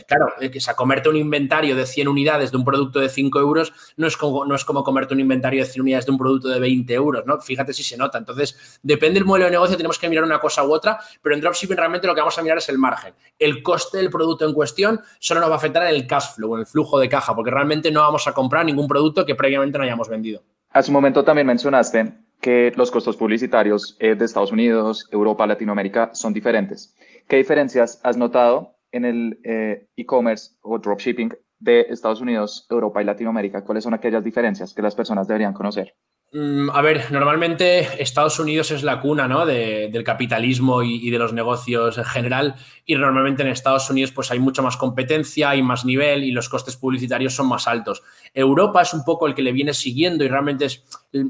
Claro, 0.07 0.27
que 0.53 0.61
sea, 0.61 0.75
comerte 0.75 1.09
un 1.09 1.17
inventario 1.17 1.75
de 1.75 1.87
100 1.87 2.09
unidades 2.09 2.51
de 2.51 2.57
un 2.57 2.65
producto 2.65 3.01
de 3.01 3.09
5 3.09 3.41
euros 3.41 3.73
no 3.97 4.07
es, 4.07 4.17
como, 4.17 4.45
no 4.45 4.55
es 4.55 4.65
como 4.65 4.85
comerte 4.85 5.15
un 5.15 5.21
inventario 5.21 5.65
de 5.65 5.71
100 5.71 5.83
unidades 5.83 6.07
de 6.07 6.13
un 6.13 6.19
producto 6.19 6.49
de 6.49 6.61
20 6.61 6.93
euros, 6.95 7.25
¿no? 7.27 7.41
Fíjate 7.41 7.73
si 7.73 7.83
se 7.83 7.97
nota. 7.97 8.19
Entonces, 8.19 8.79
depende 8.83 9.19
del 9.19 9.27
modelo 9.27 9.47
de 9.47 9.53
negocio, 9.53 9.77
tenemos 9.77 9.99
que 9.99 10.09
mirar 10.09 10.25
una 10.25 10.39
cosa 10.39 10.65
u 10.65 10.73
otra, 10.73 10.99
pero 11.23 11.35
en 11.35 11.41
dropshipping 11.41 11.77
realmente 11.77 12.07
lo 12.07 12.15
que 12.15 12.21
vamos 12.21 12.39
a 12.39 12.43
mirar 12.43 12.59
es 12.59 12.69
el 12.69 12.79
margen. 12.79 13.15
El 13.39 13.63
coste 13.63 13.99
del 13.99 14.11
producto 14.11 14.47
en 14.47 14.53
cuestión 14.53 15.01
solo 15.19 15.41
nos 15.41 15.49
va 15.49 15.55
a 15.55 15.59
afectar 15.59 15.83
en 15.85 15.95
el 15.95 16.07
cash 16.07 16.35
flow, 16.35 16.55
en 16.55 16.61
el 16.61 16.67
flujo 16.67 16.99
de 16.99 17.09
caja, 17.09 17.35
porque 17.35 17.51
realmente 17.51 17.91
no 17.91 18.01
vamos 18.01 18.27
a 18.27 18.33
comprar 18.33 18.65
ningún 18.65 18.89
producto 18.89 19.25
que 19.25 19.35
previamente 19.35 19.79
no 19.79 19.85
hayamos 19.85 20.09
vendido. 20.09 20.43
Hace 20.71 20.91
un 20.91 20.95
momento 20.95 21.25
también 21.25 21.47
mencionaste 21.47 22.15
que 22.41 22.73
los 22.77 22.91
costos 22.91 23.17
publicitarios 23.17 23.97
eh, 24.01 24.15
de 24.15 24.25
Estados 24.25 24.53
Unidos, 24.53 25.09
Europa, 25.11 25.47
Latinoamérica 25.47 26.11
son 26.13 26.35
diferentes. 26.35 26.95
¿Qué 27.29 27.37
diferencias 27.37 28.01
has 28.05 28.17
notado 28.17 28.77
en 28.93 29.05
el 29.05 29.41
eh, 29.45 29.89
e-commerce 29.97 30.57
o 30.61 30.79
dropshipping 30.79 31.35
de 31.59 31.81
Estados 31.89 32.21
Unidos, 32.21 32.67
Europa 32.69 33.01
y 33.01 33.07
Latinoamérica? 33.07 33.65
¿Cuáles 33.65 33.85
son 33.85 33.95
aquellas 33.95 34.23
diferencias 34.23 34.75
que 34.75 34.83
las 34.83 34.95
personas 34.95 35.27
deberían 35.27 35.55
conocer? 35.55 35.95
Mm, 36.37 36.71
a 36.71 36.83
ver, 36.83 37.13
normalmente 37.13 38.03
Estados 38.03 38.41
Unidos 38.41 38.73
es 38.73 38.83
la 38.83 39.01
cuna 39.01 39.29
¿no? 39.29 39.47
del 39.47 40.03
capitalismo 40.03 40.83
y, 40.83 41.09
de 41.09 41.17
los 41.17 41.33
negocios 41.33 41.97
en 41.97 42.05
general 42.05 42.57
y 42.85 42.97
normalmente 42.97 43.45
en 43.45 43.51
Estados 43.51 43.89
Unidos 43.89 44.11
pues 44.11 44.33
hay 44.33 44.41
mucha 44.41 44.61
más 44.61 44.77
competencia, 44.77 45.51
hay 45.51 45.63
más 45.63 45.85
nivel 45.85 46.25
y 46.25 46.33
los 46.33 46.49
costes 46.49 46.77
publicitarios 46.77 47.37
son 47.37 47.47
más 47.47 47.69
altos. 47.69 48.03
Europa 48.35 48.83
es 48.83 48.93
un 48.95 49.05
poco 49.05 49.29
el 49.29 49.35
que 49.37 49.43
le 49.43 49.53
viene 49.53 49.73
siguiendo 49.75 50.25
y 50.25 50.29
realmente 50.29 50.65
es, 50.65 50.83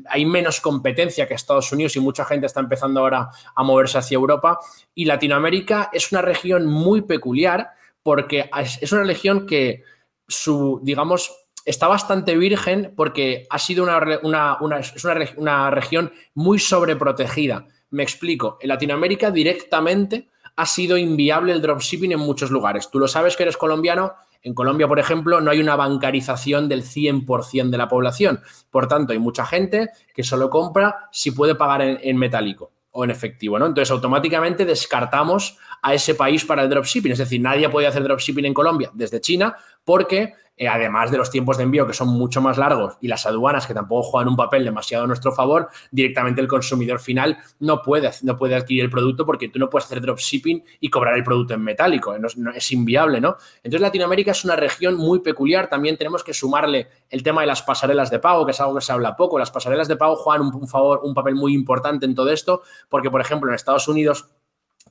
hay 0.09 0.25
menos 0.25 0.63
competencia 0.63 1.29
que 1.29 1.35
Estados 1.35 1.71
Unidos 1.71 1.95
y 1.97 2.01
mucha 2.01 2.25
gente 2.25 2.47
está 2.47 2.61
empezando 2.61 3.01
ahora 3.01 3.29
a 3.55 3.63
moverse 3.63 3.99
hacia 3.99 4.15
Europa 4.15 4.59
y 4.95 5.05
Latinoamérica 5.05 5.91
es 5.93 6.13
una 6.13 6.23
región 6.23 6.65
muy 6.65 7.03
peculiar 7.03 7.73
porque 8.03 8.49
es 8.81 8.91
una 8.91 9.05
región 9.05 9.45
que 9.45 9.83
su, 10.27 10.81
digamos, 10.83 11.44
está 11.65 11.89
bastante 11.89 12.37
virgen 12.37 12.93
porque 12.97 13.47
ha 13.51 13.59
sido 13.59 13.85
una, 13.85 14.59
una, 14.61 15.71
región 15.71 16.13
muy 16.35 16.59
sobreprotegida. 16.59 17.67
Me 17.91 18.03
explico, 18.03 18.59
en 18.61 18.69
Latinoamérica 18.69 19.31
directamente 19.31 20.29
ha 20.57 20.67
sido 20.67 20.97
inviable 20.97 21.53
el 21.53 21.63
dropshipping 21.63 22.13
en 22.13 22.21
muchos 22.21 22.51
lugares. 22.51 22.91
Tú 22.91 22.99
lo 22.99 23.09
sabes 23.09 23.37
que 23.37 23.43
eres 23.45 23.57
colombiano. 23.57 24.15
En 24.43 24.55
Colombia, 24.55 24.87
por 24.87 24.99
ejemplo, 24.99 25.41
no 25.41 25.51
hay 25.51 25.59
una 25.59 25.75
bancarización 25.75 26.69
del 26.69 26.85
100% 26.85 27.71
de 27.71 27.79
la 27.79 27.89
población. 27.89 28.41
Por 28.71 28.87
tanto, 28.87 29.13
hay 29.13 29.19
mucha 29.19 29.47
gente 29.47 29.91
que 30.15 30.23
solo 30.23 30.51
compra 30.51 31.09
si 31.11 31.31
puede 31.31 31.55
pagar 31.55 31.81
en, 31.83 31.99
en 32.03 32.17
metálico 32.19 32.73
o 32.91 33.05
en 33.05 33.11
efectivo, 33.11 33.59
¿no? 33.59 33.67
Entonces, 33.67 33.91
automáticamente 33.91 34.65
descartamos 34.65 35.59
a 35.85 35.93
ese 35.93 36.15
país 36.15 36.47
para 36.47 36.63
el 36.63 36.71
dropshipping. 36.71 37.13
Es 37.13 37.19
decir, 37.19 37.41
nadie 37.43 37.69
puede 37.69 37.87
hacer 37.87 38.03
dropshipping 38.03 38.47
en 38.47 38.55
Colombia 38.55 38.91
desde 38.95 39.21
China 39.21 39.55
porque 39.85 40.33
eh, 40.57 40.67
además 40.67 41.11
de 41.11 41.19
los 41.19 41.31
tiempos 41.31 41.59
de 41.59 41.65
envío 41.65 41.87
que 41.87 41.93
son 41.93 42.09
mucho 42.09 42.41
más 42.41 42.57
largos 42.57 42.97
y 43.03 43.09
las 43.09 43.27
aduanas 43.27 43.67
que 43.67 43.75
tampoco 43.75 44.05
juegan 44.05 44.29
un 44.29 44.37
papel 44.37 44.65
demasiado 44.65 45.05
a 45.05 45.07
nuestro 45.07 45.33
favor, 45.33 45.69
directamente 45.91 46.41
el 46.41 46.49
consumidor 46.49 47.01
final 47.01 47.37
no 47.59 47.83
puede, 47.83 48.11
no 48.23 48.35
puede 48.39 48.55
adquirir 48.55 48.85
el 48.85 48.91
producto 48.91 49.27
porque 49.27 49.51
tú 49.51 49.59
no 49.59 49.69
puedes 49.69 49.85
hacer 49.85 50.01
dropshipping 50.01 50.65
y 50.81 50.89
cobrar 50.89 51.19
el 51.19 51.23
producto 51.23 51.53
en 51.53 51.63
metálico, 51.63 52.15
es 52.15 52.73
inviable, 52.73 53.21
¿no? 53.21 53.37
Entonces 53.57 53.81
Latinoamérica 53.83 54.31
es 54.31 54.43
una 54.45 54.57
región 54.57 54.95
muy 54.95 55.21
peculiar, 55.21 55.69
también 55.69 55.99
tenemos 55.99 56.25
que 56.25 56.33
sumarle 56.33 56.89
el 57.11 57.23
tema 57.23 57.43
de 57.43 57.49
las 57.49 57.63
pasarelas 57.63 58.11
de 58.11 58.21
pago, 58.21 58.47
que 58.47 58.53
es 58.53 58.61
algo 58.61 58.77
que 58.77 58.81
se 58.81 58.93
habla 58.93 59.17
poco, 59.17 59.39
las 59.39 59.51
pasarelas 59.51 59.89
de 59.89 59.97
pago 59.97 60.17
juegan 60.17 60.47
un, 60.47 60.67
favor, 60.67 61.01
un 61.03 61.13
papel 61.13 61.35
muy 61.35 61.53
importante 61.53 62.07
en 62.07 62.15
todo 62.15 62.31
esto, 62.31 62.63
porque 62.89 63.11
por 63.11 63.21
ejemplo 63.21 63.51
en 63.51 63.55
Estados 63.57 63.87
Unidos 63.87 64.31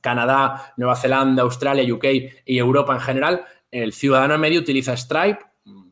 Canadá, 0.04 0.74
Nueva 0.76 0.96
Zelanda, 0.96 1.42
Australia, 1.42 1.92
UK 1.92 2.04
y 2.44 2.58
Europa 2.58 2.92
en 2.92 3.00
general, 3.00 3.44
el 3.70 3.94
ciudadano 3.94 4.36
medio 4.36 4.60
utiliza 4.60 4.94
Stripe, 4.94 5.40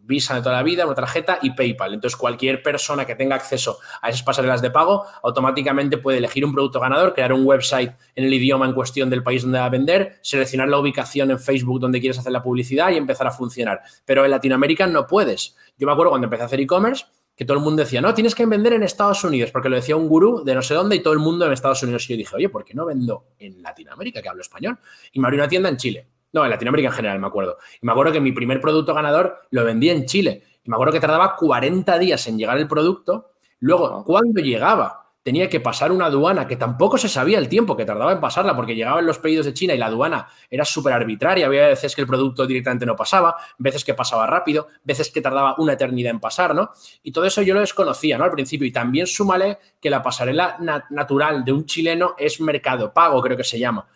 Visa 0.04 0.34
de 0.34 0.42
toda 0.42 0.56
la 0.56 0.62
vida, 0.64 0.84
una 0.84 0.96
tarjeta 0.96 1.38
y 1.40 1.52
PayPal. 1.52 1.94
Entonces, 1.94 2.16
cualquier 2.16 2.60
persona 2.60 3.06
que 3.06 3.14
tenga 3.14 3.36
acceso 3.36 3.78
a 4.02 4.10
esas 4.10 4.22
pasarelas 4.24 4.60
de 4.60 4.70
pago 4.70 5.04
automáticamente 5.22 5.96
puede 5.96 6.18
elegir 6.18 6.44
un 6.44 6.52
producto 6.52 6.80
ganador, 6.80 7.14
crear 7.14 7.32
un 7.32 7.46
website 7.46 7.92
en 8.16 8.24
el 8.24 8.34
idioma 8.34 8.66
en 8.66 8.74
cuestión 8.74 9.08
del 9.08 9.22
país 9.22 9.42
donde 9.42 9.60
va 9.60 9.66
a 9.66 9.70
vender, 9.70 10.18
seleccionar 10.20 10.68
la 10.68 10.78
ubicación 10.78 11.30
en 11.30 11.38
Facebook 11.38 11.80
donde 11.80 12.00
quieres 12.00 12.18
hacer 12.18 12.32
la 12.32 12.42
publicidad 12.42 12.90
y 12.90 12.96
empezar 12.96 13.28
a 13.28 13.30
funcionar. 13.30 13.80
Pero 14.04 14.24
en 14.24 14.32
Latinoamérica 14.32 14.88
no 14.88 15.06
puedes. 15.06 15.56
Yo 15.78 15.86
me 15.86 15.92
acuerdo 15.92 16.10
cuando 16.10 16.26
empecé 16.26 16.42
a 16.42 16.46
hacer 16.46 16.60
e-commerce 16.60 17.06
que 17.42 17.46
todo 17.46 17.58
el 17.58 17.64
mundo 17.64 17.82
decía, 17.82 18.00
no, 18.00 18.14
tienes 18.14 18.36
que 18.36 18.46
vender 18.46 18.72
en 18.74 18.84
Estados 18.84 19.24
Unidos, 19.24 19.50
porque 19.50 19.68
lo 19.68 19.74
decía 19.74 19.96
un 19.96 20.08
gurú 20.08 20.44
de 20.44 20.54
no 20.54 20.62
sé 20.62 20.74
dónde 20.74 20.94
y 20.94 21.00
todo 21.00 21.12
el 21.12 21.18
mundo 21.18 21.44
en 21.44 21.52
Estados 21.52 21.82
Unidos. 21.82 22.08
Y 22.08 22.12
yo 22.12 22.16
dije, 22.16 22.36
oye, 22.36 22.48
¿por 22.48 22.64
qué 22.64 22.72
no 22.72 22.86
vendo 22.86 23.24
en 23.36 23.60
Latinoamérica, 23.60 24.22
que 24.22 24.28
hablo 24.28 24.42
español? 24.42 24.78
Y 25.12 25.18
me 25.18 25.26
abrí 25.26 25.38
una 25.38 25.48
tienda 25.48 25.68
en 25.68 25.76
Chile. 25.76 26.06
No, 26.32 26.44
en 26.44 26.50
Latinoamérica 26.50 26.90
en 26.90 26.94
general, 26.94 27.18
me 27.18 27.26
acuerdo. 27.26 27.58
Y 27.80 27.84
me 27.84 27.90
acuerdo 27.90 28.12
que 28.12 28.20
mi 28.20 28.30
primer 28.30 28.60
producto 28.60 28.94
ganador 28.94 29.40
lo 29.50 29.64
vendí 29.64 29.90
en 29.90 30.06
Chile. 30.06 30.44
Y 30.62 30.70
me 30.70 30.76
acuerdo 30.76 30.92
que 30.92 31.00
tardaba 31.00 31.34
40 31.34 31.98
días 31.98 32.24
en 32.28 32.38
llegar 32.38 32.58
el 32.58 32.68
producto. 32.68 33.32
Luego, 33.58 34.04
cuando 34.04 34.40
llegaba, 34.40 35.01
tenía 35.22 35.48
que 35.48 35.60
pasar 35.60 35.92
una 35.92 36.06
aduana 36.06 36.46
que 36.46 36.56
tampoco 36.56 36.98
se 36.98 37.08
sabía 37.08 37.38
el 37.38 37.48
tiempo 37.48 37.76
que 37.76 37.84
tardaba 37.84 38.12
en 38.12 38.20
pasarla, 38.20 38.56
porque 38.56 38.74
llegaban 38.74 39.06
los 39.06 39.18
pedidos 39.18 39.46
de 39.46 39.54
China 39.54 39.74
y 39.74 39.78
la 39.78 39.86
aduana 39.86 40.28
era 40.50 40.64
súper 40.64 40.92
arbitraria. 40.92 41.46
Había 41.46 41.68
veces 41.68 41.94
que 41.94 42.02
el 42.02 42.06
producto 42.06 42.46
directamente 42.46 42.86
no 42.86 42.96
pasaba, 42.96 43.36
veces 43.58 43.84
que 43.84 43.94
pasaba 43.94 44.26
rápido, 44.26 44.68
veces 44.84 45.10
que 45.10 45.20
tardaba 45.20 45.54
una 45.58 45.74
eternidad 45.74 46.10
en 46.10 46.20
pasar, 46.20 46.54
¿no? 46.54 46.70
Y 47.02 47.12
todo 47.12 47.24
eso 47.24 47.42
yo 47.42 47.54
lo 47.54 47.60
desconocía, 47.60 48.18
¿no? 48.18 48.24
Al 48.24 48.32
principio. 48.32 48.66
Y 48.66 48.72
también 48.72 49.06
súmale 49.06 49.58
que 49.80 49.90
la 49.90 50.02
pasarela 50.02 50.58
natural 50.90 51.44
de 51.44 51.52
un 51.52 51.66
chileno 51.66 52.14
es 52.18 52.40
mercado 52.40 52.92
pago, 52.92 53.20
creo 53.22 53.36
que 53.36 53.44
se 53.44 53.58
llama 53.58 53.86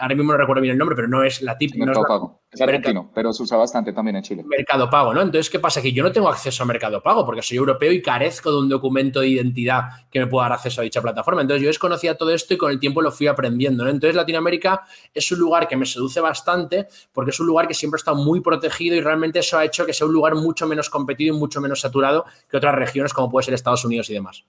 ahora 0.00 0.14
mismo 0.14 0.32
no 0.32 0.38
recuerdo 0.38 0.62
bien 0.62 0.72
el 0.72 0.78
nombre, 0.78 0.96
pero 0.96 1.08
no 1.08 1.22
es 1.22 1.42
la 1.42 1.58
típica. 1.58 1.84
Mercado 1.84 2.02
no 2.02 2.08
Pago. 2.08 2.40
Es 2.50 2.60
argentino, 2.60 3.10
pero 3.14 3.32
se 3.32 3.42
usa 3.42 3.56
bastante 3.56 3.92
también 3.92 4.16
en 4.16 4.22
Chile. 4.22 4.44
Mercado 4.46 4.88
Pago, 4.88 5.12
¿no? 5.12 5.20
Entonces, 5.20 5.50
¿qué 5.50 5.58
pasa? 5.58 5.82
Que 5.82 5.92
yo 5.92 6.02
no 6.02 6.12
tengo 6.12 6.28
acceso 6.28 6.62
a 6.62 6.66
Mercado 6.66 7.02
Pago 7.02 7.26
porque 7.26 7.42
soy 7.42 7.56
europeo 7.56 7.92
y 7.92 8.00
carezco 8.00 8.50
de 8.50 8.58
un 8.58 8.68
documento 8.68 9.20
de 9.20 9.28
identidad 9.28 9.82
que 10.10 10.20
me 10.20 10.26
pueda 10.26 10.44
dar 10.44 10.52
acceso 10.54 10.80
a 10.80 10.84
dicha 10.84 11.02
plataforma. 11.02 11.42
Entonces, 11.42 11.62
yo 11.62 11.68
desconocía 11.68 12.16
todo 12.16 12.30
esto 12.30 12.54
y 12.54 12.56
con 12.56 12.70
el 12.70 12.78
tiempo 12.78 13.02
lo 13.02 13.10
fui 13.10 13.26
aprendiendo, 13.26 13.84
¿no? 13.84 13.90
Entonces, 13.90 14.14
Latinoamérica 14.14 14.82
es 15.12 15.30
un 15.32 15.38
lugar 15.38 15.68
que 15.68 15.76
me 15.76 15.86
seduce 15.86 16.20
bastante 16.20 16.86
porque 17.12 17.30
es 17.30 17.40
un 17.40 17.46
lugar 17.46 17.66
que 17.66 17.74
siempre 17.74 17.96
está 17.98 18.14
muy 18.14 18.40
protegido 18.40 18.96
y 18.96 19.00
realmente 19.00 19.40
eso 19.40 19.58
ha 19.58 19.64
hecho 19.64 19.84
que 19.84 19.92
sea 19.92 20.06
un 20.06 20.12
lugar 20.12 20.34
mucho 20.34 20.66
menos 20.66 20.88
competido 20.88 21.34
y 21.34 21.38
mucho 21.38 21.60
menos 21.60 21.80
saturado 21.80 22.24
que 22.48 22.56
otras 22.56 22.74
regiones 22.74 23.12
como 23.12 23.30
puede 23.30 23.44
ser 23.44 23.54
Estados 23.54 23.84
Unidos 23.84 24.08
y 24.10 24.14
demás. 24.14 24.44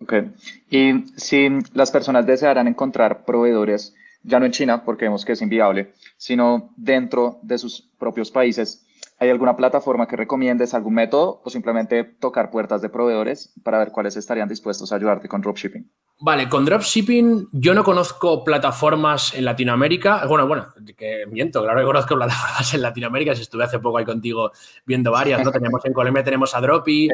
Ok. 0.00 0.14
Y 0.70 1.04
si 1.16 1.48
las 1.74 1.90
personas 1.90 2.26
desearan 2.26 2.68
encontrar 2.68 3.24
proveedores, 3.24 3.94
ya 4.22 4.38
no 4.38 4.46
en 4.46 4.52
China, 4.52 4.84
porque 4.84 5.04
vemos 5.04 5.24
que 5.24 5.32
es 5.32 5.42
inviable, 5.42 5.92
sino 6.16 6.72
dentro 6.76 7.38
de 7.42 7.58
sus 7.58 7.90
propios 7.98 8.30
países, 8.30 8.86
¿hay 9.18 9.30
alguna 9.30 9.56
plataforma 9.56 10.06
que 10.06 10.16
recomiendes, 10.16 10.74
algún 10.74 10.94
método 10.94 11.40
o 11.44 11.50
simplemente 11.50 12.04
tocar 12.04 12.50
puertas 12.50 12.82
de 12.82 12.88
proveedores 12.88 13.52
para 13.62 13.78
ver 13.78 13.90
cuáles 13.90 14.16
estarían 14.16 14.48
dispuestos 14.48 14.92
a 14.92 14.96
ayudarte 14.96 15.28
con 15.28 15.40
dropshipping? 15.40 15.90
Vale, 16.20 16.48
con 16.48 16.64
dropshipping 16.64 17.48
yo 17.52 17.74
no 17.74 17.84
conozco 17.84 18.42
plataformas 18.42 19.34
en 19.34 19.44
Latinoamérica. 19.44 20.26
Bueno, 20.26 20.48
bueno, 20.48 20.66
que 20.96 21.24
miento, 21.30 21.62
claro 21.62 21.78
que 21.78 21.86
conozco 21.86 22.16
plataformas 22.16 22.74
en 22.74 22.82
Latinoamérica. 22.82 23.36
Si 23.36 23.42
estuve 23.42 23.64
hace 23.64 23.78
poco 23.78 23.98
ahí 23.98 24.04
contigo 24.04 24.50
viendo 24.84 25.12
varias, 25.12 25.44
¿no? 25.44 25.52
tenemos 25.52 25.84
en 25.84 25.92
Colombia 25.92 26.24
tenemos 26.24 26.56
a 26.56 26.60
Dropi, 26.60 27.08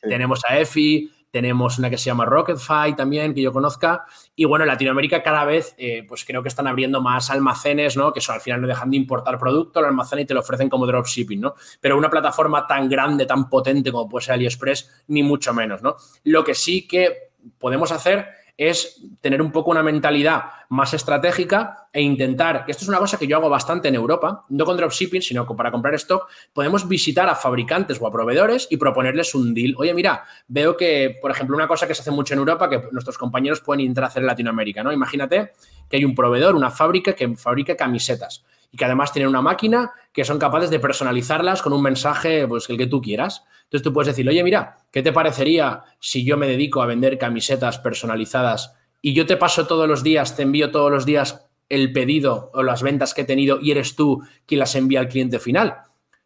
tenemos 0.00 0.40
a 0.48 0.58
EFI, 0.58 1.10
tenemos 1.30 1.78
una 1.78 1.90
que 1.90 1.98
se 1.98 2.06
llama 2.06 2.24
Rocketfy 2.24 2.96
también, 2.96 3.34
que 3.34 3.42
yo 3.42 3.52
conozca. 3.52 4.04
Y 4.34 4.44
bueno, 4.44 4.64
en 4.64 4.68
Latinoamérica 4.68 5.22
cada 5.22 5.44
vez, 5.44 5.74
eh, 5.78 6.04
pues 6.08 6.24
creo 6.24 6.42
que 6.42 6.48
están 6.48 6.66
abriendo 6.66 7.00
más 7.00 7.30
almacenes, 7.30 7.96
¿no? 7.96 8.12
Que 8.12 8.20
eso 8.20 8.32
al 8.32 8.40
final 8.40 8.60
no 8.60 8.66
dejan 8.66 8.90
de 8.90 8.96
importar 8.96 9.38
producto, 9.38 9.80
lo 9.80 9.88
almacenan 9.88 10.22
y 10.22 10.26
te 10.26 10.34
lo 10.34 10.40
ofrecen 10.40 10.68
como 10.68 10.86
dropshipping, 10.86 11.40
¿no? 11.40 11.54
Pero 11.80 11.98
una 11.98 12.10
plataforma 12.10 12.66
tan 12.66 12.88
grande, 12.88 13.26
tan 13.26 13.48
potente 13.48 13.92
como 13.92 14.08
puede 14.08 14.26
ser 14.26 14.34
AliExpress, 14.34 15.04
ni 15.08 15.22
mucho 15.22 15.52
menos, 15.52 15.82
¿no? 15.82 15.96
Lo 16.24 16.44
que 16.44 16.54
sí 16.54 16.86
que 16.86 17.30
podemos 17.58 17.92
hacer 17.92 18.28
es 18.58 19.00
tener 19.20 19.40
un 19.40 19.52
poco 19.52 19.70
una 19.70 19.84
mentalidad 19.84 20.42
más 20.68 20.92
estratégica 20.92 21.88
e 21.92 22.02
intentar, 22.02 22.64
que 22.64 22.72
esto 22.72 22.84
es 22.84 22.88
una 22.88 22.98
cosa 22.98 23.16
que 23.16 23.28
yo 23.28 23.36
hago 23.36 23.48
bastante 23.48 23.86
en 23.86 23.94
Europa, 23.94 24.42
no 24.48 24.64
con 24.64 24.76
dropshipping, 24.76 25.22
sino 25.22 25.46
para 25.56 25.70
comprar 25.70 25.94
stock, 25.94 26.28
podemos 26.52 26.86
visitar 26.88 27.28
a 27.28 27.36
fabricantes 27.36 27.98
o 28.00 28.06
a 28.06 28.12
proveedores 28.12 28.66
y 28.68 28.76
proponerles 28.76 29.34
un 29.36 29.54
deal. 29.54 29.74
Oye, 29.78 29.94
mira, 29.94 30.24
veo 30.48 30.76
que, 30.76 31.16
por 31.22 31.30
ejemplo, 31.30 31.56
una 31.56 31.68
cosa 31.68 31.86
que 31.86 31.94
se 31.94 32.02
hace 32.02 32.10
mucho 32.10 32.34
en 32.34 32.40
Europa, 32.40 32.68
que 32.68 32.82
nuestros 32.90 33.16
compañeros 33.16 33.60
pueden 33.60 33.80
intentar 33.80 34.04
hacer 34.04 34.22
en 34.22 34.26
Latinoamérica, 34.26 34.82
¿no? 34.82 34.92
Imagínate 34.92 35.52
que 35.88 35.96
hay 35.96 36.04
un 36.04 36.16
proveedor, 36.16 36.56
una 36.56 36.70
fábrica 36.70 37.14
que 37.14 37.36
fabrica 37.36 37.76
camisetas 37.76 38.44
y 38.70 38.76
que 38.76 38.84
además 38.84 39.12
tienen 39.12 39.28
una 39.28 39.42
máquina 39.42 39.92
que 40.12 40.24
son 40.24 40.38
capaces 40.38 40.70
de 40.70 40.80
personalizarlas 40.80 41.62
con 41.62 41.72
un 41.72 41.82
mensaje, 41.82 42.46
pues 42.46 42.68
el 42.68 42.76
que 42.76 42.86
tú 42.86 43.00
quieras. 43.00 43.44
Entonces 43.64 43.82
tú 43.82 43.92
puedes 43.92 44.08
decir, 44.08 44.28
oye, 44.28 44.42
mira, 44.42 44.78
¿qué 44.90 45.02
te 45.02 45.12
parecería 45.12 45.82
si 46.00 46.24
yo 46.24 46.36
me 46.36 46.48
dedico 46.48 46.82
a 46.82 46.86
vender 46.86 47.18
camisetas 47.18 47.78
personalizadas 47.78 48.74
y 49.00 49.14
yo 49.14 49.26
te 49.26 49.36
paso 49.36 49.66
todos 49.66 49.88
los 49.88 50.02
días, 50.02 50.36
te 50.36 50.42
envío 50.42 50.70
todos 50.70 50.90
los 50.90 51.06
días 51.06 51.46
el 51.68 51.92
pedido 51.92 52.50
o 52.54 52.62
las 52.62 52.82
ventas 52.82 53.14
que 53.14 53.22
he 53.22 53.24
tenido 53.24 53.60
y 53.60 53.70
eres 53.70 53.94
tú 53.94 54.22
quien 54.46 54.60
las 54.60 54.74
envía 54.74 55.00
al 55.00 55.08
cliente 55.08 55.38
final? 55.38 55.76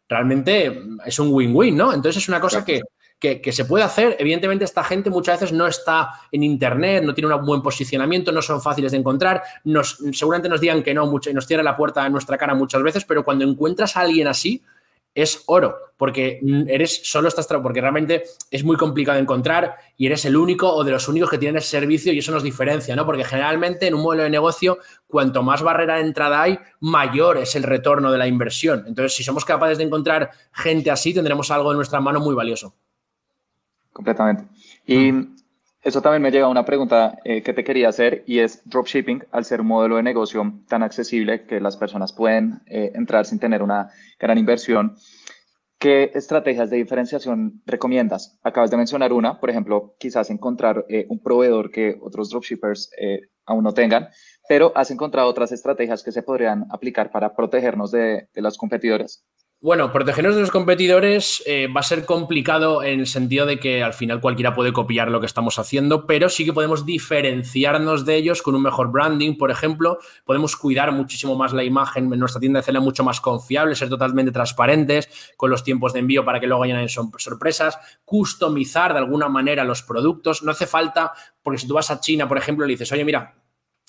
Realmente 0.07 0.81
es 1.05 1.19
un 1.19 1.29
win-win, 1.31 1.75
¿no? 1.75 1.93
Entonces 1.93 2.23
es 2.23 2.29
una 2.29 2.39
cosa 2.39 2.63
que, 2.63 2.81
que, 3.41 3.51
se 3.53 3.63
puede 3.63 3.85
hacer. 3.85 4.17
Evidentemente, 4.19 4.65
esta 4.65 4.83
gente 4.83 5.09
muchas 5.09 5.39
veces 5.39 5.55
no 5.55 5.65
está 5.65 6.09
en 6.31 6.43
Internet, 6.43 7.03
no 7.05 7.13
tiene 7.13 7.33
un 7.33 7.45
buen 7.45 7.61
posicionamiento, 7.61 8.31
no 8.33 8.41
son 8.41 8.61
fáciles 8.61 8.91
de 8.91 8.97
encontrar. 8.97 9.41
Seguramente 10.11 10.49
nos 10.49 10.59
digan 10.59 10.83
que 10.83 10.93
no 10.93 11.05
mucho 11.05 11.29
y 11.29 11.33
nos 11.33 11.47
cierra 11.47 11.63
la 11.63 11.77
puerta 11.77 12.05
en 12.05 12.11
nuestra 12.11 12.37
cara 12.37 12.53
muchas 12.53 12.83
veces, 12.83 13.05
pero 13.05 13.23
cuando 13.23 13.45
encuentras 13.45 13.95
a 13.95 14.01
alguien 14.01 14.27
así, 14.27 14.61
es 15.15 15.43
oro, 15.45 15.77
porque 15.95 16.39
eres 16.67 17.01
solo 17.03 17.27
estás 17.27 17.47
porque 17.47 17.81
realmente 17.81 18.23
es 18.49 18.63
muy 18.63 18.77
complicado 18.77 19.19
encontrar 19.19 19.75
y 19.95 20.07
eres 20.07 20.25
el 20.25 20.35
único 20.35 20.73
o 20.73 20.83
de 20.83 20.91
los 20.91 21.07
únicos 21.07 21.29
que 21.29 21.37
tienen 21.37 21.57
ese 21.57 21.69
servicio 21.69 22.11
y 22.11 22.17
eso 22.17 22.31
nos 22.31 22.41
diferencia, 22.41 22.95
¿no? 22.95 23.05
Porque 23.05 23.23
generalmente 23.23 23.85
en 23.85 23.93
un 23.93 24.01
modelo 24.01 24.23
de 24.23 24.31
negocio, 24.31 24.79
cuanto 25.05 25.43
más 25.43 25.61
barrera 25.61 25.95
de 25.95 26.01
entrada 26.01 26.41
hay, 26.41 26.57
mayor 26.79 27.37
es 27.37 27.55
el 27.55 27.63
retorno 27.63 28.11
de 28.11 28.17
la 28.17 28.27
inversión. 28.27 28.85
Entonces, 28.87 29.15
si 29.15 29.23
somos 29.23 29.45
capaces 29.45 29.77
de 29.77 29.83
encontrar 29.83 30.31
gente 30.51 30.89
así, 30.89 31.13
tendremos 31.13 31.51
algo 31.51 31.71
en 31.71 31.77
nuestra 31.77 32.01
mano 32.01 32.19
muy 32.19 32.33
valioso. 32.33 32.73
Completamente. 33.93 34.45
Y 34.85 35.11
eso 35.83 36.01
también 36.01 36.21
me 36.21 36.31
llega 36.31 36.45
a 36.45 36.49
una 36.49 36.63
pregunta 36.65 37.19
eh, 37.25 37.43
que 37.43 37.53
te 37.53 37.63
quería 37.63 37.89
hacer 37.89 38.23
y 38.25 38.39
es 38.39 38.61
dropshipping, 38.65 39.25
al 39.31 39.43
ser 39.43 39.59
un 39.59 39.67
modelo 39.67 39.97
de 39.97 40.03
negocio 40.03 40.61
tan 40.67 40.81
accesible 40.81 41.45
que 41.45 41.59
las 41.59 41.75
personas 41.75 42.13
pueden 42.13 42.61
eh, 42.67 42.91
entrar 42.95 43.25
sin 43.25 43.37
tener 43.37 43.61
una 43.61 43.89
gran 44.17 44.37
inversión, 44.37 44.95
¿qué 45.77 46.11
estrategias 46.13 46.69
de 46.69 46.77
diferenciación 46.77 47.61
recomiendas? 47.65 48.39
Acabas 48.43 48.71
de 48.71 48.77
mencionar 48.77 49.11
una, 49.11 49.41
por 49.41 49.49
ejemplo, 49.49 49.95
quizás 49.99 50.29
encontrar 50.29 50.85
eh, 50.87 51.05
un 51.09 51.21
proveedor 51.21 51.69
que 51.69 51.97
otros 52.01 52.29
dropshippers 52.29 52.89
aún 53.45 53.65
no 53.65 53.73
tengan, 53.73 54.07
pero 54.47 54.71
has 54.75 54.89
encontrado 54.89 55.27
otras 55.27 55.51
estrategias 55.51 56.01
que 56.01 56.13
se 56.13 56.23
podrían 56.23 56.65
aplicar 56.71 57.11
para 57.11 57.35
protegernos 57.35 57.91
de, 57.91 58.29
de 58.33 58.41
los 58.41 58.57
competidores. 58.57 59.25
Bueno, 59.63 59.93
protegernos 59.93 60.35
de 60.35 60.41
los 60.41 60.51
competidores 60.51 61.41
eh, 61.45 61.69
va 61.73 61.79
a 61.79 61.83
ser 61.83 62.05
complicado 62.05 62.83
en 62.83 62.99
el 62.99 63.07
sentido 63.07 63.45
de 63.45 63.61
que 63.61 63.81
al 63.81 63.93
final 63.93 64.19
cualquiera 64.19 64.53
puede 64.53 64.73
copiar 64.73 65.09
lo 65.09 65.21
que 65.21 65.25
estamos 65.25 65.57
haciendo, 65.57 66.05
pero 66.05 66.27
sí 66.27 66.43
que 66.43 66.51
podemos 66.51 66.85
diferenciarnos 66.85 68.05
de 68.05 68.17
ellos 68.17 68.41
con 68.41 68.55
un 68.55 68.61
mejor 68.61 68.91
branding, 68.91 69.37
por 69.37 69.51
ejemplo. 69.51 69.99
Podemos 70.25 70.57
cuidar 70.57 70.91
muchísimo 70.91 71.37
más 71.37 71.53
la 71.53 71.63
imagen 71.63 72.11
en 72.11 72.19
nuestra 72.19 72.41
tienda 72.41 72.57
de 72.57 72.63
hacerla 72.63 72.81
mucho 72.81 73.05
más 73.05 73.21
confiable, 73.21 73.73
ser 73.75 73.87
totalmente 73.87 74.33
transparentes 74.33 75.07
con 75.37 75.49
los 75.49 75.63
tiempos 75.63 75.93
de 75.93 75.99
envío 75.99 76.25
para 76.25 76.41
que 76.41 76.47
luego 76.47 76.63
hayan 76.63 76.89
sorpresas, 76.89 77.77
customizar 78.03 78.91
de 78.91 78.99
alguna 78.99 79.29
manera 79.29 79.63
los 79.63 79.81
productos. 79.81 80.43
No 80.43 80.51
hace 80.51 80.67
falta, 80.67 81.13
porque 81.41 81.59
si 81.59 81.69
tú 81.69 81.75
vas 81.75 81.89
a 81.89 82.01
China, 82.01 82.27
por 82.27 82.37
ejemplo, 82.37 82.65
le 82.65 82.73
dices, 82.73 82.91
oye, 82.91 83.05
mira, 83.05 83.33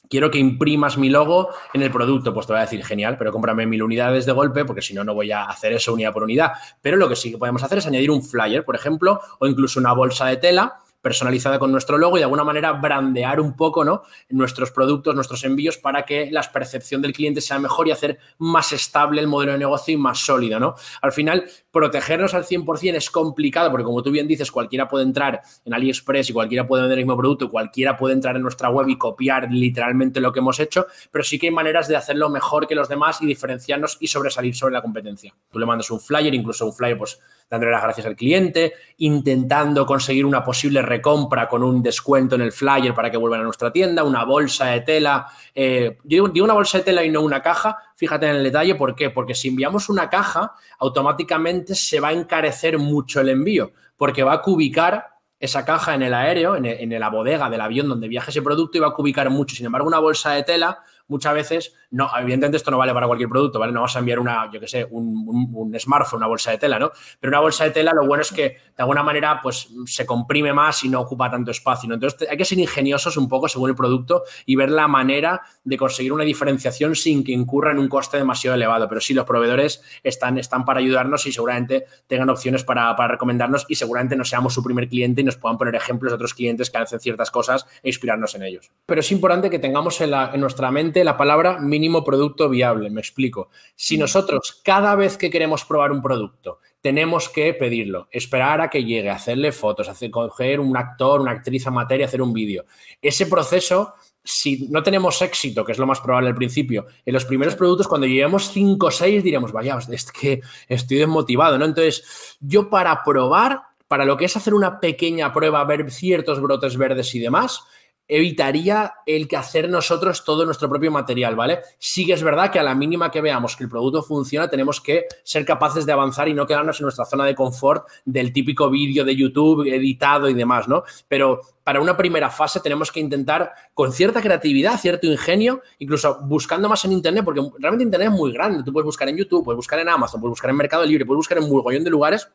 quiero 0.08 0.30
que 0.30 0.38
imprimas 0.38 0.98
mi 0.98 1.08
logo 1.08 1.50
en 1.72 1.82
el 1.82 1.90
producto, 1.90 2.32
pues 2.32 2.46
te 2.46 2.52
voy 2.52 2.58
a 2.58 2.64
decir, 2.64 2.84
genial, 2.84 3.16
pero 3.18 3.32
cómprame 3.32 3.66
mil 3.66 3.82
unidades 3.82 4.26
de 4.26 4.32
golpe 4.32 4.64
porque 4.64 4.82
si 4.82 4.94
no, 4.94 5.04
no 5.04 5.14
voy 5.14 5.32
a 5.32 5.44
hacer 5.44 5.72
eso 5.72 5.92
unidad 5.92 6.12
por 6.12 6.22
unidad. 6.22 6.52
Pero 6.80 6.96
lo 6.96 7.08
que 7.08 7.16
sí 7.16 7.30
que 7.30 7.38
podemos 7.38 7.62
hacer 7.62 7.78
es 7.78 7.86
añadir 7.86 8.10
un 8.10 8.22
flyer, 8.22 8.64
por 8.64 8.76
ejemplo, 8.76 9.20
o 9.38 9.46
incluso 9.46 9.80
una 9.80 9.92
bolsa 9.92 10.26
de 10.26 10.36
tela 10.36 10.80
personalizada 11.04 11.58
con 11.58 11.70
nuestro 11.70 11.98
logo 11.98 12.16
y 12.16 12.20
de 12.20 12.24
alguna 12.24 12.44
manera 12.44 12.72
brandear 12.72 13.38
un 13.38 13.54
poco 13.54 13.84
¿no? 13.84 14.04
nuestros 14.30 14.70
productos, 14.70 15.14
nuestros 15.14 15.44
envíos 15.44 15.76
para 15.76 16.06
que 16.06 16.30
la 16.30 16.40
percepción 16.50 17.02
del 17.02 17.12
cliente 17.12 17.42
sea 17.42 17.58
mejor 17.58 17.86
y 17.86 17.90
hacer 17.90 18.18
más 18.38 18.72
estable 18.72 19.20
el 19.20 19.28
modelo 19.28 19.52
de 19.52 19.58
negocio 19.58 19.92
y 19.92 19.98
más 19.98 20.18
sólido. 20.20 20.58
¿no? 20.58 20.76
Al 21.02 21.12
final, 21.12 21.44
protegernos 21.70 22.32
al 22.32 22.46
100% 22.46 22.94
es 22.94 23.10
complicado 23.10 23.70
porque 23.70 23.84
como 23.84 24.02
tú 24.02 24.10
bien 24.10 24.26
dices, 24.26 24.50
cualquiera 24.50 24.88
puede 24.88 25.04
entrar 25.04 25.42
en 25.66 25.74
AliExpress 25.74 26.30
y 26.30 26.32
cualquiera 26.32 26.66
puede 26.66 26.84
vender 26.84 26.98
el 26.98 27.04
mismo 27.04 27.18
producto, 27.18 27.50
cualquiera 27.50 27.98
puede 27.98 28.14
entrar 28.14 28.36
en 28.36 28.42
nuestra 28.42 28.70
web 28.70 28.88
y 28.88 28.96
copiar 28.96 29.52
literalmente 29.52 30.20
lo 30.20 30.32
que 30.32 30.38
hemos 30.38 30.58
hecho, 30.58 30.86
pero 31.10 31.22
sí 31.22 31.38
que 31.38 31.48
hay 31.48 31.52
maneras 31.52 31.86
de 31.86 31.96
hacerlo 31.96 32.30
mejor 32.30 32.66
que 32.66 32.74
los 32.74 32.88
demás 32.88 33.20
y 33.20 33.26
diferenciarnos 33.26 33.98
y 34.00 34.06
sobresalir 34.06 34.56
sobre 34.56 34.72
la 34.72 34.80
competencia. 34.80 35.34
Tú 35.50 35.58
le 35.58 35.66
mandas 35.66 35.90
un 35.90 36.00
flyer, 36.00 36.32
incluso 36.32 36.64
un 36.64 36.72
flyer 36.72 36.96
pues 36.96 37.20
dándole 37.54 37.72
las 37.72 37.82
gracias 37.82 38.06
al 38.06 38.16
cliente, 38.16 38.74
intentando 38.98 39.86
conseguir 39.86 40.26
una 40.26 40.44
posible 40.44 40.82
recompra 40.82 41.48
con 41.48 41.62
un 41.62 41.82
descuento 41.82 42.34
en 42.34 42.42
el 42.42 42.52
flyer 42.52 42.94
para 42.94 43.10
que 43.10 43.16
vuelvan 43.16 43.40
a 43.40 43.44
nuestra 43.44 43.72
tienda, 43.72 44.04
una 44.04 44.24
bolsa 44.24 44.66
de 44.66 44.80
tela. 44.80 45.26
Eh, 45.54 45.98
yo 46.04 46.28
digo 46.28 46.44
una 46.44 46.54
bolsa 46.54 46.78
de 46.78 46.84
tela 46.84 47.04
y 47.04 47.10
no 47.10 47.22
una 47.22 47.42
caja, 47.42 47.78
fíjate 47.96 48.28
en 48.28 48.36
el 48.36 48.44
detalle, 48.44 48.74
¿por 48.74 48.94
qué? 48.94 49.10
Porque 49.10 49.34
si 49.34 49.48
enviamos 49.48 49.88
una 49.88 50.10
caja, 50.10 50.52
automáticamente 50.78 51.74
se 51.74 52.00
va 52.00 52.08
a 52.08 52.12
encarecer 52.12 52.78
mucho 52.78 53.20
el 53.20 53.28
envío, 53.28 53.72
porque 53.96 54.22
va 54.22 54.34
a 54.34 54.42
cubicar 54.42 55.14
esa 55.38 55.64
caja 55.64 55.94
en 55.94 56.02
el 56.02 56.14
aéreo, 56.14 56.56
en, 56.56 56.64
en 56.64 56.98
la 56.98 57.10
bodega 57.10 57.50
del 57.50 57.60
avión 57.60 57.88
donde 57.88 58.08
viaja 58.08 58.30
ese 58.30 58.40
producto 58.40 58.78
y 58.78 58.80
va 58.80 58.88
a 58.88 58.94
cubicar 58.94 59.28
mucho. 59.30 59.54
Sin 59.54 59.66
embargo, 59.66 59.86
una 59.86 59.98
bolsa 59.98 60.32
de 60.32 60.42
tela 60.42 60.78
muchas 61.08 61.34
veces, 61.34 61.74
no, 61.90 62.10
evidentemente 62.18 62.56
esto 62.56 62.70
no 62.70 62.78
vale 62.78 62.94
para 62.94 63.06
cualquier 63.06 63.28
producto, 63.28 63.58
¿vale? 63.58 63.72
No 63.72 63.82
vas 63.82 63.94
a 63.96 63.98
enviar 63.98 64.18
una, 64.18 64.50
yo 64.50 64.60
qué 64.60 64.66
sé, 64.66 64.86
un, 64.90 65.74
smartphone, 65.78 66.18
una 66.18 66.26
bolsa 66.26 66.50
de 66.50 66.58
tela, 66.58 66.78
¿no? 66.78 66.92
Pero 67.20 67.30
una 67.30 67.40
bolsa 67.40 67.64
de 67.64 67.70
tela 67.70 67.92
lo 67.92 68.06
bueno 68.06 68.22
es 68.22 68.32
que 68.32 68.42
de 68.42 68.58
alguna 68.78 69.02
manera 69.02 69.40
pues 69.42 69.68
se 69.86 70.06
comprime 70.06 70.52
más 70.52 70.82
y 70.84 70.88
no 70.88 71.00
ocupa 71.00 71.30
tanto 71.30 71.50
espacio, 71.50 71.88
¿no? 71.88 71.94
Entonces 71.94 72.28
hay 72.28 72.36
que 72.36 72.44
ser 72.44 72.58
ingeniosos 72.58 73.16
un 73.16 73.28
poco 73.28 73.48
según 73.48 73.70
el 73.70 73.76
producto 73.76 74.24
y 74.46 74.56
ver 74.56 74.70
la 74.70 74.88
manera 74.88 75.42
de 75.64 75.76
conseguir 75.76 76.12
una 76.12 76.24
diferenciación 76.24 76.94
sin 76.94 77.24
que 77.24 77.32
incurra 77.32 77.72
en 77.72 77.78
un 77.78 77.88
coste 77.88 78.16
demasiado 78.16 78.54
elevado. 78.54 78.88
Pero 78.88 79.00
sí, 79.00 79.14
los 79.14 79.24
proveedores 79.24 79.82
están, 80.02 80.38
están 80.38 80.64
para 80.64 80.80
ayudarnos 80.80 81.26
y 81.26 81.32
seguramente 81.32 81.86
tengan 82.06 82.30
opciones 82.30 82.64
para, 82.64 82.94
para 82.96 83.12
recomendarnos 83.12 83.66
y 83.68 83.74
seguramente 83.74 84.16
no 84.16 84.24
seamos 84.24 84.54
su 84.54 84.62
primer 84.62 84.88
cliente 84.88 85.20
y 85.20 85.24
nos 85.24 85.36
puedan 85.36 85.58
poner 85.58 85.74
ejemplos 85.74 86.12
de 86.12 86.16
otros 86.16 86.34
clientes 86.34 86.70
que 86.70 86.78
hacen 86.78 87.00
ciertas 87.00 87.30
cosas 87.30 87.66
e 87.82 87.88
inspirarnos 87.88 88.34
en 88.34 88.42
ellos. 88.42 88.70
Pero 88.86 89.00
es 89.00 89.12
importante 89.12 89.50
que 89.50 89.58
tengamos 89.58 90.00
en 90.00 90.40
nuestra 90.40 90.70
mente 90.70 90.93
la 91.02 91.16
palabra 91.16 91.58
mínimo 91.58 92.04
producto 92.04 92.48
viable. 92.48 92.90
Me 92.90 93.00
explico. 93.00 93.48
Si 93.74 93.98
nosotros 93.98 94.60
cada 94.62 94.94
vez 94.94 95.16
que 95.16 95.30
queremos 95.30 95.64
probar 95.64 95.90
un 95.90 96.02
producto 96.02 96.60
tenemos 96.80 97.30
que 97.30 97.54
pedirlo, 97.54 98.08
esperar 98.10 98.60
a 98.60 98.68
que 98.68 98.84
llegue, 98.84 99.08
hacerle 99.08 99.52
fotos, 99.52 99.88
hacer, 99.88 100.10
coger 100.10 100.60
un 100.60 100.76
actor, 100.76 101.22
una 101.22 101.30
actriz 101.30 101.66
a 101.66 101.70
materia, 101.70 102.04
hacer 102.04 102.20
un 102.20 102.34
vídeo. 102.34 102.66
Ese 103.00 103.26
proceso 103.26 103.94
si 104.24 104.66
no 104.70 104.82
tenemos 104.82 105.20
éxito, 105.20 105.64
que 105.64 105.72
es 105.72 105.78
lo 105.78 105.86
más 105.86 106.00
probable 106.00 106.30
al 106.30 106.34
principio, 106.34 106.86
en 107.04 107.12
los 107.12 107.26
primeros 107.26 107.54
productos, 107.56 107.86
cuando 107.86 108.06
lleguemos 108.06 108.50
5 108.50 108.86
o 108.86 108.90
6, 108.90 109.22
diremos, 109.22 109.52
vaya, 109.52 109.78
es 109.90 110.10
que 110.10 110.40
estoy 110.66 110.96
desmotivado, 110.96 111.58
¿no? 111.58 111.66
Entonces, 111.66 112.38
yo 112.40 112.70
para 112.70 113.04
probar, 113.04 113.60
para 113.86 114.06
lo 114.06 114.16
que 114.16 114.24
es 114.24 114.36
hacer 114.36 114.54
una 114.54 114.80
pequeña 114.80 115.30
prueba, 115.32 115.62
ver 115.64 115.90
ciertos 115.90 116.40
brotes 116.40 116.78
verdes 116.78 117.14
y 117.14 117.18
demás, 117.18 117.64
evitaría 118.08 118.94
el 119.06 119.28
que 119.28 119.36
hacer 119.36 119.68
nosotros 119.68 120.24
todo 120.24 120.44
nuestro 120.44 120.68
propio 120.68 120.90
material, 120.90 121.36
¿vale? 121.36 121.60
Sí 121.78 122.04
que 122.06 122.12
es 122.12 122.22
verdad 122.22 122.50
que 122.50 122.58
a 122.58 122.62
la 122.62 122.74
mínima 122.74 123.10
que 123.10 123.20
veamos 123.20 123.56
que 123.56 123.64
el 123.64 123.70
producto 123.70 124.02
funciona, 124.02 124.48
tenemos 124.48 124.80
que 124.80 125.06
ser 125.22 125.44
capaces 125.44 125.86
de 125.86 125.92
avanzar 125.92 126.28
y 126.28 126.34
no 126.34 126.46
quedarnos 126.46 126.78
en 126.80 126.84
nuestra 126.84 127.04
zona 127.04 127.24
de 127.24 127.34
confort 127.34 127.88
del 128.04 128.32
típico 128.32 128.68
vídeo 128.70 129.04
de 129.04 129.16
YouTube 129.16 129.66
editado 129.66 130.28
y 130.28 130.34
demás, 130.34 130.68
¿no? 130.68 130.84
Pero 131.08 131.40
para 131.62 131.80
una 131.80 131.96
primera 131.96 132.28
fase 132.30 132.60
tenemos 132.60 132.92
que 132.92 133.00
intentar 133.00 133.52
con 133.72 133.92
cierta 133.92 134.20
creatividad, 134.20 134.78
cierto 134.78 135.06
ingenio, 135.06 135.62
incluso 135.78 136.20
buscando 136.22 136.68
más 136.68 136.84
en 136.84 136.92
Internet, 136.92 137.24
porque 137.24 137.40
realmente 137.58 137.84
Internet 137.84 138.10
es 138.10 138.14
muy 138.14 138.32
grande. 138.32 138.62
Tú 138.62 138.72
puedes 138.72 138.84
buscar 138.84 139.08
en 139.08 139.16
YouTube, 139.16 139.44
puedes 139.44 139.56
buscar 139.56 139.78
en 139.78 139.88
Amazon, 139.88 140.20
puedes 140.20 140.32
buscar 140.32 140.50
en 140.50 140.56
Mercado 140.56 140.84
Libre, 140.84 141.06
puedes 141.06 141.18
buscar 141.18 141.38
en 141.38 141.44
un 141.44 141.50
mogollón 141.50 141.84
de 141.84 141.90
lugares 141.90 142.28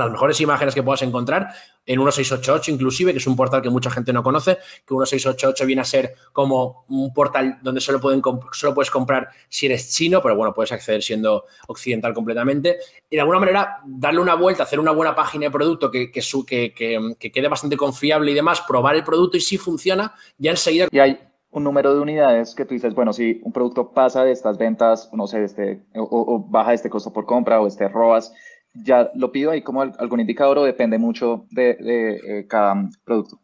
las 0.00 0.10
mejores 0.10 0.40
imágenes 0.40 0.74
que 0.74 0.82
puedas 0.82 1.02
encontrar 1.02 1.48
en 1.84 1.98
1688 1.98 2.72
inclusive, 2.72 3.12
que 3.12 3.18
es 3.18 3.26
un 3.26 3.36
portal 3.36 3.62
que 3.62 3.70
mucha 3.70 3.90
gente 3.90 4.12
no 4.12 4.22
conoce, 4.22 4.58
que 4.86 4.94
1688 4.94 5.66
viene 5.66 5.82
a 5.82 5.84
ser 5.84 6.14
como 6.32 6.84
un 6.88 7.12
portal 7.14 7.58
donde 7.62 7.80
solo, 7.80 8.00
pueden 8.00 8.22
solo 8.52 8.74
puedes 8.74 8.90
comprar 8.90 9.28
si 9.48 9.66
eres 9.66 9.94
chino, 9.94 10.20
pero 10.20 10.36
bueno, 10.36 10.52
puedes 10.52 10.72
acceder 10.72 11.02
siendo 11.02 11.44
occidental 11.68 12.12
completamente. 12.12 12.78
Y 13.08 13.16
de 13.16 13.20
alguna 13.20 13.38
manera 13.38 13.78
darle 13.86 14.20
una 14.20 14.34
vuelta, 14.34 14.64
hacer 14.64 14.80
una 14.80 14.92
buena 14.92 15.14
página 15.14 15.46
de 15.46 15.50
producto 15.50 15.90
que, 15.90 16.10
que, 16.10 16.22
que, 16.74 17.14
que 17.18 17.32
quede 17.32 17.48
bastante 17.48 17.76
confiable 17.76 18.32
y 18.32 18.34
demás, 18.34 18.62
probar 18.66 18.96
el 18.96 19.04
producto 19.04 19.36
y 19.36 19.40
si 19.40 19.58
funciona, 19.58 20.12
ya 20.38 20.50
enseguida... 20.50 20.88
Y 20.90 20.98
hay 20.98 21.20
un 21.50 21.64
número 21.64 21.94
de 21.94 22.00
unidades 22.00 22.54
que 22.54 22.64
tú 22.64 22.74
dices, 22.74 22.94
bueno, 22.94 23.12
si 23.12 23.40
un 23.42 23.52
producto 23.52 23.92
pasa 23.92 24.24
de 24.24 24.32
estas 24.32 24.58
ventas, 24.58 25.08
no 25.12 25.26
sé, 25.26 25.44
este, 25.44 25.80
o, 25.94 26.02
o 26.02 26.38
baja 26.38 26.74
este 26.74 26.90
costo 26.90 27.12
por 27.12 27.24
compra 27.24 27.60
o 27.60 27.66
este 27.66 27.88
ROAS, 27.88 28.32
ya 28.84 29.10
lo 29.14 29.32
pido 29.32 29.50
ahí 29.50 29.62
como 29.62 29.82
algún 29.82 30.20
indicador 30.20 30.58
o 30.58 30.64
depende 30.64 30.98
mucho 30.98 31.46
de, 31.50 31.76
eh, 31.80 32.46
cada 32.48 32.88
producto. 33.04 33.38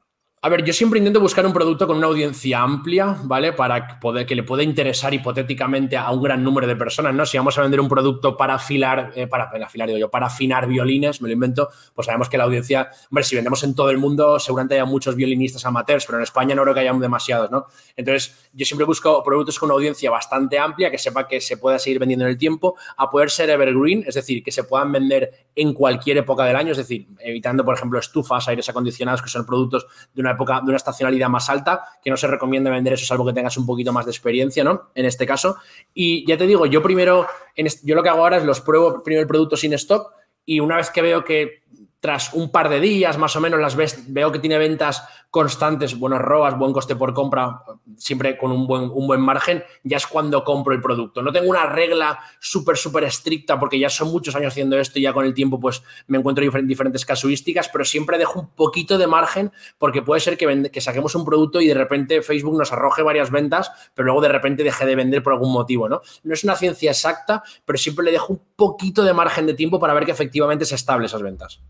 A 0.44 0.48
ver, 0.48 0.64
yo 0.64 0.72
siempre 0.72 0.98
intento 0.98 1.20
buscar 1.20 1.46
un 1.46 1.52
producto 1.52 1.86
con 1.86 1.98
una 1.98 2.08
audiencia 2.08 2.62
amplia, 2.62 3.16
¿vale? 3.22 3.52
Para 3.52 4.00
poder, 4.00 4.26
que 4.26 4.34
le 4.34 4.42
pueda 4.42 4.64
interesar 4.64 5.14
hipotéticamente 5.14 5.96
a 5.96 6.10
un 6.10 6.20
gran 6.20 6.42
número 6.42 6.66
de 6.66 6.74
personas, 6.74 7.14
¿no? 7.14 7.24
Si 7.24 7.36
vamos 7.36 7.56
a 7.58 7.62
vender 7.62 7.80
un 7.80 7.88
producto 7.88 8.36
para 8.36 8.54
afilar, 8.54 9.12
eh, 9.14 9.28
para, 9.28 9.44
afilar, 9.64 9.86
digo 9.86 10.00
yo, 10.00 10.10
para 10.10 10.26
afinar 10.26 10.66
violines, 10.66 11.22
me 11.22 11.28
lo 11.28 11.34
invento, 11.34 11.68
pues 11.94 12.06
sabemos 12.06 12.28
que 12.28 12.38
la 12.38 12.42
audiencia, 12.42 12.90
hombre, 13.08 13.22
si 13.22 13.36
vendemos 13.36 13.62
en 13.62 13.76
todo 13.76 13.90
el 13.90 13.98
mundo, 13.98 14.40
seguramente 14.40 14.74
haya 14.74 14.84
muchos 14.84 15.14
violinistas 15.14 15.64
amateurs, 15.64 16.06
pero 16.06 16.18
en 16.18 16.24
España 16.24 16.56
no 16.56 16.62
creo 16.62 16.74
que 16.74 16.80
haya 16.80 16.92
demasiados, 16.92 17.48
¿no? 17.48 17.66
Entonces, 17.94 18.50
yo 18.52 18.66
siempre 18.66 18.84
busco 18.84 19.22
productos 19.22 19.60
con 19.60 19.68
una 19.68 19.74
audiencia 19.74 20.10
bastante 20.10 20.58
amplia, 20.58 20.90
que 20.90 20.98
sepa 20.98 21.28
que 21.28 21.40
se 21.40 21.56
pueda 21.56 21.78
seguir 21.78 22.00
vendiendo 22.00 22.24
en 22.24 22.32
el 22.32 22.36
tiempo, 22.36 22.74
a 22.96 23.08
poder 23.08 23.30
ser 23.30 23.48
evergreen, 23.48 24.02
es 24.08 24.16
decir, 24.16 24.42
que 24.42 24.50
se 24.50 24.64
puedan 24.64 24.90
vender 24.90 25.46
en 25.54 25.72
cualquier 25.72 26.16
época 26.16 26.44
del 26.44 26.56
año, 26.56 26.72
es 26.72 26.78
decir, 26.78 27.06
evitando, 27.20 27.64
por 27.64 27.76
ejemplo, 27.76 28.00
estufas, 28.00 28.48
aires 28.48 28.68
acondicionados, 28.68 29.22
que 29.22 29.28
son 29.28 29.46
productos 29.46 29.86
de 30.12 30.31
época, 30.32 30.60
de 30.60 30.68
una 30.68 30.76
estacionalidad 30.76 31.28
más 31.28 31.48
alta, 31.48 31.84
que 32.02 32.10
no 32.10 32.16
se 32.16 32.26
recomienda 32.26 32.70
vender 32.70 32.94
eso 32.94 33.06
salvo 33.06 33.26
que 33.26 33.32
tengas 33.32 33.56
un 33.56 33.66
poquito 33.66 33.92
más 33.92 34.04
de 34.04 34.10
experiencia, 34.10 34.64
¿no? 34.64 34.90
En 34.94 35.04
este 35.04 35.26
caso. 35.26 35.56
Y 35.94 36.26
ya 36.26 36.36
te 36.36 36.46
digo, 36.46 36.66
yo 36.66 36.82
primero, 36.82 37.26
en 37.54 37.68
yo 37.84 37.94
lo 37.94 38.02
que 38.02 38.08
hago 38.08 38.20
ahora 38.20 38.38
es 38.38 38.44
los 38.44 38.60
pruebo 38.60 39.02
primero 39.02 39.22
el 39.22 39.28
producto 39.28 39.56
sin 39.56 39.72
stock 39.74 40.12
y 40.44 40.60
una 40.60 40.76
vez 40.76 40.90
que 40.90 41.02
veo 41.02 41.24
que 41.24 41.62
tras 42.02 42.34
un 42.34 42.50
par 42.50 42.68
de 42.68 42.80
días 42.80 43.16
más 43.16 43.36
o 43.36 43.40
menos 43.40 43.60
las 43.60 43.76
ves, 43.76 44.12
veo 44.12 44.32
que 44.32 44.40
tiene 44.40 44.58
ventas 44.58 45.04
constantes, 45.30 45.96
buenos 45.96 46.20
ROAS, 46.20 46.58
buen 46.58 46.72
coste 46.72 46.96
por 46.96 47.14
compra, 47.14 47.62
siempre 47.96 48.36
con 48.36 48.50
un 48.50 48.66
buen, 48.66 48.90
un 48.92 49.06
buen 49.06 49.20
margen, 49.20 49.62
ya 49.84 49.98
es 49.98 50.08
cuando 50.08 50.42
compro 50.42 50.74
el 50.74 50.80
producto. 50.80 51.22
No 51.22 51.30
tengo 51.30 51.48
una 51.48 51.64
regla 51.66 52.18
súper, 52.40 52.76
súper 52.76 53.04
estricta 53.04 53.56
porque 53.56 53.78
ya 53.78 53.88
son 53.88 54.10
muchos 54.10 54.34
años 54.34 54.48
haciendo 54.48 54.80
esto 54.80 54.98
y 54.98 55.02
ya 55.02 55.12
con 55.12 55.24
el 55.24 55.32
tiempo 55.32 55.60
pues 55.60 55.84
me 56.08 56.18
encuentro 56.18 56.44
en 56.44 56.66
diferentes 56.66 57.06
casuísticas, 57.06 57.68
pero 57.68 57.84
siempre 57.84 58.18
dejo 58.18 58.40
un 58.40 58.48
poquito 58.48 58.98
de 58.98 59.06
margen 59.06 59.52
porque 59.78 60.02
puede 60.02 60.20
ser 60.20 60.36
que, 60.36 60.70
que 60.72 60.80
saquemos 60.80 61.14
un 61.14 61.24
producto 61.24 61.60
y 61.60 61.68
de 61.68 61.74
repente 61.74 62.20
Facebook 62.20 62.58
nos 62.58 62.72
arroje 62.72 63.02
varias 63.04 63.30
ventas, 63.30 63.70
pero 63.94 64.06
luego 64.06 64.22
de 64.22 64.28
repente 64.28 64.64
deje 64.64 64.84
de 64.86 64.96
vender 64.96 65.22
por 65.22 65.34
algún 65.34 65.52
motivo, 65.52 65.88
¿no? 65.88 66.02
No 66.24 66.34
es 66.34 66.42
una 66.42 66.56
ciencia 66.56 66.90
exacta, 66.90 67.44
pero 67.64 67.78
siempre 67.78 68.04
le 68.04 68.10
dejo 68.10 68.32
un 68.32 68.42
poquito 68.56 69.04
de 69.04 69.14
margen 69.14 69.46
de 69.46 69.54
tiempo 69.54 69.78
para 69.78 69.94
ver 69.94 70.04
que 70.04 70.10
efectivamente 70.10 70.64
se 70.64 70.74
estable 70.74 71.06
esas 71.06 71.22
ventas 71.22 71.62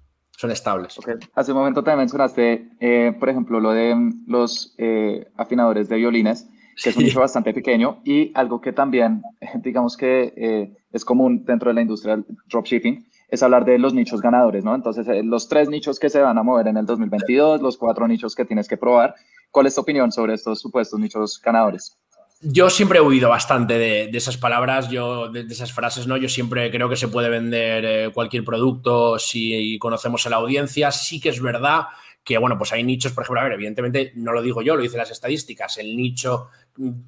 son 0.43 0.51
estables. 0.51 0.99
Hace 1.35 1.53
un 1.53 1.59
momento 1.59 1.85
también 1.85 2.01
mencionaste, 2.01 2.69
eh, 2.81 3.15
por 3.19 3.29
ejemplo, 3.29 3.61
lo 3.61 3.71
de 3.71 3.95
mm, 3.95 4.25
los 4.27 4.75
eh, 4.77 5.29
afinadores 5.37 5.89
de 5.89 5.97
violines, 5.97 6.49
que 6.83 6.91
es 6.91 6.97
un 6.97 7.05
nicho 7.05 7.21
bastante 7.21 7.55
pequeño 7.55 8.01
y 8.05 8.33
algo 8.35 8.61
que 8.61 8.73
también, 8.73 9.23
digamos 9.63 9.97
que 9.97 10.35
eh, 10.37 10.77
es 10.91 11.05
común 11.05 11.45
dentro 11.45 11.71
de 11.71 11.75
la 11.75 11.83
industria 11.83 12.17
del 12.17 12.27
dropshipping, 12.51 13.07
es 13.29 13.43
hablar 13.43 13.65
de 13.65 13.79
los 13.79 13.95
nichos 13.95 14.21
ganadores, 14.21 14.65
¿no? 14.65 14.75
Entonces, 14.75 15.07
los 15.25 15.49
tres 15.49 15.69
nichos 15.69 16.01
que 16.01 16.11
se 16.11 16.21
van 16.21 16.37
a 16.37 16.43
mover 16.43 16.67
en 16.67 16.77
el 16.77 16.87
2022, 16.87 17.63
los 17.63 17.79
cuatro 17.79 18.07
nichos 18.09 18.35
que 18.35 18.45
tienes 18.45 18.69
que 18.69 18.77
probar. 18.77 19.15
¿Cuál 19.51 19.67
es 19.69 19.75
tu 19.75 19.81
opinión 19.81 20.11
sobre 20.11 20.35
estos 20.35 20.61
supuestos 20.61 20.99
nichos 20.99 21.41
ganadores? 21.41 21.97
Yo 22.45 22.71
siempre 22.71 22.99
he 22.99 23.03
huido 23.03 23.29
bastante 23.29 23.79
de, 23.79 24.11
esas 24.13 24.37
palabras, 24.37 24.89
yo, 24.91 25.29
de, 25.29 25.43
esas 25.43 25.73
frases, 25.73 26.09
¿no? 26.09 26.17
Yo 26.17 26.29
siempre 26.29 26.73
creo 26.73 26.89
que 26.89 26.97
se 26.97 27.07
puede 27.07 27.29
vender 27.29 27.85
eh, 27.85 28.11
cualquier 28.13 28.45
producto 28.45 29.17
si 29.19 29.79
conocemos 29.79 30.27
a 30.27 30.31
la 30.31 30.37
audiencia. 30.37 30.91
Sí 30.91 31.21
que 31.21 31.29
es 31.29 31.41
verdad 31.41 31.85
que, 32.25 32.39
bueno, 32.39 32.59
pues 32.59 32.73
hay 32.73 32.83
nichos, 32.83 33.13
por 33.13 33.23
ejemplo, 33.23 33.41
a 33.41 33.45
ver, 33.45 33.53
evidentemente 33.53 34.13
no 34.17 34.33
lo 34.33 34.43
digo 34.43 34.61
yo, 34.61 34.75
lo 34.75 34.83
dicen 34.83 34.99
las 34.99 35.13
estadísticas, 35.13 35.79
el 35.79 35.97
nicho 35.97 36.49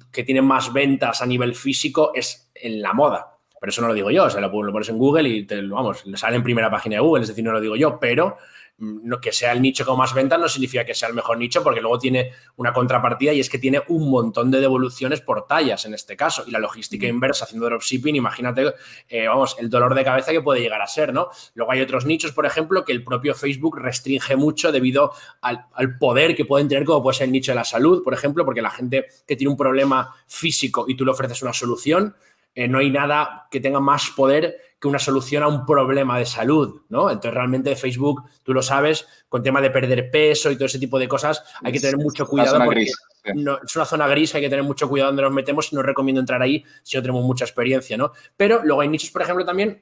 que 0.09 0.23
tiene 0.23 0.41
más 0.41 0.71
ventas 0.71 1.21
a 1.21 1.25
nivel 1.25 1.53
físico 1.53 2.11
es 2.13 2.49
en 2.55 2.81
la 2.81 2.93
moda. 2.93 3.34
Pero 3.65 3.71
eso 3.71 3.81
no 3.81 3.87
lo 3.87 3.95
digo 3.95 4.11
yo, 4.11 4.25
o 4.25 4.29
sea, 4.29 4.39
lo, 4.41 4.51
pones 4.51 4.89
en 4.89 4.97
Google 4.99 5.27
y 5.27 5.43
te, 5.43 5.59
vamos, 5.59 6.05
le 6.05 6.15
sale 6.17 6.35
en 6.35 6.43
primera 6.43 6.69
página 6.69 6.97
de 6.97 6.99
Google, 6.99 7.23
es 7.23 7.29
decir, 7.29 7.43
no 7.43 7.51
lo 7.51 7.59
digo 7.59 7.75
yo, 7.75 7.99
pero 7.99 8.37
no, 8.77 9.19
que 9.19 9.31
sea 9.31 9.53
el 9.53 9.61
nicho 9.63 9.87
con 9.87 9.97
más 9.97 10.13
ventas 10.13 10.39
no 10.39 10.47
significa 10.47 10.85
que 10.85 10.93
sea 10.93 11.09
el 11.09 11.15
mejor 11.15 11.39
nicho, 11.39 11.63
porque 11.63 11.81
luego 11.81 11.97
tiene 11.97 12.31
una 12.57 12.73
contrapartida 12.73 13.33
y 13.33 13.39
es 13.39 13.49
que 13.49 13.57
tiene 13.57 13.81
un 13.87 14.07
montón 14.11 14.51
de 14.51 14.59
devoluciones 14.59 15.19
por 15.19 15.47
tallas 15.47 15.85
en 15.85 15.95
este 15.95 16.15
caso. 16.15 16.43
Y 16.45 16.51
la 16.51 16.59
logística 16.59 17.07
inversa 17.07 17.45
haciendo 17.45 17.65
dropshipping, 17.65 18.15
imagínate, 18.15 18.75
eh, 19.09 19.27
vamos, 19.27 19.55
el 19.57 19.67
dolor 19.67 19.95
de 19.95 20.03
cabeza 20.03 20.31
que 20.31 20.41
puede 20.41 20.61
llegar 20.61 20.83
a 20.83 20.87
ser, 20.87 21.11
¿no? 21.11 21.29
Luego 21.55 21.71
hay 21.71 21.81
otros 21.81 22.05
nichos, 22.05 22.33
por 22.33 22.45
ejemplo, 22.45 22.85
que 22.85 22.91
el 22.91 23.03
propio 23.03 23.33
Facebook 23.33 23.79
restringe 23.79 24.35
mucho 24.35 24.71
debido 24.71 25.11
al, 25.41 25.65
al 25.73 25.97
poder 25.97 26.35
que 26.35 26.45
pueden 26.45 26.67
tener, 26.67 26.85
como 26.85 27.01
puede 27.01 27.17
ser 27.17 27.25
el 27.25 27.31
nicho 27.31 27.51
de 27.53 27.55
la 27.55 27.65
salud, 27.65 28.03
por 28.03 28.13
ejemplo, 28.13 28.45
porque 28.45 28.61
la 28.61 28.69
gente 28.69 29.07
que 29.25 29.35
tiene 29.35 29.49
un 29.49 29.57
problema 29.57 30.13
físico 30.27 30.85
y 30.87 30.95
tú 30.95 31.03
le 31.03 31.11
ofreces 31.11 31.41
una 31.41 31.53
solución, 31.53 32.15
eh, 32.55 32.67
no 32.67 32.79
hay 32.79 32.89
nada 32.89 33.47
que 33.51 33.59
tenga 33.59 33.81
más 33.81 34.09
poder 34.15 34.57
que 34.79 34.87
una 34.87 34.99
solución 34.99 35.43
a 35.43 35.47
un 35.47 35.65
problema 35.65 36.17
de 36.17 36.25
salud, 36.25 36.81
¿no? 36.89 37.09
Entonces, 37.09 37.33
realmente 37.33 37.75
Facebook, 37.75 38.23
tú 38.43 38.53
lo 38.53 38.61
sabes, 38.61 39.05
con 39.27 39.43
tema 39.43 39.61
de 39.61 39.69
perder 39.69 40.09
peso 40.09 40.49
y 40.49 40.55
todo 40.55 40.65
ese 40.65 40.79
tipo 40.79 40.97
de 40.97 41.07
cosas, 41.07 41.43
hay 41.61 41.73
que 41.73 41.79
tener 41.79 41.97
mucho 41.97 42.25
cuidado 42.25 42.63
porque 42.63 42.83
es 42.83 43.75
una 43.75 43.85
zona 43.85 44.07
gris, 44.07 44.33
hay 44.35 44.41
que 44.41 44.49
tener 44.49 44.63
mucho 44.63 44.87
cuidado 44.87 45.09
donde 45.09 45.23
nos 45.23 45.33
metemos 45.33 45.71
y 45.71 45.75
no 45.75 45.81
recomiendo 45.81 46.21
entrar 46.21 46.41
ahí 46.41 46.63
si 46.81 46.95
no 46.97 47.03
tenemos 47.03 47.23
mucha 47.23 47.45
experiencia, 47.45 47.97
¿no? 47.97 48.11
Pero 48.37 48.63
luego 48.63 48.81
hay 48.81 48.87
nichos, 48.87 49.11
por 49.11 49.21
ejemplo, 49.21 49.45
también 49.45 49.81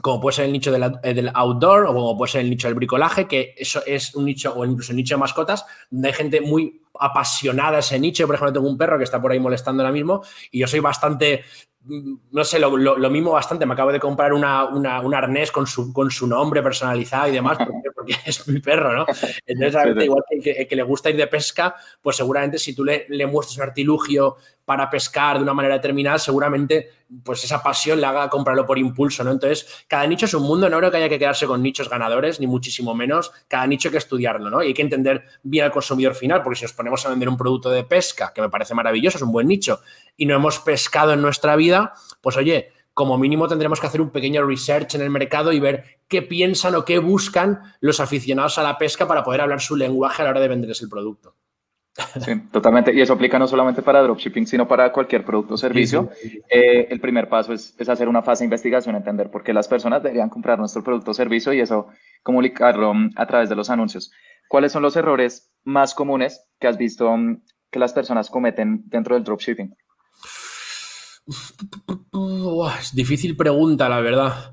como 0.00 0.20
puede 0.20 0.36
ser 0.36 0.44
el 0.44 0.52
nicho 0.52 0.74
eh, 0.74 1.14
del, 1.14 1.30
outdoor 1.34 1.86
o 1.86 1.94
como 1.94 2.18
puede 2.18 2.32
ser 2.32 2.40
el 2.42 2.50
nicho 2.50 2.68
del 2.68 2.74
bricolaje, 2.74 3.26
que 3.26 3.54
eso 3.56 3.82
es 3.86 4.14
un 4.14 4.26
nicho, 4.26 4.54
o 4.54 4.64
incluso 4.64 4.92
el 4.92 4.96
nicho 4.96 5.14
de 5.14 5.20
mascotas, 5.20 5.64
donde 5.90 6.08
hay 6.08 6.14
gente 6.14 6.40
muy 6.40 6.82
apasionada 6.98 7.78
a 7.78 7.80
ese 7.80 7.98
nicho. 7.98 8.26
Por 8.26 8.34
ejemplo, 8.34 8.52
tengo 8.52 8.68
un 8.68 8.76
perro 8.76 8.98
que 8.98 9.04
está 9.04 9.20
por 9.20 9.32
ahí 9.32 9.40
molestando 9.40 9.82
ahora 9.82 9.92
mismo 9.92 10.22
y 10.50 10.60
yo 10.60 10.66
soy 10.66 10.80
bastante 10.80 11.44
no 11.88 12.44
sé, 12.44 12.58
lo, 12.58 12.76
lo, 12.76 13.10
mismo 13.10 13.32
bastante. 13.32 13.66
Me 13.66 13.74
acabo 13.74 13.92
de 13.92 14.00
comprar 14.00 14.32
una, 14.32 14.64
un 14.64 15.14
arnés 15.14 15.52
con 15.52 15.66
su, 15.66 15.92
con 15.92 16.10
su 16.10 16.26
nombre 16.26 16.62
personalizado 16.62 17.28
y 17.28 17.32
demás, 17.32 17.58
porque, 17.94 18.14
es 18.24 18.46
mi 18.48 18.60
perro, 18.60 18.92
¿no? 18.92 19.06
Entonces, 19.46 20.04
igual 20.04 20.22
que, 20.42 20.66
que, 20.66 20.76
le 20.76 20.82
gusta 20.82 21.10
ir 21.10 21.16
de 21.16 21.26
pesca, 21.26 21.74
pues 22.02 22.16
seguramente 22.16 22.58
si 22.58 22.74
tú 22.74 22.84
le, 22.84 23.06
le 23.08 23.26
muestras 23.26 23.58
un 23.58 23.62
artilugio 23.64 24.36
para 24.66 24.90
pescar 24.90 25.38
de 25.38 25.44
una 25.44 25.54
manera 25.54 25.76
determinada, 25.76 26.18
seguramente 26.18 26.90
pues 27.22 27.44
esa 27.44 27.62
pasión 27.62 28.00
le 28.00 28.06
haga 28.06 28.28
comprarlo 28.28 28.66
por 28.66 28.78
impulso, 28.78 29.22
¿no? 29.22 29.30
Entonces, 29.30 29.84
cada 29.86 30.06
nicho 30.08 30.26
es 30.26 30.34
un 30.34 30.42
mundo, 30.42 30.68
no 30.68 30.76
creo 30.78 30.90
que 30.90 30.96
haya 30.96 31.08
que 31.08 31.20
quedarse 31.20 31.46
con 31.46 31.62
nichos 31.62 31.88
ganadores, 31.88 32.40
ni 32.40 32.48
muchísimo 32.48 32.94
menos, 32.94 33.30
cada 33.46 33.64
nicho 33.68 33.88
hay 33.88 33.92
que 33.92 33.98
estudiarlo, 33.98 34.50
¿no? 34.50 34.62
Y 34.62 34.66
hay 34.66 34.74
que 34.74 34.82
entender 34.82 35.24
bien 35.44 35.64
al 35.64 35.70
consumidor 35.70 36.16
final, 36.16 36.42
porque 36.42 36.58
si 36.58 36.64
nos 36.64 36.72
ponemos 36.72 37.06
a 37.06 37.10
vender 37.10 37.28
un 37.28 37.36
producto 37.36 37.70
de 37.70 37.84
pesca, 37.84 38.32
que 38.34 38.42
me 38.42 38.48
parece 38.48 38.74
maravilloso, 38.74 39.18
es 39.18 39.22
un 39.22 39.30
buen 39.30 39.46
nicho, 39.46 39.80
y 40.16 40.26
no 40.26 40.34
hemos 40.34 40.58
pescado 40.58 41.12
en 41.12 41.22
nuestra 41.22 41.54
vida, 41.54 41.92
pues 42.20 42.36
oye, 42.36 42.72
como 42.92 43.18
mínimo 43.18 43.46
tendremos 43.46 43.78
que 43.78 43.86
hacer 43.86 44.00
un 44.00 44.10
pequeño 44.10 44.44
research 44.44 44.96
en 44.96 45.02
el 45.02 45.10
mercado 45.10 45.52
y 45.52 45.60
ver 45.60 46.00
qué 46.08 46.22
piensan 46.22 46.74
o 46.74 46.84
qué 46.84 46.98
buscan 46.98 47.60
los 47.80 48.00
aficionados 48.00 48.58
a 48.58 48.64
la 48.64 48.78
pesca 48.78 49.06
para 49.06 49.22
poder 49.22 49.42
hablar 49.42 49.60
su 49.60 49.76
lenguaje 49.76 50.22
a 50.22 50.24
la 50.24 50.30
hora 50.32 50.40
de 50.40 50.48
venderles 50.48 50.80
el 50.80 50.88
producto. 50.88 51.36
Sí, 52.20 52.32
totalmente. 52.52 52.92
Y 52.94 53.00
eso 53.00 53.14
aplica 53.14 53.38
no 53.38 53.46
solamente 53.46 53.82
para 53.82 54.02
dropshipping, 54.02 54.46
sino 54.46 54.68
para 54.68 54.92
cualquier 54.92 55.24
producto 55.24 55.54
o 55.54 55.56
servicio. 55.56 56.10
Eh, 56.48 56.88
el 56.90 57.00
primer 57.00 57.28
paso 57.28 57.52
es, 57.52 57.74
es, 57.78 57.88
hacer 57.88 58.08
una 58.08 58.22
fase 58.22 58.42
de 58.42 58.46
investigación, 58.46 58.96
entender 58.96 59.30
por 59.30 59.42
qué 59.42 59.52
las 59.52 59.68
personas 59.68 60.02
deberían 60.02 60.28
comprar 60.28 60.58
nuestro 60.58 60.82
producto 60.82 61.12
o 61.12 61.14
servicio 61.14 61.52
y 61.52 61.60
eso 61.60 61.88
comunicarlo 62.22 62.92
mm, 62.92 63.10
a 63.16 63.26
través 63.26 63.48
de 63.48 63.56
los 63.56 63.70
anuncios. 63.70 64.12
¿Cuáles 64.48 64.72
son 64.72 64.82
los 64.82 64.96
errores 64.96 65.50
más 65.64 65.94
comunes 65.94 66.46
que 66.60 66.68
has 66.68 66.76
visto 66.76 67.16
mm, 67.16 67.42
que 67.70 67.78
las 67.78 67.92
personas 67.92 68.30
cometen 68.30 68.82
dentro 68.86 69.14
del 69.14 69.24
dropshipping? 69.24 69.74
es 72.80 72.94
difícil 72.94 73.36
pregunta, 73.36 73.88
la 73.88 74.00
verdad. 74.00 74.52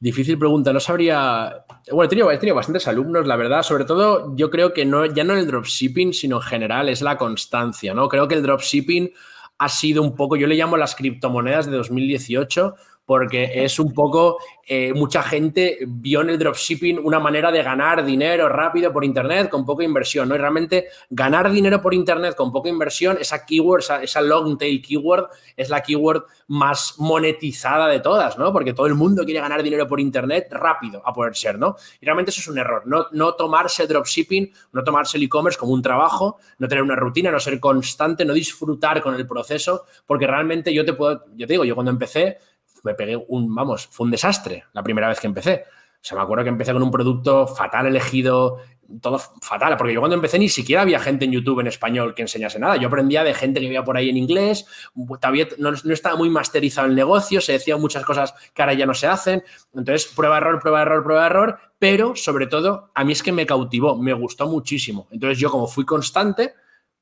Difícil 0.00 0.38
pregunta, 0.38 0.72
no 0.72 0.80
sabría. 0.80 1.64
Bueno, 1.90 2.04
he 2.04 2.36
tenido, 2.38 2.54
bastantes 2.54 2.86
alumnos, 2.88 3.26
la 3.26 3.36
verdad. 3.36 3.62
Sobre 3.62 3.84
todo, 3.84 4.34
yo 4.36 4.50
creo 4.50 4.72
que 4.72 4.84
no, 4.84 5.06
ya 5.06 5.24
no 5.24 5.32
en 5.32 5.38
el 5.40 5.46
dropshipping, 5.46 6.12
sino 6.12 6.36
en 6.36 6.42
general, 6.42 6.88
es 6.88 7.00
la 7.00 7.16
constancia, 7.16 7.94
¿no? 7.94 8.08
Creo 8.08 8.28
que 8.28 8.34
el 8.34 8.42
dropshipping 8.42 9.12
ha 9.58 9.68
sido 9.68 10.02
un 10.02 10.14
poco, 10.14 10.36
yo 10.36 10.46
le 10.46 10.56
llamo 10.56 10.76
las 10.76 10.94
criptomonedas 10.94 11.66
de 11.66 11.76
2018, 11.76 12.74
porque 13.06 13.50
es 13.64 13.78
un 13.78 13.92
poco, 13.92 14.38
eh, 14.66 14.92
mucha 14.94 15.22
gente 15.22 15.78
vio 15.86 16.22
en 16.22 16.30
el 16.30 16.38
dropshipping 16.38 16.98
una 17.04 17.20
manera 17.20 17.52
de 17.52 17.62
ganar 17.62 18.04
dinero 18.04 18.48
rápido 18.48 18.92
por 18.92 19.04
Internet 19.04 19.50
con 19.50 19.66
poca 19.66 19.84
inversión, 19.84 20.28
¿no? 20.28 20.34
Y 20.34 20.38
realmente 20.38 20.86
ganar 21.10 21.50
dinero 21.50 21.82
por 21.82 21.92
Internet 21.92 22.34
con 22.34 22.50
poca 22.50 22.70
inversión, 22.70 23.18
esa 23.20 23.44
keyword, 23.44 23.82
esa, 24.02 24.20
long 24.22 24.56
tail 24.56 24.80
keyword, 24.80 25.28
es 25.56 25.68
la 25.68 25.82
keyword 25.82 26.24
más 26.48 26.94
monetizada 26.98 27.88
de 27.88 28.00
todas, 28.00 28.38
¿no? 28.38 28.52
Porque 28.52 28.72
todo 28.72 28.86
el 28.86 28.94
mundo 28.94 29.24
quiere 29.24 29.40
ganar 29.40 29.62
dinero 29.62 29.86
por 29.86 30.00
Internet 30.00 30.48
rápido, 30.50 31.02
a 31.04 31.12
poder 31.12 31.36
ser, 31.36 31.58
¿no? 31.58 31.76
Y 32.00 32.06
realmente 32.06 32.30
eso 32.30 32.40
es 32.40 32.48
un 32.48 32.58
error, 32.58 32.84
no, 32.86 33.08
no 33.12 33.34
tomarse 33.34 33.86
dropshipping, 33.86 34.50
no 34.72 34.82
tomarse 34.82 35.18
el 35.18 35.24
e-commerce 35.24 35.58
como 35.58 35.74
un 35.74 35.82
trabajo, 35.82 36.38
no 36.58 36.68
tener 36.68 36.82
una 36.82 36.96
rutina, 36.96 37.30
no 37.30 37.38
ser 37.38 37.60
constante, 37.60 38.24
no 38.24 38.32
disfrutar 38.32 39.02
con 39.02 39.14
el 39.14 39.26
proceso, 39.26 39.84
porque 40.06 40.26
realmente 40.26 40.72
yo 40.72 40.86
te 40.86 40.94
puedo, 40.94 41.24
yo 41.36 41.46
te 41.46 41.52
digo, 41.52 41.64
yo 41.64 41.74
cuando 41.74 41.90
empecé, 41.90 42.38
me 42.84 42.94
pegué 42.94 43.16
un, 43.16 43.52
vamos, 43.54 43.88
fue 43.90 44.04
un 44.04 44.10
desastre 44.10 44.64
la 44.72 44.82
primera 44.82 45.08
vez 45.08 45.18
que 45.18 45.26
empecé. 45.26 45.64
O 45.68 46.06
sea, 46.06 46.18
me 46.18 46.22
acuerdo 46.22 46.44
que 46.44 46.50
empecé 46.50 46.72
con 46.72 46.82
un 46.82 46.90
producto 46.90 47.46
fatal 47.46 47.86
elegido, 47.86 48.58
todo 49.00 49.18
fatal, 49.18 49.76
porque 49.78 49.94
yo 49.94 50.00
cuando 50.00 50.16
empecé 50.16 50.38
ni 50.38 50.50
siquiera 50.50 50.82
había 50.82 51.00
gente 51.00 51.24
en 51.24 51.32
YouTube 51.32 51.60
en 51.60 51.66
español 51.66 52.14
que 52.14 52.20
enseñase 52.22 52.58
nada. 52.58 52.76
Yo 52.76 52.88
aprendía 52.88 53.24
de 53.24 53.32
gente 53.32 53.58
que 53.58 53.66
vivía 53.66 53.82
por 53.82 53.96
ahí 53.96 54.10
en 54.10 54.18
inglés, 54.18 54.66
todavía 55.20 55.48
no, 55.56 55.70
estaba 55.70 56.16
muy 56.16 56.28
masterizado 56.28 56.86
el 56.86 56.94
negocio, 56.94 57.40
se 57.40 57.52
decían 57.52 57.80
muchas 57.80 58.04
cosas 58.04 58.34
que 58.52 58.60
ahora 58.60 58.74
ya 58.74 58.84
no 58.84 58.92
se 58.92 59.06
hacen. 59.06 59.42
Entonces, 59.74 60.12
prueba, 60.14 60.36
error, 60.36 60.60
prueba, 60.60 60.82
error, 60.82 61.02
prueba, 61.02 61.26
error, 61.26 61.58
pero 61.78 62.14
sobre 62.16 62.46
todo 62.46 62.90
a 62.94 63.04
mí 63.04 63.12
es 63.12 63.22
que 63.22 63.32
me 63.32 63.46
cautivó, 63.46 63.96
me 63.96 64.12
gustó 64.12 64.46
muchísimo. 64.46 65.08
Entonces, 65.10 65.38
yo 65.38 65.50
como 65.50 65.66
fui 65.66 65.86
constante, 65.86 66.54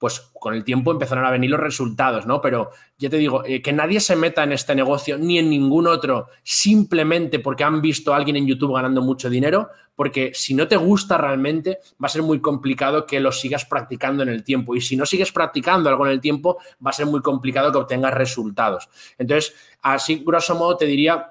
pues 0.02 0.18
con 0.18 0.52
el 0.52 0.64
tiempo 0.64 0.90
empezaron 0.90 1.24
a 1.24 1.30
venir 1.30 1.48
los 1.48 1.60
resultados, 1.60 2.26
¿no? 2.26 2.40
Pero 2.40 2.70
ya 2.98 3.08
te 3.08 3.18
digo, 3.18 3.44
eh, 3.44 3.62
que 3.62 3.72
nadie 3.72 4.00
se 4.00 4.16
meta 4.16 4.42
en 4.42 4.50
este 4.50 4.74
negocio 4.74 5.16
ni 5.16 5.38
en 5.38 5.48
ningún 5.48 5.86
otro 5.86 6.26
simplemente 6.42 7.38
porque 7.38 7.62
han 7.62 7.80
visto 7.80 8.12
a 8.12 8.16
alguien 8.16 8.34
en 8.34 8.48
YouTube 8.48 8.74
ganando 8.74 9.00
mucho 9.00 9.30
dinero, 9.30 9.68
porque 9.94 10.32
si 10.34 10.54
no 10.54 10.66
te 10.66 10.76
gusta 10.76 11.18
realmente, 11.18 11.78
va 12.02 12.06
a 12.06 12.08
ser 12.08 12.22
muy 12.22 12.40
complicado 12.40 13.06
que 13.06 13.20
lo 13.20 13.30
sigas 13.30 13.64
practicando 13.64 14.24
en 14.24 14.30
el 14.30 14.42
tiempo. 14.42 14.74
Y 14.74 14.80
si 14.80 14.96
no 14.96 15.06
sigues 15.06 15.30
practicando 15.30 15.88
algo 15.88 16.04
en 16.04 16.10
el 16.10 16.20
tiempo, 16.20 16.58
va 16.84 16.90
a 16.90 16.94
ser 16.94 17.06
muy 17.06 17.22
complicado 17.22 17.70
que 17.70 17.78
obtengas 17.78 18.12
resultados. 18.12 18.88
Entonces, 19.18 19.54
así, 19.82 20.24
grosso 20.26 20.56
modo, 20.56 20.76
te 20.76 20.86
diría 20.86 21.30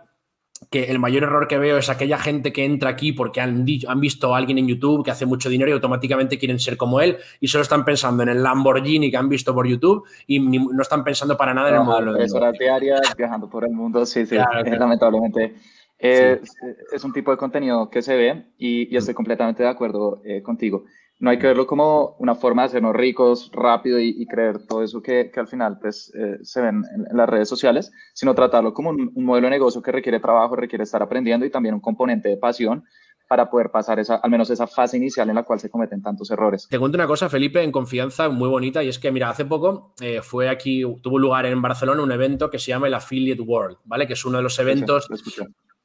que 0.71 0.86
el 0.86 0.99
mayor 0.99 1.23
error 1.23 1.49
que 1.49 1.57
veo 1.57 1.77
es 1.77 1.89
aquella 1.89 2.17
gente 2.17 2.53
que 2.53 2.63
entra 2.63 2.89
aquí 2.89 3.12
porque 3.12 3.41
han, 3.41 3.65
han 3.88 3.99
visto 3.99 4.34
a 4.34 4.38
alguien 4.38 4.57
en 4.57 4.69
YouTube 4.69 5.03
que 5.03 5.12
hace 5.12 5.25
mucho 5.25 5.49
dinero 5.49 5.69
y 5.69 5.73
automáticamente 5.73 6.39
quieren 6.39 6.60
ser 6.60 6.77
como 6.77 7.01
él 7.01 7.17
y 7.41 7.49
solo 7.49 7.63
están 7.63 7.84
pensando 7.84 8.23
en 8.23 8.29
el 8.29 8.41
Lamborghini 8.41 9.12
que 9.12 9.17
han 9.17 9.27
visto 9.27 9.53
por 9.53 9.67
YouTube 9.67 10.05
y 10.27 10.39
no 10.39 10.81
están 10.81 11.03
pensando 11.03 11.36
para 11.36 11.53
nada 11.53 11.69
en 11.69 11.75
el 11.75 11.84
modelo 11.84 12.13
de 12.13 12.25
horas 12.34 12.57
diarias, 12.57 13.01
viajando 13.17 13.49
por 13.49 13.65
el 13.65 13.71
mundo, 13.71 14.05
sí, 14.05 14.25
sí, 14.25 14.36
lamentablemente. 14.36 15.55
Es, 15.99 17.03
un 17.03 17.13
tipo 17.13 17.31
de 17.31 17.38
contenido 17.38 17.89
que 17.89 18.01
se 18.01 18.15
ve 18.15 18.45
y, 18.57 18.95
estoy 18.95 19.13
completamente 19.13 19.62
de 19.63 19.69
acuerdo 19.69 20.21
eh, 20.23 20.41
contigo 20.41 20.86
no 21.21 21.29
hay 21.29 21.38
que 21.38 21.47
verlo 21.47 21.67
como 21.67 22.15
una 22.17 22.34
forma 22.34 22.63
de 22.63 22.65
hacernos 22.67 22.95
ricos 22.95 23.51
rápido 23.53 23.99
y, 23.99 24.25
creer 24.25 24.65
todo 24.65 24.84
eso 24.84 25.01
que, 25.01 25.29
que 25.31 25.39
al 25.39 25.47
final 25.47 25.77
pues, 25.79 26.12
eh, 26.15 26.39
se 26.41 26.62
ven 26.62 26.84
en, 26.95 27.15
las 27.15 27.29
redes 27.29 27.47
sociales, 27.47 27.91
sino 28.13 28.34
tratarlo 28.34 28.73
como 28.73 28.89
un, 28.89 29.12
modelo 29.15 29.45
de 29.45 29.51
negocio 29.51 29.84
que 29.84 29.91
requiere 29.91 30.19
trabajo, 30.19 30.55
requiere 30.55 30.84
estar 30.84 31.01
aprendiendo 31.01 31.45
y 31.45 31.51
también 31.51 31.75
un 31.75 31.79
componente 31.79 32.27
de 32.27 32.38
pasión 32.38 32.84
para 33.27 33.49
poder 33.49 33.69
pasar 33.69 33.99
esa, 33.99 34.15
al 34.15 34.31
menos 34.31 34.49
esa 34.49 34.65
fase 34.65 34.97
inicial 34.97 35.29
en 35.29 35.36
la 35.36 35.43
cual 35.43 35.60
se 35.60 35.69
cometen 35.69 36.01
tantos 36.01 36.29
errores. 36.31 36.67
Te 36.67 36.79
cuento 36.79 36.97
una 36.97 37.07
cosa, 37.07 37.29
Felipe, 37.29 37.62
en 37.62 37.71
confianza 37.71 38.27
muy 38.27 38.49
bonita, 38.49 38.84
y 38.84 38.89
es 38.89 38.97
que, 38.97 39.12
mira, 39.12 39.29
hace 39.29 39.45
poco 39.45 39.93
eh, 40.01 40.21
fue 40.23 40.49
aquí, 40.49 40.84
tuvo 41.01 41.19
lugar 41.19 41.45
en 41.45 41.62
Barcelona 41.62 42.01
un 42.01 42.12
evento 42.12 42.49
que 42.49 42.57
se 42.57 42.71
llama 42.71 42.88
el 42.88 42.95
Affiliate 42.95 43.41
World, 43.41 43.77
¿vale? 43.86 44.07
Que 44.07 44.13
es 44.13 44.25
uno 44.25 44.38
de 44.38 44.43
los 44.43 44.57
eventos 44.57 45.07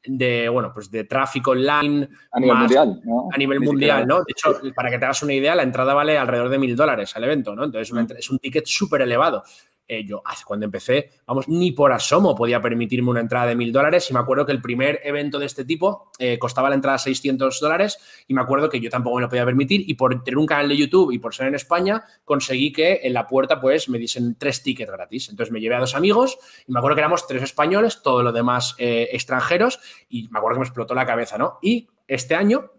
de, 0.06 0.48
bueno, 0.48 0.70
pues 0.72 0.90
de 0.90 1.04
tráfico 1.04 1.52
online. 1.52 2.08
A 2.32 2.40
nivel 2.40 2.56
mundial, 2.56 3.02
A 3.32 3.38
nivel 3.38 3.60
mundial, 3.60 4.06
¿no? 4.06 4.18
De 4.18 4.32
hecho, 4.32 4.58
para 4.74 4.90
que 4.90 4.98
te 4.98 5.04
hagas 5.04 5.22
una 5.22 5.34
idea, 5.34 5.54
la 5.54 5.62
entrada 5.62 5.94
vale 5.94 6.18
alrededor 6.18 6.48
de 6.48 6.58
mil 6.58 6.76
dólares 6.76 7.14
al 7.16 7.24
evento, 7.24 7.54
¿no? 7.54 7.64
Entonces, 7.64 7.92
es 8.18 8.30
un 8.30 8.38
ticket 8.38 8.66
súper 8.66 9.02
elevado. 9.02 9.42
Eh, 9.88 10.04
yo 10.04 10.20
hace 10.24 10.44
cuando 10.44 10.64
empecé, 10.64 11.10
vamos, 11.26 11.48
ni 11.48 11.70
por 11.70 11.92
asomo 11.92 12.34
podía 12.34 12.60
permitirme 12.60 13.10
una 13.10 13.20
entrada 13.20 13.46
de 13.46 13.54
mil 13.54 13.72
dólares 13.72 14.10
y 14.10 14.14
me 14.14 14.18
acuerdo 14.18 14.44
que 14.44 14.50
el 14.50 14.60
primer 14.60 15.00
evento 15.04 15.38
de 15.38 15.46
este 15.46 15.64
tipo 15.64 16.10
eh, 16.18 16.40
costaba 16.40 16.68
la 16.68 16.74
entrada 16.74 16.98
600 16.98 17.60
dólares 17.60 17.98
y 18.26 18.34
me 18.34 18.40
acuerdo 18.40 18.68
que 18.68 18.80
yo 18.80 18.90
tampoco 18.90 19.16
me 19.16 19.22
lo 19.22 19.28
podía 19.28 19.44
permitir 19.44 19.88
y 19.88 19.94
por 19.94 20.24
tener 20.24 20.38
un 20.38 20.46
canal 20.46 20.68
de 20.68 20.76
YouTube 20.76 21.12
y 21.12 21.20
por 21.20 21.34
ser 21.34 21.46
en 21.46 21.54
España 21.54 22.02
conseguí 22.24 22.72
que 22.72 23.00
en 23.04 23.12
la 23.12 23.28
puerta 23.28 23.60
pues 23.60 23.88
me 23.88 23.98
diesen 23.98 24.34
tres 24.36 24.62
tickets 24.64 24.90
gratis. 24.90 25.28
Entonces 25.28 25.52
me 25.52 25.60
llevé 25.60 25.76
a 25.76 25.80
dos 25.80 25.94
amigos 25.94 26.36
y 26.66 26.72
me 26.72 26.80
acuerdo 26.80 26.96
que 26.96 27.02
éramos 27.02 27.26
tres 27.28 27.44
españoles, 27.44 28.02
todos 28.02 28.24
los 28.24 28.34
demás 28.34 28.74
eh, 28.78 29.08
extranjeros 29.12 29.78
y 30.08 30.28
me 30.30 30.38
acuerdo 30.38 30.56
que 30.56 30.60
me 30.60 30.66
explotó 30.66 30.94
la 30.94 31.06
cabeza, 31.06 31.38
¿no? 31.38 31.58
Y 31.62 31.88
este 32.08 32.34
año 32.34 32.72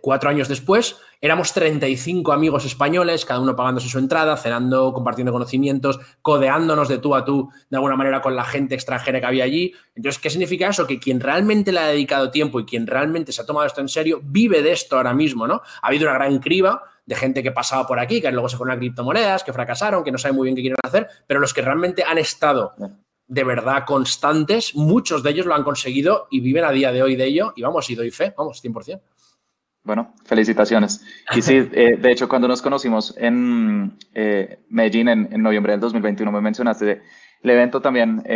cuatro 0.00 0.28
años 0.28 0.48
después, 0.48 0.96
éramos 1.20 1.52
35 1.52 2.32
amigos 2.32 2.64
españoles, 2.64 3.24
cada 3.24 3.40
uno 3.40 3.56
pagándose 3.56 3.88
su 3.88 3.98
entrada, 3.98 4.36
cenando, 4.36 4.92
compartiendo 4.92 5.32
conocimientos, 5.32 5.98
codeándonos 6.20 6.88
de 6.88 6.98
tú 6.98 7.14
a 7.14 7.24
tú 7.24 7.48
de 7.70 7.76
alguna 7.76 7.96
manera 7.96 8.20
con 8.20 8.36
la 8.36 8.44
gente 8.44 8.74
extranjera 8.74 9.20
que 9.20 9.26
había 9.26 9.44
allí. 9.44 9.72
Entonces, 9.94 10.20
¿qué 10.20 10.30
significa 10.30 10.68
eso? 10.68 10.86
Que 10.86 10.98
quien 10.98 11.20
realmente 11.20 11.72
le 11.72 11.80
ha 11.80 11.86
dedicado 11.86 12.30
tiempo 12.30 12.60
y 12.60 12.66
quien 12.66 12.86
realmente 12.86 13.32
se 13.32 13.40
ha 13.40 13.46
tomado 13.46 13.66
esto 13.66 13.80
en 13.80 13.88
serio, 13.88 14.20
vive 14.22 14.62
de 14.62 14.72
esto 14.72 14.96
ahora 14.96 15.14
mismo, 15.14 15.46
¿no? 15.46 15.62
Ha 15.82 15.88
habido 15.88 16.04
una 16.08 16.14
gran 16.14 16.38
criba 16.40 16.82
de 17.06 17.14
gente 17.14 17.42
que 17.42 17.52
pasaba 17.52 17.86
por 17.86 17.98
aquí, 17.98 18.20
que 18.20 18.30
luego 18.30 18.50
se 18.50 18.58
fueron 18.58 18.76
a 18.76 18.78
criptomonedas, 18.78 19.44
que 19.44 19.54
fracasaron, 19.54 20.04
que 20.04 20.12
no 20.12 20.18
saben 20.18 20.36
muy 20.36 20.44
bien 20.44 20.56
qué 20.56 20.60
quieren 20.60 20.76
hacer, 20.84 21.08
pero 21.26 21.40
los 21.40 21.54
que 21.54 21.62
realmente 21.62 22.04
han 22.04 22.18
estado 22.18 22.74
de 23.26 23.44
verdad 23.44 23.84
constantes, 23.86 24.74
muchos 24.74 25.22
de 25.22 25.30
ellos 25.30 25.46
lo 25.46 25.54
han 25.54 25.62
conseguido 25.62 26.28
y 26.30 26.40
viven 26.40 26.64
a 26.64 26.70
día 26.70 26.92
de 26.92 27.02
hoy 27.02 27.16
de 27.16 27.24
ello, 27.24 27.52
y 27.56 27.62
vamos, 27.62 27.88
y 27.88 27.94
doy 27.94 28.10
fe, 28.10 28.34
vamos, 28.36 28.62
100%. 28.62 29.00
Bueno, 29.88 30.12
felicitaciones. 30.26 31.02
Y 31.34 31.40
sí, 31.40 31.66
eh, 31.72 31.96
de 31.98 32.12
hecho, 32.12 32.28
cuando 32.28 32.46
nos 32.46 32.60
conocimos 32.60 33.14
en 33.16 33.96
eh, 34.12 34.58
Medellín 34.68 35.08
en, 35.08 35.42
noviembre 35.42 35.72
del 35.72 35.80
2021, 35.80 36.30
me 36.30 36.42
mencionaste 36.42 37.00
el 37.42 37.50
evento 37.50 37.80
también. 37.80 38.22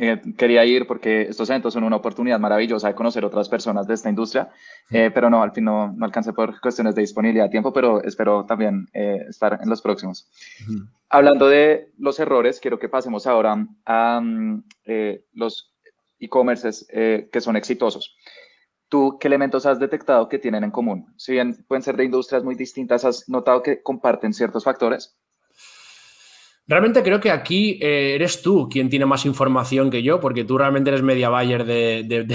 Eh, 0.00 0.20
quería 0.36 0.64
ir 0.64 0.88
porque 0.88 1.22
estos 1.22 1.48
eventos 1.50 1.74
son 1.74 1.84
una 1.84 1.96
oportunidad 1.96 2.40
maravillosa 2.40 2.88
de 2.88 2.94
conocer 2.96 3.24
otras 3.24 3.48
personas 3.48 3.86
de 3.86 3.94
esta 3.94 4.08
industria, 4.08 4.48
pero 4.90 5.30
no, 5.30 5.42
al 5.42 5.52
fin 5.52 5.64
no, 5.64 5.92
no, 5.92 6.04
alcancé 6.04 6.32
por 6.32 6.60
cuestiones 6.60 6.96
de 6.96 7.02
disponibilidad 7.02 7.44
de 7.44 7.50
tiempo, 7.50 7.72
pero 7.72 8.02
espero 8.02 8.44
también 8.44 8.88
estar 8.92 9.60
en 9.62 9.68
los 9.68 9.82
próximos. 9.82 10.28
Hablando 11.10 11.48
de 11.48 11.92
los 11.98 12.18
errores, 12.18 12.58
quiero 12.60 12.78
que 12.78 12.88
pasemos 12.88 13.26
ahora 13.26 13.66
a 13.84 14.20
mm, 14.20 14.64
los 15.34 15.74
e-commerces 16.18 16.86
que 16.88 17.40
son 17.40 17.56
exitosos. 17.56 18.16
¿Tú 18.88 19.18
qué 19.20 19.28
elementos 19.28 19.66
has 19.66 19.78
detectado 19.78 20.28
que 20.28 20.38
tienen 20.38 20.64
en 20.64 20.70
común? 20.70 21.12
Si 21.16 21.32
bien 21.32 21.64
pueden 21.66 21.82
ser 21.82 21.96
de 21.96 22.04
industrias 22.04 22.42
muy 22.42 22.54
distintas, 22.54 23.04
¿has 23.04 23.28
notado 23.28 23.62
que 23.62 23.82
comparten 23.82 24.32
ciertos 24.32 24.64
factores? 24.64 25.16
Realmente 26.66 27.02
creo 27.02 27.18
que 27.18 27.30
aquí 27.30 27.78
eh, 27.80 28.14
eres 28.14 28.42
tú 28.42 28.68
quien 28.70 28.90
tiene 28.90 29.06
más 29.06 29.24
información 29.24 29.90
que 29.90 30.02
yo, 30.02 30.20
porque 30.20 30.44
tú 30.44 30.58
realmente 30.58 30.90
eres 30.90 31.02
media 31.02 31.30
buyer 31.30 31.64
de, 31.64 32.26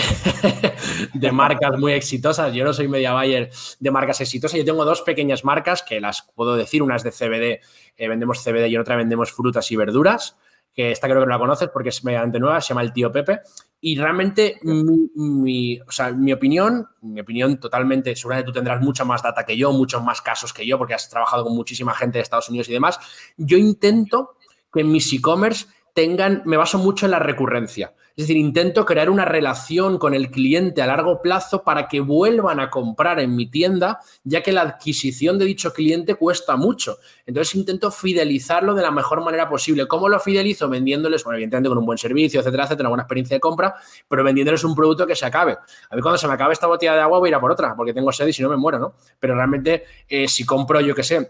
marcas 1.32 1.78
muy 1.78 1.94
exitosas. 1.94 2.52
Yo 2.52 2.64
no 2.64 2.74
soy 2.74 2.88
media 2.88 3.14
buyer 3.14 3.52
de 3.80 3.92
marcas 3.92 4.22
exitosas. 4.22 4.58
Yo 4.58 4.66
tengo 4.66 4.86
dos 4.86 5.04
pequeñas 5.04 5.46
marcas 5.46 5.84
que 5.84 6.02
las 6.02 6.28
puedo 6.36 6.56
decir. 6.56 6.82
Una 6.82 6.96
es 6.96 7.04
de 7.04 7.12
CBD, 7.12 7.62
eh, 7.96 8.08
vendemos 8.08 8.44
CBD 8.44 8.68
y 8.70 8.78
otra 8.78 8.96
vendemos 8.96 9.32
frutas 9.32 9.72
y 9.72 9.76
verduras 9.76 10.36
que 10.74 10.92
esta 10.92 11.08
creo 11.08 11.20
que 11.22 11.28
no 11.28 11.32
la 11.32 11.40
conoces 11.40 11.70
porque 11.70 11.90
es 11.90 12.04
mediante 12.04 12.40
nueva, 12.40 12.60
se 12.60 12.70
llama 12.70 12.82
El 12.82 12.92
Tío 12.92 13.12
Pepe. 13.12 13.42
Y 13.86 13.98
realmente 13.98 14.62
mi, 14.64 15.78
o 15.82 15.92
sea, 15.92 16.10
mi 16.14 16.32
opinión, 16.32 16.88
mi 17.02 17.20
opinión 17.20 17.60
totalmente, 17.60 18.16
seguramente 18.16 18.46
tú 18.46 18.54
tendrás 18.54 18.82
mucha 18.82 19.04
más 19.04 19.22
data 19.22 19.46
que 19.46 19.58
yo, 19.58 19.74
muchos 19.74 20.02
más 20.02 20.22
casos 20.22 20.54
que 20.54 20.66
yo, 20.66 20.78
porque 20.78 20.94
has 20.94 21.10
trabajado 21.10 21.44
con 21.44 21.54
muchísima 21.54 21.94
gente 21.94 22.18
de 22.18 22.22
Estados 22.22 22.48
Unidos 22.48 22.70
y 22.70 22.72
demás. 22.72 22.98
Yo 23.36 23.58
intento 23.58 24.38
que 24.72 24.86
mis 24.86 25.12
e-commerce 25.12 25.66
tengan, 25.94 26.44
me 26.46 26.56
baso 26.56 26.78
mucho 26.78 27.08
en 27.08 27.12
la 27.12 27.20
recurrencia. 27.20 27.94
Es 28.16 28.28
decir, 28.28 28.38
intento 28.38 28.86
crear 28.86 29.10
una 29.10 29.26
relación 29.26 29.98
con 29.98 30.14
el 30.14 30.30
cliente 30.30 30.84
a 30.84 30.88
largo 30.88 31.20
plazo 31.24 31.64
para 31.64 31.88
que 31.88 32.00
vuelvan 32.00 32.60
a 32.60 32.70
comprar 32.70 33.20
en 33.20 33.36
mi 33.36 33.48
tienda, 33.48 34.02
ya 34.24 34.44
que 34.44 34.52
la 34.52 34.62
adquisición 34.62 35.40
de 35.40 35.46
dicho 35.46 35.74
cliente 35.74 36.14
cuesta 36.14 36.56
mucho. 36.56 37.00
Entonces 37.26 37.56
intento 37.56 37.90
fidelizarlo 37.90 38.76
de 38.76 38.84
la 38.84 38.92
mejor 38.92 39.24
manera 39.24 39.50
posible. 39.50 39.88
¿Cómo 39.88 40.10
lo 40.10 40.20
fidelizo? 40.20 40.70
Vendiéndoles, 40.70 41.24
bueno, 41.24 41.38
evidentemente 41.38 41.70
con 41.70 41.80
un 41.80 41.86
buen 41.88 41.98
servicio, 41.98 42.40
etcétera, 42.40 42.66
etcétera, 42.66 42.90
una 42.90 42.90
buena 42.90 43.04
experiencia 43.04 43.36
de 43.36 43.42
compra, 43.42 43.74
pero 44.08 44.24
vendiéndoles 44.24 44.64
un 44.64 44.76
producto 44.76 45.08
que 45.08 45.16
se 45.16 45.26
acabe. 45.26 45.58
A 45.90 45.96
mí 45.96 46.02
cuando 46.04 46.20
se 46.20 46.28
me 46.28 46.34
acabe 46.34 46.54
esta 46.54 46.68
botella 46.68 46.94
de 46.94 47.02
agua 47.02 47.18
voy 47.18 47.30
a 47.30 47.32
ir 47.32 47.36
a 47.36 47.42
por 47.42 47.52
otra, 47.52 47.76
porque 47.76 47.94
tengo 47.94 48.12
sed 48.12 48.28
y 48.28 48.34
si 48.34 48.44
no 48.44 48.50
me 48.50 48.58
muero, 48.58 48.78
¿no? 48.78 48.94
Pero 49.20 49.34
realmente, 49.34 49.86
eh, 50.08 50.28
si 50.28 50.46
compro, 50.46 50.80
yo 50.82 50.94
qué 50.94 51.04
sé, 51.04 51.30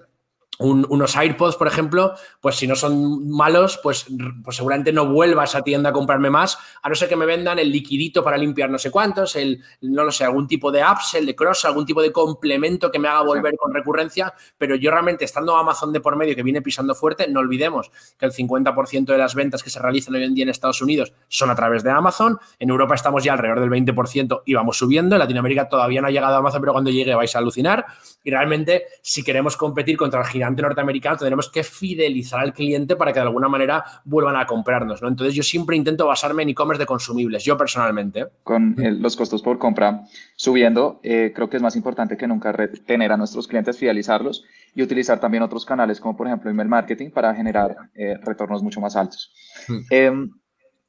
unos 0.60 1.16
AirPods, 1.16 1.56
por 1.56 1.68
ejemplo, 1.68 2.13
pues 2.39 2.56
si 2.56 2.68
no 2.68 2.76
son 2.76 3.30
malos, 3.30 3.80
pues, 3.82 4.06
pues, 4.43 4.56
seguramente 4.56 4.91
no 4.91 5.08
vuelva 5.08 5.41
a 5.41 5.45
esa 5.45 5.62
tienda 5.62 5.89
a 5.89 5.93
comprarme 5.93 6.30
más, 6.30 6.58
a 6.82 6.89
no 6.89 6.95
ser 6.95 7.10
que 7.10 7.16
me 7.16 7.26
vendan 7.26 7.60
el 7.60 7.72
liquidito 7.72 8.24
para 8.24 8.38
limpiar 8.38 8.70
no 8.70 8.78
sé 8.78 8.91
cuántos, 8.91 9.36
el, 9.36 9.62
no 9.82 10.04
lo 10.04 10.12
sé, 10.12 10.26
algún 10.26 10.47
tipo 10.47 10.72
de 10.72 10.82
apps, 10.82 11.16
el 11.16 11.26
de 11.26 11.36
cross, 11.36 11.66
algún 11.66 11.86
tipo 11.86 12.01
de 12.01 12.12
complemento 12.12 12.91
que 12.91 12.99
me 12.99 13.08
haga 13.08 13.24
volver 13.24 13.56
con 13.58 13.74
recurrencia, 13.74 14.34
pero 14.58 14.76
yo 14.76 14.91
realmente 14.91 15.26
estando 15.26 15.56
Amazon 15.56 15.91
de 15.91 15.99
por 15.99 16.16
medio 16.16 16.36
que 16.36 16.43
viene 16.43 16.62
pisando 16.62 16.93
fuerte, 16.93 17.28
no 17.28 17.39
olvidemos 17.39 17.91
que 18.18 18.26
el 18.26 18.32
50% 18.32 19.06
de 19.06 19.18
las 19.18 19.36
ventas 19.36 19.64
que 19.64 19.70
se 19.70 19.80
realizan 19.80 20.16
hoy 20.16 20.24
en 20.24 20.36
día 20.36 20.43
en 20.43 20.49
Estados 20.49 20.82
Unidos 20.82 21.14
son 21.28 21.49
a 21.49 21.56
través 21.56 21.84
de 21.84 21.89
Amazon, 21.89 22.39
en 22.60 22.70
Europa 22.70 22.95
estamos 22.95 23.24
ya 23.24 23.34
alrededor 23.34 23.60
del 23.60 23.70
20% 23.70 24.43
y 24.45 24.54
vamos 24.54 24.78
subiendo, 24.78 25.16
en 25.16 25.20
Latinoamérica 25.20 25.68
todavía 25.68 26.01
no 26.01 26.08
ha 26.08 26.12
llegado 26.12 26.36
a 26.36 26.38
Amazon, 26.38 26.62
pero 26.62 26.74
cuando 26.74 26.91
llegue 26.91 27.16
vais 27.16 27.36
a 27.36 27.39
alucinar 27.39 27.86
y 28.24 28.30
realmente 28.30 28.84
si 29.01 29.24
queremos 29.24 29.58
competir 29.58 29.97
contra 29.97 30.22
el 30.22 30.28
gigante 30.28 30.43
norteamericano, 30.50 31.18
tendremos 31.18 31.50
que 31.50 31.64
fidelizar 31.64 32.39
al 32.39 32.54
cliente 32.54 32.96
para 32.96 33.12
que 33.12 33.20
de 33.20 33.26
alguna 33.26 33.48
manera 33.48 33.84
vuelvan 34.06 34.36
a 34.36 34.46
comprarnos. 34.46 35.02
¿no? 35.02 35.08
Entonces, 35.08 35.36
yo 35.36 35.44
siempre 35.44 35.76
intento 35.76 36.08
basarme 36.08 36.44
en 36.44 36.50
e-commerce 36.50 36.82
de 36.82 36.86
consumibles, 36.86 37.44
yo 37.44 37.58
personalmente. 37.58 38.28
Con 38.44 38.76
eh, 38.82 38.91
los 38.91 39.16
costos 39.16 39.41
por 39.41 39.58
compra 39.58 40.04
subiendo, 40.36 41.00
eh, 41.04 41.32
creo 41.36 41.50
que 41.50 41.58
es 41.58 41.64
más 41.64 41.76
importante 41.76 42.18
que 42.18 42.28
nunca 42.28 42.52
retener 42.52 43.12
a 43.12 43.18
nuestros 43.18 43.48
clientes, 43.48 43.78
fidelizarlos 43.78 44.44
y 44.76 44.82
utilizar 44.82 45.20
también 45.20 45.44
otros 45.44 45.66
canales, 45.66 46.00
como 46.00 46.16
por 46.18 46.28
ejemplo 46.28 46.50
email 46.50 46.70
marketing, 46.70 47.12
para 47.12 47.34
generar 47.36 47.76
eh, 47.94 48.18
retornos 48.24 48.64
mucho 48.64 48.82
más 48.82 48.96
altos. 48.96 49.34
Hmm. 49.68 49.80
Em, 49.89 50.32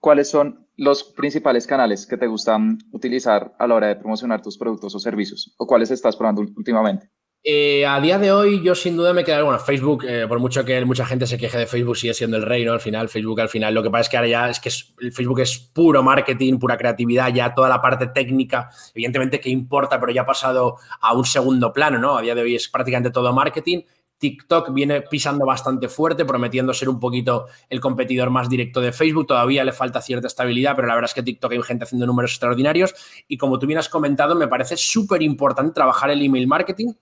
¿Cuáles 0.04 0.28
son 0.28 0.66
los 0.76 1.02
principales 1.02 1.66
canales 1.66 2.06
que 2.06 2.18
te 2.18 2.26
gustan 2.26 2.78
utilizar 2.92 3.54
a 3.58 3.66
la 3.66 3.74
hora 3.74 3.86
de 3.86 3.96
promocionar 3.96 4.42
tus 4.42 4.58
productos 4.58 4.94
o 4.94 4.98
servicios? 4.98 5.54
¿O 5.56 5.66
cuáles 5.66 5.90
estás 5.90 6.14
probando 6.14 6.42
últimamente? 6.42 7.08
Eh, 7.46 7.84
a 7.84 8.00
día 8.00 8.18
de 8.18 8.32
hoy, 8.32 8.62
yo 8.62 8.74
sin 8.74 8.96
duda 8.96 9.12
me 9.12 9.22
quedaría, 9.22 9.44
bueno, 9.44 9.58
Facebook, 9.58 10.02
eh, 10.08 10.24
por 10.26 10.38
mucho 10.38 10.64
que 10.64 10.82
mucha 10.86 11.04
gente 11.04 11.26
se 11.26 11.36
queje 11.36 11.58
de 11.58 11.66
Facebook, 11.66 11.94
sigue 11.94 12.14
siendo 12.14 12.38
el 12.38 12.42
rey, 12.42 12.64
¿no? 12.64 12.72
Al 12.72 12.80
final, 12.80 13.10
Facebook, 13.10 13.38
al 13.38 13.50
final, 13.50 13.74
lo 13.74 13.82
que 13.82 13.90
pasa 13.90 14.00
es 14.00 14.08
que 14.08 14.16
ahora 14.16 14.28
ya 14.30 14.48
es 14.48 14.60
que 14.60 14.70
el 15.04 15.12
Facebook 15.12 15.40
es 15.40 15.58
puro 15.58 16.02
marketing, 16.02 16.58
pura 16.58 16.78
creatividad, 16.78 17.34
ya 17.34 17.52
toda 17.54 17.68
la 17.68 17.82
parte 17.82 18.06
técnica, 18.06 18.70
evidentemente 18.94 19.40
que 19.40 19.50
importa, 19.50 20.00
pero 20.00 20.10
ya 20.10 20.22
ha 20.22 20.26
pasado 20.26 20.76
a 21.02 21.12
un 21.12 21.26
segundo 21.26 21.70
plano, 21.70 21.98
¿no? 21.98 22.16
A 22.16 22.22
día 22.22 22.34
de 22.34 22.40
hoy 22.40 22.54
es 22.54 22.66
prácticamente 22.70 23.10
todo 23.10 23.30
marketing. 23.34 23.82
TikTok 24.16 24.72
viene 24.72 25.02
pisando 25.02 25.44
bastante 25.44 25.90
fuerte, 25.90 26.24
prometiendo 26.24 26.72
ser 26.72 26.88
un 26.88 26.98
poquito 26.98 27.48
el 27.68 27.78
competidor 27.78 28.30
más 28.30 28.48
directo 28.48 28.80
de 28.80 28.90
Facebook. 28.90 29.26
Todavía 29.26 29.64
le 29.64 29.72
falta 29.72 30.00
cierta 30.00 30.28
estabilidad, 30.28 30.74
pero 30.76 30.88
la 30.88 30.94
verdad 30.94 31.10
es 31.10 31.14
que 31.14 31.22
TikTok 31.22 31.52
hay 31.52 31.62
gente 31.62 31.84
haciendo 31.84 32.06
números 32.06 32.30
extraordinarios. 32.30 32.94
Y 33.28 33.36
como 33.36 33.58
tú 33.58 33.66
bien 33.66 33.78
has 33.78 33.90
comentado, 33.90 34.34
me 34.34 34.48
parece 34.48 34.78
súper 34.78 35.20
importante 35.20 35.74
trabajar 35.74 36.08
el 36.10 36.22
email 36.22 36.46
marketing 36.46 36.94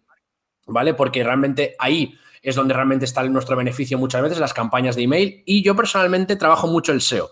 ¿vale? 0.66 0.94
Porque 0.94 1.22
realmente 1.24 1.74
ahí 1.78 2.18
es 2.42 2.56
donde 2.56 2.74
realmente 2.74 3.04
está 3.04 3.22
nuestro 3.24 3.56
beneficio 3.56 3.98
muchas 3.98 4.22
veces, 4.22 4.38
las 4.38 4.54
campañas 4.54 4.96
de 4.96 5.02
email. 5.02 5.42
Y 5.46 5.62
yo 5.62 5.76
personalmente 5.76 6.36
trabajo 6.36 6.66
mucho 6.66 6.92
el 6.92 7.00
SEO. 7.00 7.30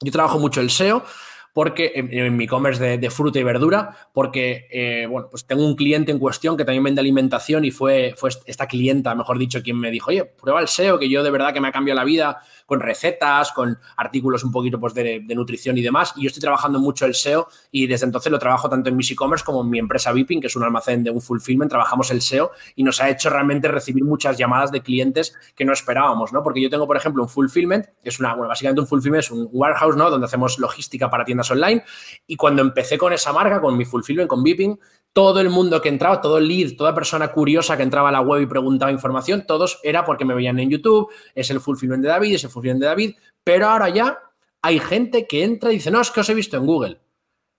Yo 0.00 0.12
trabajo 0.12 0.38
mucho 0.38 0.60
el 0.60 0.70
SEO 0.70 1.04
porque 1.52 1.92
en, 1.94 2.36
mi 2.36 2.44
e-commerce 2.44 2.98
de, 2.98 3.10
fruta 3.10 3.38
y 3.38 3.42
verdura, 3.42 3.96
porque 4.12 4.68
eh, 4.70 5.06
bueno, 5.10 5.28
pues 5.30 5.46
tengo 5.46 5.64
un 5.64 5.74
cliente 5.74 6.12
en 6.12 6.18
cuestión 6.18 6.56
que 6.56 6.64
también 6.64 6.84
vende 6.84 7.00
alimentación 7.00 7.64
y 7.64 7.70
fue, 7.70 8.14
fue 8.16 8.30
esta 8.46 8.66
clienta, 8.66 9.14
mejor 9.14 9.38
dicho, 9.38 9.62
quien 9.62 9.78
me 9.78 9.90
dijo, 9.90 10.10
oye, 10.10 10.24
prueba 10.24 10.60
el 10.60 10.68
SEO, 10.68 10.98
que 10.98 11.08
yo 11.08 11.22
de 11.22 11.30
verdad 11.30 11.52
que 11.52 11.60
me 11.60 11.68
ha 11.68 11.72
cambiado 11.72 11.96
la 11.96 12.04
vida 12.04 12.40
con 12.68 12.80
recetas, 12.80 13.50
con 13.52 13.78
artículos 13.96 14.44
un 14.44 14.52
poquito 14.52 14.78
pues, 14.78 14.92
de, 14.92 15.20
nutrición 15.34 15.78
y 15.78 15.82
demás. 15.82 16.12
Y 16.16 16.24
yo 16.24 16.26
estoy 16.26 16.42
trabajando 16.42 16.78
mucho 16.78 17.06
el 17.06 17.14
SEO 17.14 17.48
y 17.70 17.86
desde 17.86 18.04
entonces 18.04 18.30
lo 18.30 18.38
trabajo 18.38 18.68
tanto 18.68 18.90
en 18.90 18.96
mis 18.96 19.10
e-commerce 19.10 19.44
como 19.44 19.62
en 19.62 19.70
mi 19.70 19.78
empresa 19.78 20.12
Viping, 20.12 20.40
que 20.40 20.48
es 20.48 20.56
un 20.56 20.64
almacén 20.64 21.02
de 21.02 21.10
un 21.10 21.22
fulfillment, 21.22 21.70
trabajamos 21.70 22.10
el 22.10 22.20
SEO 22.20 22.50
y 22.76 22.82
nos 22.82 23.00
ha 23.00 23.08
hecho 23.08 23.30
realmente 23.30 23.68
recibir 23.68 24.04
muchas 24.04 24.36
llamadas 24.36 24.70
de 24.70 24.82
clientes 24.82 25.34
que 25.56 25.64
no 25.64 25.72
esperábamos, 25.72 26.32
¿no? 26.32 26.42
Porque 26.42 26.60
yo 26.60 26.68
tengo, 26.68 26.86
por 26.86 26.96
ejemplo, 26.96 27.22
un 27.22 27.28
fulfillment, 27.30 27.86
que 28.02 28.10
es 28.10 28.20
una, 28.20 28.34
bueno, 28.34 28.48
básicamente 28.48 28.82
un 28.82 28.86
fulfillment 28.86 29.24
es 29.24 29.30
un 29.30 29.48
warehouse, 29.50 29.96
¿no? 29.96 30.10
Donde 30.10 30.26
hacemos 30.26 30.58
logística 30.58 31.08
para 31.08 31.24
tiendas 31.24 31.37
online. 31.50 31.84
Y 32.26 32.36
cuando 32.36 32.62
empecé 32.62 32.98
con 32.98 33.12
esa 33.12 33.32
marca, 33.32 33.60
con 33.60 33.76
mi 33.76 33.84
fulfillment, 33.84 34.28
con 34.28 34.42
Viping, 34.42 34.78
todo 35.12 35.40
el 35.40 35.50
mundo 35.50 35.80
que 35.80 35.88
entraba, 35.88 36.20
todo 36.20 36.38
el 36.38 36.46
lead, 36.46 36.76
toda 36.76 36.94
persona 36.94 37.28
curiosa 37.32 37.76
que 37.76 37.82
entraba 37.82 38.10
a 38.10 38.12
la 38.12 38.20
web 38.20 38.42
y 38.42 38.46
preguntaba 38.46 38.92
información, 38.92 39.44
todos 39.46 39.80
era 39.82 40.04
porque 40.04 40.24
me 40.24 40.34
veían 40.34 40.58
en 40.58 40.70
YouTube, 40.70 41.10
es 41.34 41.50
el 41.50 41.60
fulfillment 41.60 42.02
de 42.02 42.08
David, 42.08 42.34
es 42.34 42.44
el 42.44 42.50
fulfillment 42.50 42.82
de 42.82 42.86
David, 42.86 43.16
pero 43.42 43.68
ahora 43.68 43.88
ya 43.88 44.18
hay 44.62 44.78
gente 44.78 45.26
que 45.26 45.44
entra 45.44 45.70
y 45.72 45.76
dice, 45.76 45.90
no, 45.90 46.00
es 46.00 46.10
que 46.10 46.20
os 46.20 46.28
he 46.28 46.34
visto 46.34 46.56
en 46.56 46.66
Google. 46.66 47.00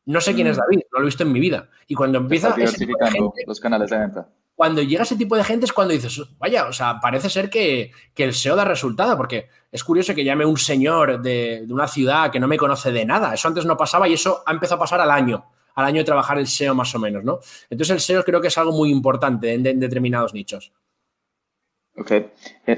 No 0.05 0.21
sé 0.21 0.33
quién 0.33 0.47
es 0.47 0.57
mm. 0.57 0.59
David, 0.61 0.79
no 0.91 0.99
lo 0.99 1.03
he 1.03 1.05
visto 1.05 1.23
en 1.23 1.31
mi 1.31 1.39
vida. 1.39 1.69
Y 1.87 1.95
cuando 1.95 2.17
empieza... 2.17 2.55
los 3.45 3.59
canales 3.59 3.89
de 3.89 3.97
venta. 3.97 4.29
Cuando 4.59 4.81
llega 4.81 5.03
ese 5.03 5.15
tipo 5.15 5.37
de 5.37 5.45
gente 5.45 5.65
es 5.65 5.71
cuando 5.71 5.93
dices, 5.93 6.21
vaya, 6.37 6.67
o 6.67 6.73
sea, 6.73 6.99
parece 6.99 7.29
ser 7.29 7.49
que, 7.49 7.93
el 8.13 8.33
SEO 8.33 8.57
da 8.57 8.65
resultado, 8.65 9.15
porque 9.15 9.47
es 9.71 9.81
curioso 9.85 10.13
que 10.13 10.25
llame 10.25 10.45
un 10.45 10.57
señor 10.57 11.21
de, 11.21 11.63
de 11.65 11.73
una 11.73 11.87
ciudad 11.87 12.29
que 12.29 12.41
no 12.41 12.47
me 12.49 12.57
conoce 12.57 12.91
de 12.91 13.05
nada. 13.05 13.33
Eso 13.33 13.47
antes 13.47 13.63
no 13.63 13.77
pasaba 13.77 14.09
y 14.09 14.15
eso 14.15 14.43
ha 14.45 14.51
empezado 14.51 14.75
a 14.75 14.83
pasar 14.83 14.99
al 14.99 15.11
año 15.11 15.45
al 15.75 15.85
año 15.85 15.99
de 15.99 16.03
trabajar 16.03 16.37
el 16.37 16.47
SEO 16.47 16.75
más 16.75 16.93
o 16.93 16.99
menos, 16.99 17.23
¿no? 17.23 17.39
Entonces 17.69 17.91
el 17.91 18.01
SEO 18.01 18.25
creo 18.25 18.41
que 18.41 18.49
es 18.49 18.57
algo 18.57 18.73
muy 18.73 18.91
importante 18.91 19.53
en, 19.53 19.63
determinados 19.63 20.33
nichos. 20.33 20.73
Ok, 21.95 22.11
eh, 22.11 22.27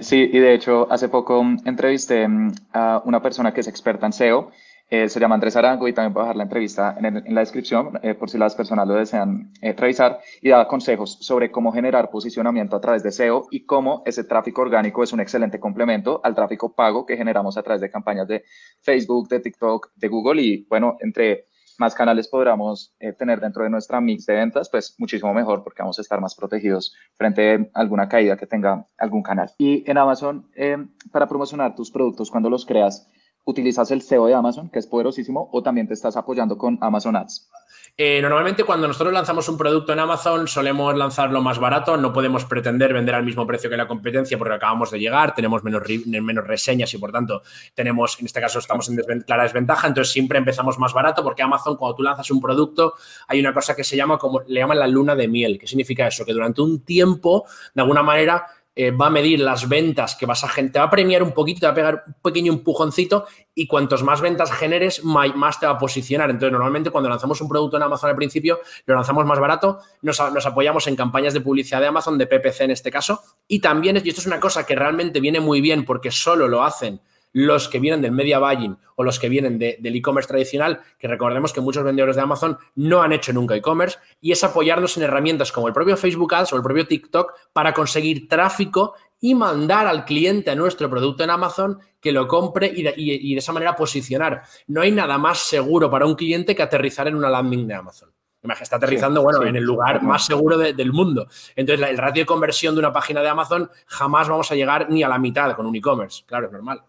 sí, 0.02 0.30
y 0.32 0.38
de 0.38 0.54
hecho 0.54 0.88
hace 0.92 1.10
poco 1.10 1.44
entrevisté 1.66 2.28
mm, 2.28 2.52
a 2.74 3.02
una 3.04 3.24
persona 3.24 3.56
que 3.56 3.62
es 3.62 3.68
experta 3.68 4.06
en 4.06 4.14
SEO, 4.14 4.52
eh, 4.92 5.10
se 5.10 5.20
llama 5.20 5.36
Andrés 5.36 5.56
Arango 5.56 5.88
y 5.88 5.94
también 5.94 6.14
voy 6.14 6.22
a 6.22 6.26
dejar 6.26 6.36
la 6.36 6.44
entrevista 6.44 6.96
en, 7.00 7.34
la 7.34 7.40
descripción 7.40 7.98
eh, 8.04 8.14
por 8.14 8.30
si 8.30 8.38
las 8.38 8.54
personas 8.54 8.88
lo 8.88 8.94
desean 8.94 9.52
revisar 9.62 10.20
y 10.42 10.50
da 10.50 10.68
consejos 10.68 11.18
sobre 11.22 11.50
cómo 11.50 11.72
generar 11.72 12.12
posicionamiento 12.12 12.76
a 12.76 12.82
través 12.82 13.02
de 13.02 13.12
SEO 13.12 13.48
y 13.50 13.66
cómo 13.66 14.04
ese 14.06 14.26
tráfico 14.26 14.62
orgánico 14.62 15.02
es 15.02 15.14
un 15.14 15.22
excelente 15.22 15.60
complemento 15.60 16.22
al 16.24 16.36
tráfico 16.36 16.76
pago 16.76 17.06
que 17.06 17.18
generamos 17.18 17.58
a 17.58 17.64
través 17.64 17.82
de 17.82 17.90
campañas 17.90 18.28
de 18.28 18.44
Facebook, 18.82 19.30
de 19.30 19.40
TikTok, 19.40 19.92
de 19.96 20.08
Google 20.10 20.42
y 20.42 20.66
bueno, 20.70 20.98
entre 21.00 21.46
más 21.82 21.96
canales 21.96 22.28
podamos 22.28 22.94
eh, 23.00 23.14
tener 23.14 23.40
dentro 23.40 23.64
de 23.64 23.70
nuestra 23.70 24.00
mix 24.00 24.26
de 24.26 24.36
ventas, 24.36 24.70
pues 24.70 24.96
muchísimo 25.00 25.34
mejor 25.34 25.64
porque 25.64 25.82
vamos 25.82 25.98
a 25.98 26.04
estar 26.04 26.22
más 26.22 26.36
protegidos 26.36 26.94
frente 27.16 27.72
a 27.74 27.80
alguna 27.80 28.08
caída 28.08 28.38
que 28.38 28.46
tenga 28.46 28.86
algún 28.98 29.24
canal. 29.24 29.50
Y 29.58 29.90
en 29.90 29.98
Amazon, 29.98 30.48
eh, 30.56 30.78
para 31.12 31.28
promocionar 31.28 31.74
tus 31.76 31.90
productos 31.90 32.30
cuando 32.30 32.50
los 32.50 32.66
creas, 32.66 33.10
¿utilizas 33.46 33.92
el 33.92 34.02
SEO 34.02 34.28
de 34.28 34.34
Amazon, 34.34 34.70
que 34.70 34.80
es 34.80 34.88
poderosísimo, 34.88 35.50
o 35.52 35.64
también 35.64 35.88
te 35.88 35.94
estás 35.94 36.16
apoyando 36.18 36.58
con 36.58 36.78
Amazon 36.82 37.16
Ads? 37.16 37.50
Eh, 37.98 38.22
normalmente 38.22 38.64
cuando 38.64 38.88
nosotros 38.88 39.14
lanzamos 39.14 39.48
un 39.50 39.58
producto 39.58 39.92
en 39.92 40.00
Amazon 40.00 40.48
solemos 40.48 40.96
lanzarlo 40.96 41.42
más 41.42 41.60
barato, 41.60 41.98
no 41.98 42.14
podemos 42.14 42.46
pretender 42.46 42.94
vender 42.94 43.16
al 43.16 43.26
mismo 43.26 43.46
precio 43.46 43.70
que 43.70 43.76
la 43.76 43.88
competencia 43.88 44.38
porque 44.38 44.56
acabamos 44.56 44.92
de 44.92 45.00
llegar, 45.00 45.36
tenemos 45.36 45.64
menos, 45.64 45.84
menos 46.08 46.48
reseñas 46.48 46.94
y 46.94 46.98
por 46.98 47.12
tanto 47.12 47.42
tenemos, 47.76 48.18
en 48.20 48.28
este 48.28 48.40
caso 48.40 48.60
estamos 48.60 48.90
en 48.90 49.22
clara 49.22 49.44
desventaja, 49.44 49.88
entonces 49.88 50.14
siempre 50.14 50.38
empezamos 50.38 50.80
más 50.80 50.94
barato 50.94 51.22
porque 51.22 51.44
Amazon 51.44 51.76
cuando 51.76 51.96
tú 51.96 52.04
lanzas 52.04 52.32
un 52.32 52.40
producto 52.40 52.94
hay 53.28 53.40
una 53.42 53.54
cosa 53.54 53.76
que 53.76 53.84
se 53.84 53.98
llama 53.98 54.18
como 54.18 54.40
le 54.48 54.62
llaman 54.62 54.80
la 54.80 54.88
luna 54.88 55.14
de 55.14 55.28
miel, 55.28 55.60
¿qué 55.60 55.68
significa 55.68 56.08
eso? 56.08 56.24
Que 56.24 56.34
durante 56.34 56.62
un 56.62 56.86
tiempo 56.86 57.46
de 57.74 57.82
alguna 57.82 58.04
manera 58.04 58.48
eh, 58.74 58.92
va 58.92 59.08
a 59.08 59.10
medir 59.10 59.42
las 59.42 59.68
ventas 59.68 60.16
que 60.16 60.26
vas 60.26 60.46
a 60.46 60.48
gente, 60.48 60.74
te 60.74 60.80
va 60.80 60.86
a 60.86 60.90
premiar 60.90 61.24
un 61.24 61.34
poquito, 61.34 61.60
te 61.60 61.66
va 61.66 61.72
a 61.74 61.76
pegar 61.76 62.04
un 62.08 62.14
pequeño 62.22 62.54
empujoncito 62.54 63.26
y 63.54 63.68
cuantos 63.68 64.02
más 64.02 64.22
ventas 64.22 64.50
generes, 64.52 65.04
más 65.04 65.60
te 65.60 65.66
va 65.66 65.74
a 65.74 65.78
posicionar. 65.78 66.30
Entonces, 66.30 66.54
normalmente 66.54 66.90
cuando 66.90 67.10
lanzamos 67.10 67.42
un 67.42 67.50
producto 67.50 67.76
en 67.76 67.84
Amazon 67.84 68.10
al 68.10 68.16
principio, 68.16 68.62
lo 68.86 68.96
lanzamos 68.96 69.26
más 69.26 69.40
barato, 69.40 69.80
nos, 70.02 70.20
apoyamos 70.20 70.88
en 70.88 70.96
campañas 70.96 71.34
de 71.34 71.42
publicidad 71.42 71.82
de 71.82 71.88
Amazon, 71.88 72.18
de 72.18 72.28
PPC 72.28 72.62
en 72.62 72.72
este 72.72 72.92
caso, 72.92 73.22
y 73.48 73.60
también, 73.60 74.02
y 74.04 74.08
esto 74.08 74.22
es 74.22 74.28
una 74.28 74.40
cosa 74.40 74.66
que 74.66 74.76
realmente 74.76 75.20
viene 75.20 75.42
muy 75.42 75.60
bien 75.60 75.84
porque 75.84 76.10
solo 76.10 76.48
lo 76.48 76.64
hacen 76.64 77.02
los 77.34 77.70
que 77.70 77.80
vienen 77.80 78.02
del 78.02 78.12
media 78.12 78.40
buying 78.40 78.78
o 78.96 79.04
los 79.04 79.20
que 79.20 79.30
vienen 79.30 79.58
del 79.58 79.96
e-commerce 79.96 80.28
tradicional, 80.28 80.82
que 81.00 81.08
recordemos 81.08 81.54
que 81.54 81.62
muchos 81.62 81.84
vendedores 81.84 82.16
de 82.16 82.22
Amazon 82.22 82.58
no 82.76 83.02
han 83.02 83.14
hecho 83.14 83.34
nunca 83.34 83.56
e-commerce, 83.56 83.98
y 84.20 84.32
es 84.32 84.44
apoyarnos 84.44 84.98
en 84.98 85.04
herramientas 85.04 85.52
como 85.52 85.68
el 85.68 85.74
propio 85.74 85.98
Facebook 85.98 86.34
Ads 86.34 86.54
o 86.54 86.58
el 86.58 86.64
propio 86.64 86.86
TikTok 86.88 87.34
para 87.54 87.74
conseguir 87.74 88.28
tráfico 88.28 88.96
y 89.20 89.36
mandar 89.36 89.88
al 89.88 90.04
cliente 90.04 90.52
a 90.52 90.56
nuestro 90.56 90.90
producto 90.90 91.24
en 91.24 91.30
Amazon 91.30 91.80
que 92.00 92.12
lo 92.12 92.28
compre 92.28 92.72
y 92.76 92.84
de, 92.84 93.38
esa 93.38 93.54
manera 93.54 93.76
posicionar. 93.76 94.42
No 94.68 94.82
hay 94.82 94.92
nada 94.92 95.18
más 95.20 95.40
seguro 95.40 95.90
para 95.90 96.08
un 96.08 96.16
cliente 96.16 96.56
que 96.56 96.64
aterrizar 96.64 97.08
en 97.08 97.16
una 97.16 97.30
landing 97.30 97.68
de 97.68 97.76
Amazon. 97.76 98.12
Está 98.60 98.78
aterrizando, 98.78 99.22
bueno, 99.22 99.44
en 99.44 99.56
el 99.56 99.64
lugar 99.64 100.02
más 100.02 100.26
seguro 100.26 100.58
del 100.58 100.92
mundo. 100.92 101.28
Entonces, 101.56 101.88
el 101.88 101.98
ratio 101.98 102.24
de 102.24 102.26
conversión 102.26 102.74
de 102.74 102.80
una 102.80 102.92
página 102.92 103.22
de 103.22 103.30
Amazon 103.30 103.70
jamás 103.86 104.28
vamos 104.28 104.52
a 104.52 104.56
llegar 104.56 104.90
ni 104.90 105.04
a 105.04 105.08
la 105.08 105.20
mitad 105.20 105.56
con 105.56 105.68
un 105.68 105.76
e-commerce. 105.76 106.24
Claro, 106.26 106.48
es 106.48 106.52
normal. 106.52 106.82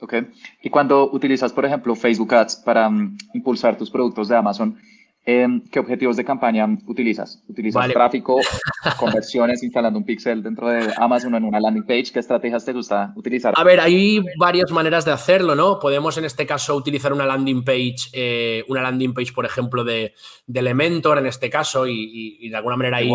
Ok. 0.00 0.14
Y 0.62 0.70
cuando 0.70 1.10
utilizas, 1.10 1.52
por 1.52 1.64
ejemplo, 1.64 1.94
Facebook 1.94 2.34
Ads 2.34 2.56
para 2.56 2.88
mm, 2.88 3.18
impulsar 3.34 3.76
tus 3.76 3.90
productos 3.90 4.28
de 4.28 4.36
Amazon, 4.36 4.78
em, 5.26 5.62
¿qué 5.70 5.78
objetivos 5.78 6.16
de 6.16 6.24
campaña 6.24 6.66
utilizas? 6.86 7.42
¿Utilizas 7.48 7.88
tráfico, 7.92 8.38
conversiones, 8.98 9.62
instalando 9.62 9.98
un 9.98 10.04
pixel 10.04 10.42
dentro 10.42 10.68
de 10.68 10.92
Amazon 10.96 11.34
en 11.34 11.44
una 11.44 11.60
landing 11.60 11.84
page? 11.84 12.12
¿Qué 12.12 12.20
estrategias 12.20 12.64
te 12.64 12.72
gusta 12.72 13.12
utilizar? 13.14 13.52
A 13.56 13.62
ver, 13.62 13.80
hay 13.80 14.24
varias 14.38 14.70
maneras 14.70 15.04
de 15.04 15.12
hacerlo, 15.12 15.54
¿no? 15.54 15.78
Podemos 15.78 16.16
en 16.16 16.24
este 16.24 16.46
caso 16.46 16.74
utilizar 16.74 17.12
una 17.12 17.26
landing 17.26 17.62
page, 17.62 18.10
eh, 18.12 18.64
una 18.68 18.82
landing 18.82 19.12
page, 19.12 19.32
por 19.34 19.44
ejemplo, 19.44 19.84
de, 19.84 20.14
de 20.46 20.60
Elementor 20.60 21.18
en 21.18 21.26
este 21.26 21.50
caso 21.50 21.86
y, 21.86 22.48
de 22.48 22.56
alguna 22.56 22.76
manera 22.76 22.96
ahí 22.96 23.10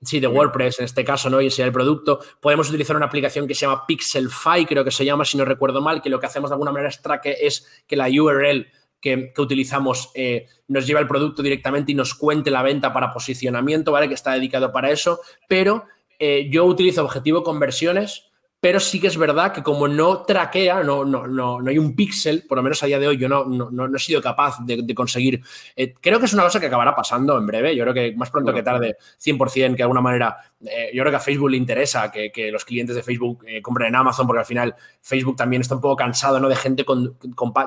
Sí, 0.00 0.20
de 0.20 0.28
WordPress 0.28 0.78
en 0.78 0.84
este 0.84 1.04
caso, 1.04 1.28
¿no? 1.28 1.40
Y 1.40 1.46
enseñar 1.46 1.68
el 1.68 1.72
producto. 1.72 2.20
Podemos 2.40 2.68
utilizar 2.68 2.94
una 2.94 3.06
aplicación 3.06 3.48
que 3.48 3.54
se 3.54 3.62
llama 3.62 3.84
Pixelfy, 3.86 4.64
creo 4.66 4.84
que 4.84 4.92
se 4.92 5.04
llama, 5.04 5.24
si 5.24 5.36
no 5.36 5.44
recuerdo 5.44 5.80
mal, 5.80 6.00
que 6.00 6.08
lo 6.08 6.20
que 6.20 6.26
hacemos 6.26 6.50
de 6.50 6.54
alguna 6.54 6.70
manera 6.70 6.88
es, 6.88 7.02
traque, 7.02 7.36
es 7.40 7.66
que 7.86 7.96
la 7.96 8.08
URL 8.08 8.68
que, 9.00 9.32
utilizamos 9.38 10.10
eh, 10.14 10.46
nos 10.68 10.86
lleva 10.86 11.00
el 11.00 11.08
producto 11.08 11.42
directamente 11.42 11.92
y 11.92 11.94
nos 11.96 12.14
cuente 12.14 12.50
la 12.50 12.62
venta 12.62 12.92
para 12.92 13.12
posicionamiento, 13.12 13.90
¿vale? 13.90 14.08
Que 14.08 14.14
está 14.14 14.32
dedicado 14.32 14.72
para 14.72 14.90
eso. 14.90 15.20
Pero 15.48 15.84
eh, 16.20 16.48
yo 16.50 16.64
utilizo 16.64 17.02
objetivo 17.04 17.42
conversiones 17.42 18.27
pero 18.60 18.80
sí 18.80 19.00
que 19.00 19.06
es 19.06 19.16
verdad 19.16 19.52
que 19.52 19.62
como 19.62 19.86
no 19.86 20.22
traquea, 20.22 20.82
no, 20.82 21.04
no, 21.04 21.26
no, 21.28 21.60
no 21.60 21.70
hay 21.70 21.78
un 21.78 21.94
píxel, 21.94 22.44
por 22.48 22.56
lo 22.58 22.62
menos 22.62 22.82
a 22.82 22.86
día 22.86 22.98
de 22.98 23.06
hoy 23.06 23.16
yo 23.16 23.28
no, 23.28 23.44
no, 23.44 23.70
no 23.70 23.96
he 23.96 24.00
sido 24.00 24.20
capaz 24.20 24.56
de, 24.64 24.94
conseguir. 24.94 25.40
Eh, 25.76 25.94
creo 26.00 26.18
que 26.18 26.24
es 26.24 26.32
una 26.32 26.42
cosa 26.42 26.58
que 26.58 26.66
acabará 26.66 26.94
pasando 26.96 27.38
en 27.38 27.46
breve. 27.46 27.76
Yo 27.76 27.84
creo 27.84 27.94
que 27.94 28.16
más 28.16 28.30
pronto 28.30 28.52
que 28.52 28.64
tarde, 28.64 28.96
100%, 29.22 29.52
que 29.52 29.76
de 29.76 29.82
alguna 29.82 30.00
manera, 30.00 30.36
eh, 30.60 30.90
yo 30.92 31.02
creo 31.02 31.12
que 31.12 31.16
a 31.16 31.20
Facebook 31.20 31.50
le 31.50 31.56
interesa 31.56 32.10
que, 32.10 32.32
que 32.32 32.50
los 32.50 32.64
clientes 32.64 32.96
de 32.96 33.02
Facebook 33.04 33.44
eh, 33.46 33.62
compren 33.62 33.88
en 33.88 33.94
Amazon, 33.94 34.26
porque 34.26 34.40
al 34.40 34.46
final 34.46 34.74
Facebook 35.02 35.36
también 35.36 35.62
está 35.62 35.76
un 35.76 35.80
poco 35.80 35.94
cansado 35.94 36.40
¿no? 36.40 36.48
de 36.48 36.56
gente 36.56 36.84
con, 36.84 37.16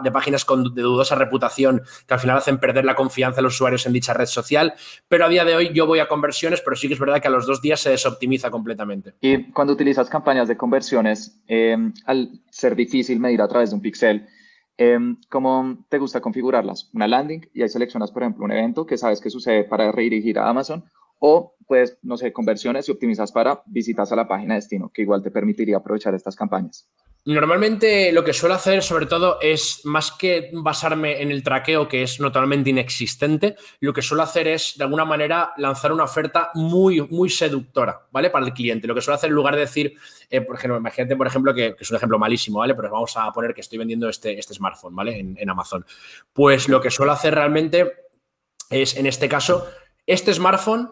de 0.04 0.12
páginas 0.12 0.44
con, 0.44 0.74
de 0.76 0.82
dudosa 0.82 1.16
reputación 1.16 1.82
que 2.06 2.14
al 2.14 2.20
final 2.20 2.38
hacen 2.38 2.60
perder 2.60 2.84
la 2.84 2.96
confianza 2.96 3.38
de 3.38 3.44
los 3.44 3.54
usuarios 3.54 3.86
en 3.86 3.94
dicha 3.94 4.14
red 4.14 4.26
social. 4.26 4.74
Pero 5.08 5.26
a 5.26 5.30
día 5.30 5.46
de 5.46 5.56
hoy 5.56 5.72
yo 5.74 5.88
voy 5.88 6.00
a 6.00 6.10
conversiones, 6.10 6.60
pero 6.60 6.76
sí 6.76 6.90
que 6.90 6.96
es 6.96 7.00
verdad 7.00 7.22
que 7.22 7.30
a 7.30 7.32
los 7.32 7.46
dos 7.46 7.62
días 7.62 7.80
se 7.80 7.92
desoptimiza 7.92 8.52
completamente. 8.52 9.14
Y 9.22 9.52
cuando 9.52 9.72
utilizas 9.72 10.10
campañas 10.10 10.50
de 10.50 10.58
conversión, 10.58 10.81
eh, 11.48 11.78
al 12.06 12.42
ser 12.50 12.76
difícil 12.76 13.20
medir 13.20 13.42
a 13.42 13.48
través 13.48 13.70
de 13.70 13.76
un 13.76 13.82
pixel, 13.82 14.28
eh, 14.78 14.98
¿cómo 15.30 15.86
te 15.90 16.00
gusta 16.00 16.22
configurarlas? 16.22 16.90
Una 16.94 17.08
landing 17.08 17.50
y 17.54 17.62
ahí 17.62 17.70
seleccionas, 17.70 18.12
por 18.12 18.24
ejemplo, 18.24 18.46
un 18.46 18.52
evento 18.52 18.86
que 18.86 18.98
sabes 18.98 19.22
que 19.22 19.30
sucede 19.30 19.64
para 19.64 19.92
redirigir 19.92 20.40
a 20.40 20.50
Amazon 20.50 20.84
o 21.20 21.56
pues, 21.68 21.98
no 22.02 22.18
sé, 22.18 22.34
conversiones 22.34 22.90
y 22.90 22.92
optimizas 22.92 23.32
para 23.32 23.62
visitas 23.68 24.12
a 24.12 24.16
la 24.16 24.28
página 24.28 24.56
de 24.56 24.60
destino, 24.60 24.92
que 24.94 25.04
igual 25.04 25.22
te 25.22 25.32
permitiría 25.32 25.78
aprovechar 25.78 26.16
estas 26.16 26.36
campañas. 26.36 26.90
Normalmente 27.24 28.12
lo 28.12 28.24
que 28.24 28.34
suelo 28.34 28.56
hacer 28.56 28.82
sobre 28.82 29.06
todo 29.06 29.38
es, 29.42 29.82
más 29.84 30.12
que 30.12 30.50
basarme 30.54 31.22
en 31.22 31.30
el 31.30 31.44
traqueo, 31.44 31.88
que 31.88 32.02
es 32.02 32.20
notablemente 32.20 32.72
inexistente, 32.72 33.56
lo 33.80 33.94
que 33.94 34.02
suelo 34.02 34.24
hacer 34.24 34.48
es, 34.48 34.76
de 34.76 34.86
alguna 34.86 35.06
manera, 35.06 35.54
lanzar 35.58 35.92
una 35.92 36.06
oferta 36.06 36.50
muy, 36.56 37.00
muy 37.02 37.30
seductora, 37.30 38.08
¿vale? 38.12 38.32
Para 38.32 38.48
el 38.48 38.54
cliente. 38.54 38.88
Lo 38.88 38.96
que 38.96 39.02
suelo 39.02 39.16
hacer 39.16 39.30
en 39.30 39.36
lugar 39.36 39.54
de 39.54 39.62
decir, 39.62 39.94
eh, 40.32 40.42
por 40.42 40.56
ejemplo, 40.56 40.78
imagínate, 40.78 41.16
por 41.16 41.28
ejemplo, 41.28 41.54
que, 41.54 41.76
es 41.80 41.92
un 41.92 41.98
ejemplo 41.98 42.18
malísimo, 42.18 42.58
¿vale? 42.58 42.74
Pero 42.74 42.90
vamos 42.90 43.16
a 43.16 43.32
poner 43.32 43.54
que 43.54 43.62
estoy 43.62 43.78
vendiendo 43.78 44.10
este, 44.10 44.40
este 44.40 44.56
smartphone, 44.56 44.96
¿vale? 44.96 45.20
En, 45.20 45.38
en 45.40 45.50
Amazon. 45.50 45.86
Pues 46.34 46.70
lo 46.70 46.82
que 46.82 46.90
suelo 46.90 47.12
hacer 47.12 47.36
realmente 47.36 48.08
es, 48.72 48.98
en 48.98 49.06
este 49.06 49.30
caso, 49.30 49.68
este 50.08 50.34
smartphone 50.34 50.90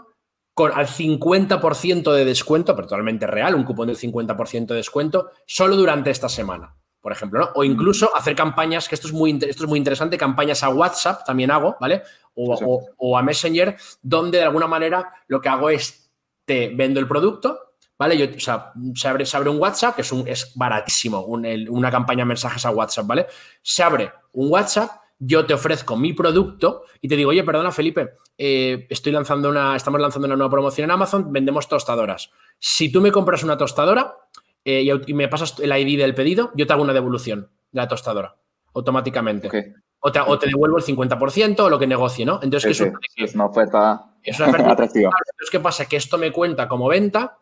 con 0.60 0.74
al 0.74 0.88
50% 0.88 2.12
de 2.12 2.26
descuento, 2.26 2.76
pero 2.76 2.86
totalmente 2.86 3.26
real, 3.26 3.56
un 3.56 3.64
cupón 3.64 3.88
del 3.88 3.96
50% 3.96 4.66
de 4.68 4.76
descuento, 4.76 5.32
solo 5.46 5.78
durante 5.78 6.12
esta 6.12 6.28
semana, 6.28 6.76
por 7.00 7.14
ejemplo, 7.14 7.40
¿no? 7.40 7.50
O 7.56 7.64
incluso 7.64 8.14
hacer 8.14 8.36
campañas, 8.36 8.90
que 8.90 8.96
esto 8.96 9.08
es 9.08 9.14
muy, 9.14 9.32
esto 9.32 9.64
es 9.64 9.70
muy 9.70 9.78
interesante, 9.78 10.18
campañas 10.18 10.62
a 10.62 10.68
WhatsApp 10.68 11.24
también 11.24 11.50
hago, 11.50 11.78
¿vale? 11.80 12.04
O, 12.36 13.18
a 13.18 13.24
Messenger, 13.24 13.78
donde 14.02 14.40
de 14.40 14.44
alguna 14.44 14.68
manera 14.68 15.10
lo 15.28 15.40
que 15.40 15.48
hago 15.48 15.70
es 15.70 16.12
te 16.44 16.76
vendo 16.76 17.00
el 17.00 17.08
producto, 17.08 17.76
¿vale? 17.98 18.18
Yo, 18.18 18.26
o 18.26 18.40
sea, 18.42 18.74
se 18.96 19.08
abre, 19.08 19.26
se 19.26 19.38
abre 19.38 19.50
un 19.50 19.62
WhatsApp, 19.62 19.96
que 19.96 20.02
es, 20.02 20.12
un, 20.12 20.28
es 20.28 20.52
baratísimo, 20.56 21.22
una 21.22 21.90
campaña 21.90 22.24
de 22.24 22.28
mensajes 22.28 22.66
a 22.66 22.72
WhatsApp, 22.72 23.08
¿vale? 23.08 23.28
Se 23.62 23.82
abre 23.82 24.12
un 24.34 24.52
WhatsApp 24.52 24.99
yo 25.20 25.46
te 25.46 25.54
ofrezco 25.54 25.98
mi 25.98 26.14
producto 26.14 26.84
y 27.02 27.10
te 27.10 27.18
digo, 27.18 27.30
oye, 27.30 27.44
perdona, 27.44 27.72
Felipe, 27.72 28.16
eh, 28.38 28.88
estoy 28.90 29.12
lanzando 29.12 29.50
una, 29.50 29.76
estamos 29.76 30.00
lanzando 30.00 30.28
una 30.28 30.38
nueva 30.38 30.50
promoción 30.50 30.86
en 30.86 30.92
Amazon, 30.92 31.32
vendemos 31.32 31.68
tostadoras. 31.68 32.32
Si 32.58 32.92
tú 32.92 33.02
me 33.02 33.12
compras 33.12 33.44
una 33.44 33.58
tostadora 33.58 34.16
eh, 34.64 34.90
y, 35.06 35.14
me 35.14 35.28
pasas 35.28 35.60
el 35.60 35.72
ID 35.72 36.00
del 36.00 36.16
pedido, 36.16 36.52
yo 36.56 36.66
te 36.66 36.74
hago 36.74 36.84
una 36.84 36.94
devolución 36.94 37.50
de 37.72 37.82
la 37.82 37.88
tostadora 37.88 38.36
automáticamente. 38.74 39.76
O, 40.00 40.12
te, 40.12 40.22
o, 40.22 40.40
te, 40.40 40.48
devuelvo 40.48 40.78
el 40.78 40.84
50% 40.84 41.60
o 41.60 41.70
lo 41.70 41.78
que 41.78 41.86
negocie, 41.86 42.26
¿no? 42.26 42.40
Entonces, 42.42 42.80
es 43.18 43.36
una 43.36 43.46
oferta, 43.48 44.14
es 44.24 44.40
una 44.40 44.50
oferta 44.50 44.72
atractiva. 44.72 45.10
Entonces, 45.10 45.50
¿qué 45.52 45.60
pasa? 45.60 45.86
Que 45.86 45.98
esto 45.98 46.18
me 46.18 46.32
cuenta 46.32 46.70
como 46.70 46.88
venta 46.88 47.38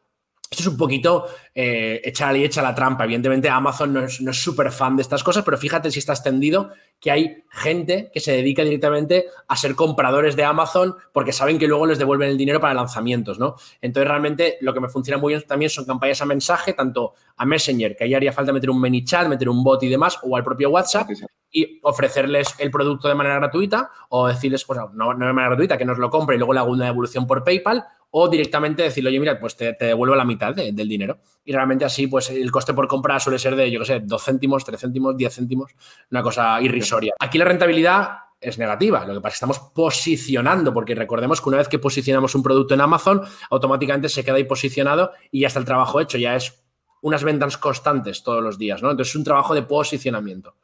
esto 0.49 0.63
es 0.63 0.67
un 0.67 0.77
poquito 0.77 1.27
eh, 1.53 1.99
echar 2.05 2.35
y 2.37 2.45
echa 2.45 2.61
la 2.61 2.73
trampa. 2.73 3.03
Evidentemente, 3.03 3.49
Amazon 3.49 3.93
no 3.93 4.05
es 4.05 4.41
súper 4.41 4.71
fan 4.71 4.95
de 4.95 5.01
estas 5.01 5.21
cosas, 5.21 5.43
pero 5.43 5.57
fíjate 5.57 5.91
si 5.91 5.99
está 5.99 6.13
extendido 6.13 6.71
que 7.01 7.11
hay 7.11 7.43
gente 7.51 8.09
que 8.13 8.21
se 8.21 8.31
dedica 8.31 8.63
directamente 8.63 9.25
a 9.47 9.55
ser 9.57 9.75
compradores 9.75 10.37
de 10.37 10.45
Amazon 10.45 10.95
porque 11.11 11.33
saben 11.33 11.59
que 11.59 11.67
luego 11.67 11.85
les 11.85 11.99
devuelven 11.99 12.29
el 12.29 12.37
dinero 12.37 12.61
para 12.61 12.73
lanzamientos, 12.73 13.37
¿no? 13.37 13.55
Entonces, 13.81 14.07
realmente 14.07 14.57
lo 14.61 14.73
que 14.73 14.79
me 14.79 14.87
funciona 14.87 15.19
muy 15.19 15.33
bien 15.33 15.43
también 15.45 15.69
son 15.69 15.83
campañas 15.83 16.21
a 16.21 16.25
mensaje, 16.25 16.71
tanto 16.73 17.13
a 17.35 17.45
Messenger, 17.45 17.95
que 17.95 18.05
ahí 18.05 18.13
haría 18.13 18.31
falta 18.31 18.53
meter 18.53 18.69
un 18.69 18.79
mini 18.79 19.03
chat, 19.03 19.27
meter 19.27 19.49
un 19.49 19.63
bot 19.63 19.83
y 19.83 19.89
demás, 19.89 20.17
o 20.23 20.35
al 20.37 20.43
propio 20.43 20.69
WhatsApp, 20.69 21.09
y 21.51 21.79
ofrecerles 21.83 22.55
el 22.59 22.71
producto 22.71 23.07
de 23.09 23.15
manera 23.15 23.35
gratuita, 23.35 23.91
o 24.09 24.27
decirles, 24.27 24.63
pues 24.63 24.79
no, 24.93 25.13
no 25.13 25.27
de 25.27 25.33
manera 25.33 25.49
gratuita, 25.49 25.77
que 25.77 25.85
nos 25.85 25.97
lo 25.97 26.09
compre 26.09 26.35
y 26.35 26.39
luego 26.39 26.53
le 26.53 26.59
hago 26.59 26.71
una 26.71 26.85
devolución 26.85 27.27
por 27.27 27.43
PayPal, 27.43 27.83
o 28.11 28.29
directamente 28.29 28.83
decirle, 28.83 29.09
oye, 29.09 29.19
mira, 29.19 29.39
pues 29.39 29.55
te, 29.55 29.75
devuelvo 29.79 30.15
la 30.15 30.25
mitad 30.25 30.55
del 30.55 30.87
dinero. 30.87 31.19
Y 31.43 31.51
realmente 31.51 31.85
así, 31.85 32.07
pues 32.07 32.29
el 32.29 32.51
coste 32.51 32.73
por 32.73 32.87
compra 32.87 33.19
suele 33.19 33.39
ser 33.39 33.55
de, 33.55 33.69
yo 33.69 33.79
qué 33.79 33.85
sé, 33.85 33.99
2 34.01 34.23
céntimos, 34.23 34.63
3 34.63 34.79
céntimos, 34.79 35.17
10 35.17 35.33
céntimos, 35.33 35.71
una 36.11 36.23
cosa 36.23 36.61
irrisoria. 36.61 37.13
Aquí 37.19 37.37
la 37.37 37.45
rentabilidad 37.45 38.09
es 38.39 38.57
negativa. 38.57 39.05
Lo 39.05 39.15
que 39.15 39.21
pasa 39.21 39.27
es 39.27 39.33
que 39.33 39.45
estamos 39.45 39.59
posicionando, 39.73 40.73
porque 40.73 40.95
recordemos 40.95 41.41
que 41.41 41.49
una 41.49 41.57
vez 41.57 41.67
que 41.67 41.79
posicionamos 41.79 42.35
un 42.35 42.43
producto 42.43 42.73
en 42.73 42.81
Amazon, 42.81 43.21
automáticamente 43.49 44.09
se 44.09 44.23
queda 44.23 44.35
ahí 44.35 44.43
posicionado 44.43 45.11
y 45.31 45.41
ya 45.41 45.47
está 45.47 45.59
el 45.59 45.65
trabajo 45.65 45.99
hecho, 45.99 46.17
ya 46.17 46.35
es 46.35 46.63
unas 47.01 47.23
ventas 47.23 47.57
constantes 47.57 48.23
todos 48.23 48.43
los 48.43 48.57
días, 48.57 48.81
¿no? 48.81 48.91
Entonces 48.91 49.11
es 49.11 49.15
un 49.15 49.23
trabajo 49.23 49.53
de 49.53 49.63
posicionamiento. 49.63 50.55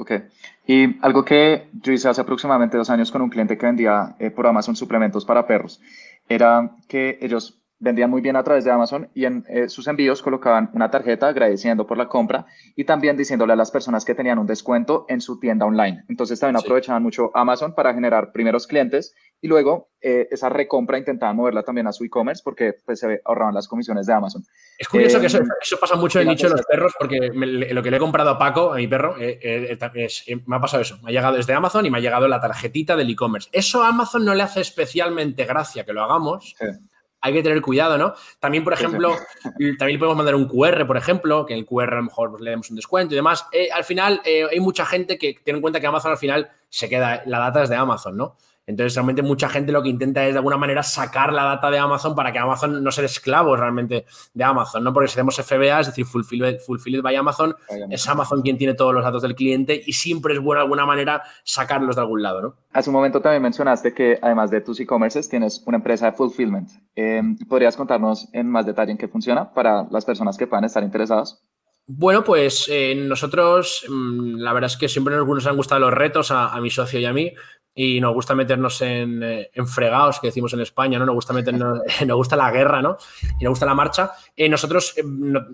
Ok. 0.00 0.12
Y 0.66 0.98
algo 1.02 1.26
que 1.26 1.68
yo 1.74 1.92
hice 1.92 2.08
hace 2.08 2.22
aproximadamente 2.22 2.78
dos 2.78 2.88
años 2.88 3.12
con 3.12 3.20
un 3.20 3.28
cliente 3.28 3.58
que 3.58 3.66
vendía 3.66 4.16
eh, 4.18 4.30
por 4.30 4.46
Amazon 4.46 4.74
suplementos 4.74 5.26
para 5.26 5.46
perros 5.46 5.78
era 6.26 6.70
que 6.88 7.18
ellos 7.20 7.59
vendían 7.80 8.10
muy 8.10 8.20
bien 8.20 8.36
a 8.36 8.44
través 8.44 8.64
de 8.64 8.70
Amazon 8.70 9.10
y 9.14 9.24
en 9.24 9.44
eh, 9.48 9.68
sus 9.68 9.88
envíos 9.88 10.22
colocaban 10.22 10.70
una 10.74 10.90
tarjeta 10.90 11.28
agradeciendo 11.28 11.86
por 11.86 11.96
la 11.96 12.08
compra 12.08 12.46
y 12.76 12.84
también 12.84 13.16
diciéndole 13.16 13.54
a 13.54 13.56
las 13.56 13.70
personas 13.70 14.04
que 14.04 14.14
tenían 14.14 14.38
un 14.38 14.46
descuento 14.46 15.06
en 15.08 15.22
su 15.22 15.40
tienda 15.40 15.64
online. 15.64 16.04
Entonces 16.08 16.38
también 16.38 16.62
aprovechaban 16.62 17.02
mucho 17.02 17.30
Amazon 17.34 17.74
para 17.74 17.94
generar 17.94 18.32
primeros 18.32 18.66
clientes 18.66 19.14
y 19.40 19.48
luego 19.48 19.88
eh, 20.02 20.28
esa 20.30 20.50
recompra 20.50 20.98
intentaban 20.98 21.34
moverla 21.34 21.62
también 21.62 21.86
a 21.86 21.92
su 21.92 22.04
e-commerce 22.04 22.42
porque 22.44 22.74
pues, 22.84 23.00
se 23.00 23.22
ahorraban 23.24 23.54
las 23.54 23.66
comisiones 23.66 24.06
de 24.06 24.12
Amazon. 24.12 24.44
Es 24.78 24.86
curioso 24.86 25.18
que 25.18 25.26
eso, 25.26 25.38
em, 25.38 25.48
pasa 25.80 25.96
mucho 25.96 26.20
en 26.20 26.28
el 26.28 26.34
nicho 26.34 26.48
de 26.48 26.56
los 26.56 26.66
perros 26.66 26.92
porque 26.98 27.30
lo 27.32 27.82
que 27.82 27.90
le 27.90 27.96
he 27.96 28.00
comprado 28.00 28.30
a 28.30 28.38
Paco, 28.38 28.74
a 28.74 28.76
mi 28.76 28.88
perro, 28.88 29.16
eh, 29.18 29.78
me 30.46 30.56
ha 30.56 30.60
pasado 30.60 30.82
eso. 30.82 30.98
Me 31.02 31.10
ha 31.10 31.12
llegado 31.12 31.36
desde 31.36 31.54
Amazon 31.54 31.86
y 31.86 31.90
me 31.90 31.96
ha 31.96 32.00
llegado 32.02 32.28
la 32.28 32.42
tarjetita 32.42 32.94
del 32.94 33.08
e-commerce. 33.08 33.48
Eso 33.52 33.82
a 33.82 33.88
Amazon 33.88 34.26
no 34.26 34.34
le 34.34 34.42
hace 34.42 34.60
especialmente 34.60 35.46
gracia 35.46 35.84
que 35.84 35.94
lo 35.94 36.02
hagamos 36.02 36.54
hay 37.20 37.32
que 37.32 37.42
tener 37.42 37.60
cuidado, 37.60 37.98
¿no? 37.98 38.14
También, 38.38 38.64
por 38.64 38.72
ejemplo, 38.72 39.16
también 39.78 39.98
podemos 39.98 40.16
mandar 40.16 40.34
un 40.34 40.46
QR, 40.46 40.86
por 40.86 40.96
ejemplo, 40.96 41.44
que 41.46 41.54
en 41.54 41.60
el 41.60 41.66
QR 41.66 41.92
a 41.92 41.96
lo 41.96 42.04
mejor 42.04 42.30
pues, 42.30 42.42
le 42.42 42.50
demos 42.50 42.70
un 42.70 42.76
descuento 42.76 43.14
y 43.14 43.16
demás. 43.16 43.46
Eh, 43.52 43.68
al 43.72 43.84
final, 43.84 44.20
eh, 44.24 44.46
hay 44.50 44.60
mucha 44.60 44.86
gente 44.86 45.18
que 45.18 45.34
tiene 45.44 45.58
en 45.58 45.62
cuenta 45.62 45.80
que 45.80 45.86
Amazon 45.86 46.12
al 46.12 46.18
final 46.18 46.50
se 46.68 46.88
queda, 46.88 47.22
la 47.26 47.38
data 47.38 47.62
es 47.62 47.68
de 47.68 47.76
Amazon, 47.76 48.16
¿no? 48.16 48.36
Entonces, 48.70 48.94
realmente 48.94 49.22
mucha 49.22 49.48
gente 49.48 49.72
lo 49.72 49.82
que 49.82 49.88
intenta 49.88 50.24
es 50.24 50.32
de 50.32 50.38
alguna 50.38 50.56
manera 50.56 50.82
sacar 50.82 51.32
la 51.32 51.42
data 51.42 51.70
de 51.70 51.78
Amazon 51.78 52.14
para 52.14 52.32
que 52.32 52.38
Amazon 52.38 52.82
no 52.82 52.92
sea 52.92 53.04
esclavo 53.04 53.56
realmente 53.56 54.06
de 54.32 54.44
Amazon, 54.44 54.84
¿no? 54.84 54.92
Porque 54.92 55.08
si 55.08 55.14
hacemos 55.14 55.36
FBA, 55.36 55.80
es 55.80 55.88
decir, 55.88 56.06
Fulfilled, 56.06 56.60
fulfilled 56.60 57.02
by 57.02 57.16
Amazon, 57.16 57.54
es 57.90 58.08
Amazon 58.08 58.42
quien 58.42 58.56
tiene 58.56 58.74
todos 58.74 58.94
los 58.94 59.02
datos 59.02 59.22
del 59.22 59.34
cliente 59.34 59.82
y 59.84 59.92
siempre 59.92 60.34
es 60.34 60.40
bueno 60.40 60.60
de 60.60 60.64
alguna 60.64 60.86
manera 60.86 61.22
sacarlos 61.42 61.96
de 61.96 62.02
algún 62.02 62.22
lado, 62.22 62.42
¿no? 62.42 62.54
Hace 62.72 62.90
un 62.90 62.94
momento 62.94 63.20
también 63.20 63.42
mencionaste 63.42 63.92
que 63.92 64.18
además 64.22 64.50
de 64.50 64.60
tus 64.60 64.78
e-commerces 64.78 65.28
tienes 65.28 65.62
una 65.66 65.78
empresa 65.78 66.06
de 66.06 66.12
fulfillment. 66.12 66.70
Em, 66.94 67.36
¿Podrías 67.48 67.76
contarnos 67.76 68.28
en 68.32 68.48
más 68.48 68.66
detalle 68.66 68.92
en 68.92 68.98
qué 68.98 69.08
funciona 69.08 69.52
para 69.52 69.88
las 69.90 70.04
personas 70.04 70.38
que 70.38 70.46
puedan 70.46 70.64
estar 70.64 70.84
interesadas? 70.84 71.42
Bueno, 71.92 72.22
pues 72.22 72.68
eh, 72.70 72.94
nosotros, 72.94 73.84
mm, 73.88 74.36
la 74.36 74.52
verdad 74.52 74.70
es 74.70 74.76
que 74.76 74.88
siempre 74.88 75.16
nos 75.16 75.46
han 75.46 75.56
gustado 75.56 75.80
los 75.80 75.92
retos 75.92 76.30
a, 76.30 76.54
a, 76.54 76.60
mi 76.60 76.70
socio 76.70 77.00
y 77.00 77.04
a 77.04 77.12
mí 77.12 77.32
y 77.74 78.00
nos 78.00 78.12
gusta 78.12 78.34
meternos 78.34 78.80
en, 78.82 79.22
eh, 79.22 79.50
en, 79.54 79.66
fregados, 79.66 80.20
que 80.20 80.28
decimos 80.28 80.52
en 80.52 80.60
España, 80.60 80.98
¿no? 80.98 81.06
Nos 81.06 81.14
gusta 81.14 81.32
meternos, 81.32 81.80
nos 82.06 82.16
gusta 82.16 82.36
la 82.36 82.50
guerra, 82.50 82.82
¿no? 82.82 82.96
Y 83.38 83.44
nos 83.44 83.52
gusta 83.52 83.66
la 83.66 83.74
marcha. 83.74 84.12
Eh, 84.36 84.48
nosotros, 84.48 84.94
eh, 84.96 85.02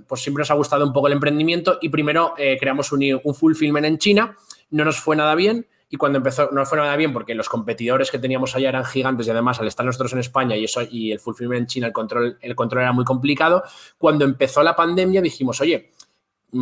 pues 0.06 0.22
siempre 0.22 0.40
nos 0.40 0.50
ha 0.50 0.54
gustado 0.54 0.84
un 0.84 0.92
poco 0.92 1.06
el 1.08 1.12
emprendimiento 1.12 1.78
y 1.80 1.88
primero 1.88 2.34
creamos 2.36 2.92
un, 2.92 3.20
un 3.22 3.34
fulfillment 3.34 3.86
en 3.86 3.98
China, 3.98 4.36
no 4.70 4.84
nos 4.84 4.98
fue 4.98 5.16
nada 5.16 5.34
bien 5.34 5.66
y 5.88 5.96
cuando 5.96 6.18
empezó 6.18 6.50
no 6.50 6.64
fue 6.66 6.78
nada 6.78 6.96
bien 6.96 7.12
porque 7.12 7.34
los 7.34 7.48
competidores 7.48 8.10
que 8.10 8.18
teníamos 8.18 8.56
allá 8.56 8.70
eran 8.70 8.84
gigantes 8.84 9.26
y 9.26 9.30
además 9.30 9.60
al 9.60 9.68
estar 9.68 9.86
nosotros 9.86 10.12
en 10.14 10.18
España 10.18 10.56
y 10.56 10.64
eso 10.64 10.82
y 10.82 11.12
el 11.12 11.20
fulfillment 11.20 11.60
en 11.60 11.66
China 11.66 11.86
el 11.86 11.92
control 11.92 12.38
el 12.40 12.56
control 12.56 12.82
era 12.82 12.92
muy 12.92 13.04
complicado 13.04 13.62
cuando 13.96 14.24
empezó 14.24 14.62
la 14.62 14.74
pandemia 14.74 15.22
dijimos 15.22 15.60
oye 15.60 15.92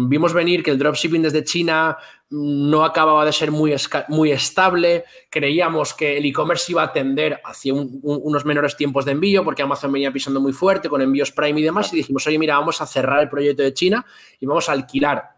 vimos 0.08 0.32
venir 0.32 0.62
que 0.62 0.70
el 0.70 0.78
dropshipping 0.78 1.22
desde 1.22 1.44
China 1.44 1.96
no 2.30 2.84
acababa 2.84 3.24
de 3.24 3.32
ser 3.32 3.50
muy, 3.50 3.74
muy 4.08 4.32
estable, 4.32 5.04
creíamos 5.30 5.94
que 5.94 6.16
el 6.16 6.24
e-commerce 6.24 6.72
iba 6.72 6.82
a 6.82 6.92
tender 6.92 7.40
hacia 7.44 7.72
unos 7.74 8.44
menores 8.44 8.76
tiempos 8.76 9.04
de 9.04 9.12
envío 9.12 9.44
porque 9.44 9.62
Amazon 9.62 9.92
venía 9.92 10.12
pisando 10.12 10.40
muy 10.40 10.52
fuerte 10.52 10.88
con 10.88 11.00
envíos 11.00 11.32
Prime 11.32 11.60
y 11.60 11.62
demás 11.62 11.92
y 11.92 11.96
dijimos, 11.96 12.26
oye, 12.26 12.38
mira, 12.38 12.58
vamos 12.58 12.80
a 12.80 12.86
cerrar 12.86 13.20
el 13.20 13.28
proyecto 13.28 13.62
de 13.62 13.72
China 13.72 14.04
y 14.40 14.46
vamos 14.46 14.68
a 14.68 14.72
alquilar 14.72 15.34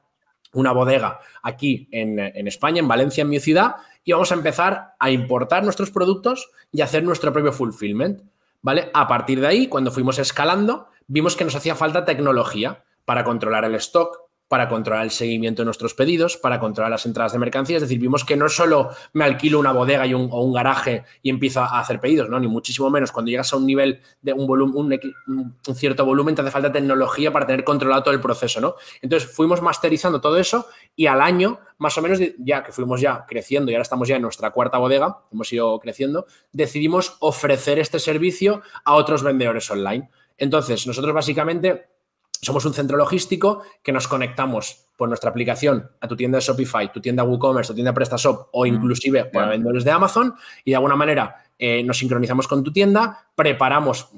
una 0.53 0.73
bodega 0.73 1.21
aquí 1.43 1.89
en, 1.91 2.19
en 2.19 2.49
España, 2.49 2.81
en 2.81 2.89
Valencia, 2.89 3.23
en 3.23 3.29
mi 3.29 3.41
ciudad, 3.41 3.77
y 4.05 4.13
vamos 4.13 4.31
a 4.33 4.35
empezar 4.37 4.95
a 4.99 5.11
importar 5.11 5.65
nuestros 5.65 5.91
productos 5.91 6.51
y 6.73 6.81
hacer 6.81 7.05
nuestro 7.05 7.33
propio 7.33 7.53
fulfillment. 7.53 8.23
¿Vale? 8.63 8.91
A 8.95 9.07
partir 9.07 9.41
de 9.41 9.47
ahí, 9.47 9.69
cuando 9.69 9.93
fuimos 9.93 10.19
escalando, 10.19 10.89
vimos 11.07 11.37
que 11.37 11.45
nos 11.45 11.55
hacía 11.55 11.75
falta 11.77 12.05
tecnología 12.05 12.85
para 13.05 13.23
controlar 13.23 13.65
el 13.65 13.77
stock, 13.77 14.26
para 14.49 14.69
controlar 14.69 15.05
el 15.05 15.11
seguimiento 15.11 15.63
de 15.63 15.65
nuestros 15.65 15.95
pedidos, 15.95 16.37
para 16.37 16.61
controlar 16.61 16.91
las 16.91 17.05
entradas 17.07 17.33
de 17.33 17.39
mercancías. 17.39 17.83
Es 17.83 17.89
decir, 17.89 18.01
vimos 18.01 18.25
que 18.25 18.37
no 18.37 18.49
solo 18.49 18.91
me 19.13 19.25
alquilo 19.25 19.59
una 19.59 19.73
bodega 19.73 20.07
y 20.07 20.15
un, 20.15 20.29
o 20.31 20.43
un 20.43 20.53
garaje 20.53 21.05
y 21.23 21.31
empiezo 21.31 21.61
a 21.61 21.81
hacer 21.81 22.01
pedidos, 22.01 22.29
¿no? 22.29 22.39
Ni 22.39 22.47
muchísimo 22.47 22.89
menos. 22.89 23.11
Cuando 23.11 23.31
llegas 23.31 23.53
a 23.53 23.57
un 23.57 23.67
nivel 23.67 24.01
de 24.23 24.33
un, 24.33 24.51
un, 24.61 25.57
cierto 25.75 26.05
volumen, 26.05 26.35
te 26.35 26.43
hace 26.43 26.51
falta 26.51 26.71
tecnología 26.71 27.33
para 27.33 27.47
tener 27.47 27.65
controlado 27.65 28.05
todo 28.05 28.15
el 28.15 28.21
proceso, 28.21 28.61
¿no? 28.61 28.77
Entonces 29.03 29.29
fuimos 29.31 29.61
masterizando 29.63 30.21
todo 30.21 30.37
eso 30.39 30.67
y 30.95 31.07
al 31.07 31.21
año, 31.21 31.59
más 31.79 31.99
o 31.99 32.03
menos, 32.03 32.21
ya 32.39 32.63
que 32.63 32.71
fuimos 32.71 33.01
ya 33.01 33.25
creciendo 33.27 33.71
y 33.71 33.75
ahora 33.75 33.83
estamos 33.83 34.07
ya 34.07 34.17
en 34.17 34.23
nuestra 34.23 34.51
cuarta 34.53 34.79
bodega, 34.79 35.19
hemos 35.33 35.53
ido 35.53 35.79
creciendo, 35.81 36.27
decidimos 36.53 37.17
ofrecer 37.19 37.79
este 37.79 37.99
servicio 37.99 38.63
a 38.85 38.95
otros 38.95 39.23
vendedores 39.23 39.69
online. 39.71 40.09
Entonces, 40.39 40.87
nosotros 40.87 41.15
básicamente 41.15 41.96
somos 42.43 42.65
un 42.65 42.75
centro 42.75 42.97
logístico 42.97 43.63
que 43.83 43.93
nos 43.93 44.09
conectamos 44.09 44.87
por 44.97 45.09
nuestra 45.09 45.31
aplicación 45.31 45.91
a 46.01 46.09
tu 46.09 46.17
tienda 46.17 46.39
de 46.39 46.45
Shopify, 46.45 46.93
tu 46.93 47.01
tienda 47.01 47.25
WooCommerce, 47.25 47.73
tu 47.73 47.75
tienda 47.75 47.93
PrestaShop 47.93 48.49
o 48.53 48.67
inclusive 48.67 49.27
por 49.27 49.49
vendedores 49.49 49.85
de 49.85 49.91
Amazon 49.91 50.35
y 50.65 50.71
de 50.71 50.77
alguna 50.77 50.97
manera 50.97 51.45
eh, 51.59 51.83
nos 51.83 51.99
sincronizamos 51.99 52.49
con 52.49 52.63
tu 52.63 52.73
tienda, 52.73 53.29
preparamos, 53.35 54.11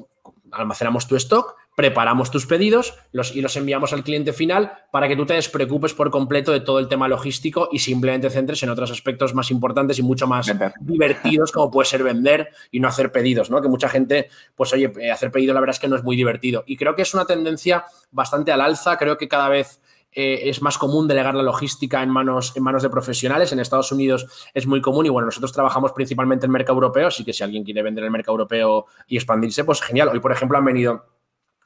almacenamos 0.50 1.06
tu 1.06 1.16
stock, 1.16 1.56
preparamos 1.78 2.32
tus 2.32 2.44
pedidos 2.44 2.96
los, 3.12 3.36
y 3.36 3.40
los 3.40 3.56
enviamos 3.56 3.92
al 3.92 4.02
cliente 4.02 4.32
final 4.32 4.72
para 4.90 5.06
que 5.06 5.14
tú 5.14 5.26
te 5.26 5.34
despreocupes 5.34 5.94
por 5.94 6.10
completo 6.10 6.50
de 6.50 6.58
todo 6.58 6.80
el 6.80 6.88
tema 6.88 7.06
logístico 7.06 7.68
y 7.70 7.78
simplemente 7.78 8.30
centres 8.30 8.60
en 8.64 8.70
otros 8.70 8.90
aspectos 8.90 9.32
más 9.32 9.52
importantes 9.52 9.96
y 10.00 10.02
mucho 10.02 10.26
más 10.26 10.52
divertidos 10.80 11.52
como 11.52 11.70
puede 11.70 11.86
ser 11.86 12.02
vender 12.02 12.48
y 12.72 12.80
no 12.80 12.88
hacer 12.88 13.12
pedidos, 13.12 13.48
¿no? 13.48 13.62
Que 13.62 13.68
mucha 13.68 13.88
gente, 13.88 14.28
pues 14.56 14.72
oye, 14.72 14.92
eh, 14.98 15.12
hacer 15.12 15.30
pedidos 15.30 15.54
la 15.54 15.60
verdad 15.60 15.76
es 15.76 15.78
que 15.78 15.86
no 15.86 15.94
es 15.94 16.02
muy 16.02 16.16
divertido. 16.16 16.64
Y 16.66 16.76
creo 16.76 16.96
que 16.96 17.02
es 17.02 17.14
una 17.14 17.26
tendencia 17.26 17.84
bastante 18.10 18.50
al 18.50 18.60
alza, 18.60 18.98
creo 18.98 19.16
que 19.16 19.28
cada 19.28 19.48
vez 19.48 19.80
eh, 20.10 20.48
es 20.48 20.60
más 20.62 20.78
común 20.78 21.06
delegar 21.06 21.36
la 21.36 21.44
logística 21.44 22.02
en 22.02 22.10
manos, 22.10 22.56
en 22.56 22.64
manos 22.64 22.82
de 22.82 22.90
profesionales. 22.90 23.52
En 23.52 23.60
Estados 23.60 23.92
Unidos 23.92 24.26
es 24.52 24.66
muy 24.66 24.80
común 24.80 25.06
y 25.06 25.10
bueno, 25.10 25.26
nosotros 25.26 25.52
trabajamos 25.52 25.92
principalmente 25.92 26.44
en 26.44 26.50
el 26.50 26.54
mercado 26.54 26.74
europeo, 26.74 27.06
así 27.06 27.24
que 27.24 27.32
si 27.32 27.44
alguien 27.44 27.62
quiere 27.62 27.82
vender 27.82 28.02
el 28.02 28.10
mercado 28.10 28.32
europeo 28.32 28.86
y 29.06 29.14
expandirse, 29.14 29.62
pues 29.62 29.80
genial. 29.80 30.08
Hoy, 30.08 30.18
por 30.18 30.32
ejemplo, 30.32 30.58
han 30.58 30.64
venido 30.64 31.17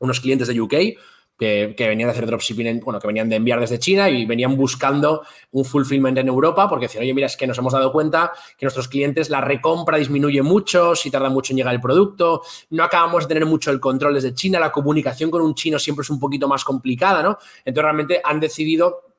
unos 0.02 0.20
clientes 0.20 0.48
de 0.48 0.60
UK 0.60 0.74
que, 1.38 1.74
venían 1.78 2.08
de 2.08 2.12
hacer 2.12 2.26
dropshipping, 2.26 2.80
bueno, 2.80 3.00
que 3.00 3.06
venían 3.06 3.28
de 3.28 3.36
enviar 3.36 3.58
desde 3.58 3.78
China 3.78 4.08
y 4.08 4.24
venían 4.26 4.56
buscando 4.56 5.22
un 5.50 5.64
fulfillment 5.64 6.16
en 6.18 6.28
Europa 6.28 6.68
porque 6.68 6.86
decían, 6.86 7.02
oye, 7.02 7.14
mira, 7.14 7.26
es 7.26 7.36
que 7.36 7.46
nos 7.46 7.58
hemos 7.58 7.72
dado 7.72 7.90
cuenta 7.90 8.32
que 8.56 8.64
nuestros 8.64 8.88
clientes 8.88 9.28
la 9.28 9.40
recompra 9.40 9.98
disminuye 9.98 10.42
mucho, 10.42 10.94
si 10.94 11.10
tarda 11.10 11.30
mucho 11.30 11.52
en 11.52 11.56
llegar 11.58 11.74
el 11.74 11.80
producto, 11.80 12.42
no 12.70 12.84
acabamos 12.84 13.24
de 13.24 13.28
tener 13.28 13.46
mucho 13.46 13.70
el 13.70 13.80
control 13.80 14.14
desde 14.14 14.34
China, 14.34 14.60
la 14.60 14.70
comunicación 14.70 15.30
con 15.30 15.42
un 15.42 15.54
chino 15.54 15.78
siempre 15.78 16.02
es 16.02 16.10
un 16.10 16.20
poquito 16.20 16.46
más 16.46 16.64
complicada, 16.64 17.22
¿no? 17.22 17.38
Entonces 17.64 17.82
realmente 17.82 18.20
han 18.22 18.38
decidido 18.38 19.11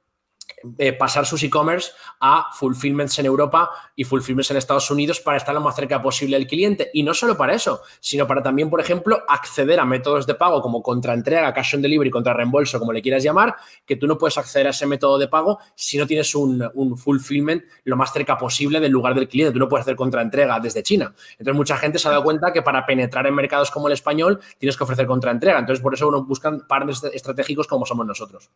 eh, 0.78 0.94
pasar 0.94 1.26
sus 1.26 1.44
e-commerce 1.44 1.92
a 2.20 2.48
fulfillments 2.54 3.20
en 3.20 3.26
Europa 3.26 3.70
y 3.96 4.04
fulfillments 4.04 4.52
en 4.52 4.58
Estados 4.58 4.90
Unidos 4.90 5.20
para 5.20 5.38
estar 5.38 5.54
lo 5.54 5.62
más 5.62 5.76
cerca 5.76 6.02
posible 6.02 6.38
del 6.38 6.48
cliente. 6.48 6.90
Y 6.94 7.04
no 7.04 7.14
solo 7.14 7.36
para 7.36 7.54
eso, 7.54 7.82
sino 8.00 8.26
para 8.26 8.42
también, 8.42 8.70
por 8.70 8.80
ejemplo, 8.80 9.24
acceder 9.28 9.80
a 9.80 9.86
métodos 9.86 10.26
de 10.26 10.36
pago 10.36 10.62
como 10.62 10.82
contraentrega, 10.82 11.54
cash 11.54 11.76
on 11.76 11.82
delivery, 11.82 12.10
contra 12.10 12.34
reembolso, 12.34 12.80
como 12.80 12.94
le 12.94 13.02
quieras 13.02 13.24
llamar, 13.24 13.56
que 13.86 13.96
tú 13.96 14.08
no 14.08 14.18
puedes 14.18 14.38
acceder 14.38 14.68
a 14.68 14.70
ese 14.70 14.86
método 14.88 15.18
de 15.18 15.28
pago 15.28 15.60
si 15.76 15.98
no 15.98 16.08
tienes 16.08 16.34
un, 16.36 16.64
fulfillment 16.98 17.64
lo 17.84 17.96
más 17.96 18.14
cerca 18.14 18.38
posible 18.38 18.80
del 18.80 18.92
lugar 18.92 19.16
del 19.16 19.28
cliente. 19.28 19.54
Tú 19.54 19.60
no 19.60 19.68
puedes 19.68 19.84
hacer 19.84 19.96
contraentrega 19.96 20.60
desde 20.60 20.84
China. 20.84 21.14
Entonces, 21.34 21.56
mucha 21.56 21.78
gente 21.78 22.00
se 22.00 22.08
ha 22.08 22.12
dado 22.12 22.24
cuenta 22.24 22.54
que 22.54 22.62
para 22.62 22.86
penetrar 22.86 23.28
en 23.28 23.36
mercados 23.36 23.72
como 23.72 23.88
el 23.88 23.94
español 23.94 24.40
tienes 24.58 24.78
que 24.78 24.84
ofrecer 24.84 25.06
contraentrega. 25.06 25.60
Entonces, 25.60 25.82
por 25.82 25.94
eso 25.94 26.10
buscan 26.24 26.66
partners 26.68 27.04
estratégicos 27.04 27.68
como 27.68 27.86
somos 27.86 28.06
nosotros. 28.06 28.50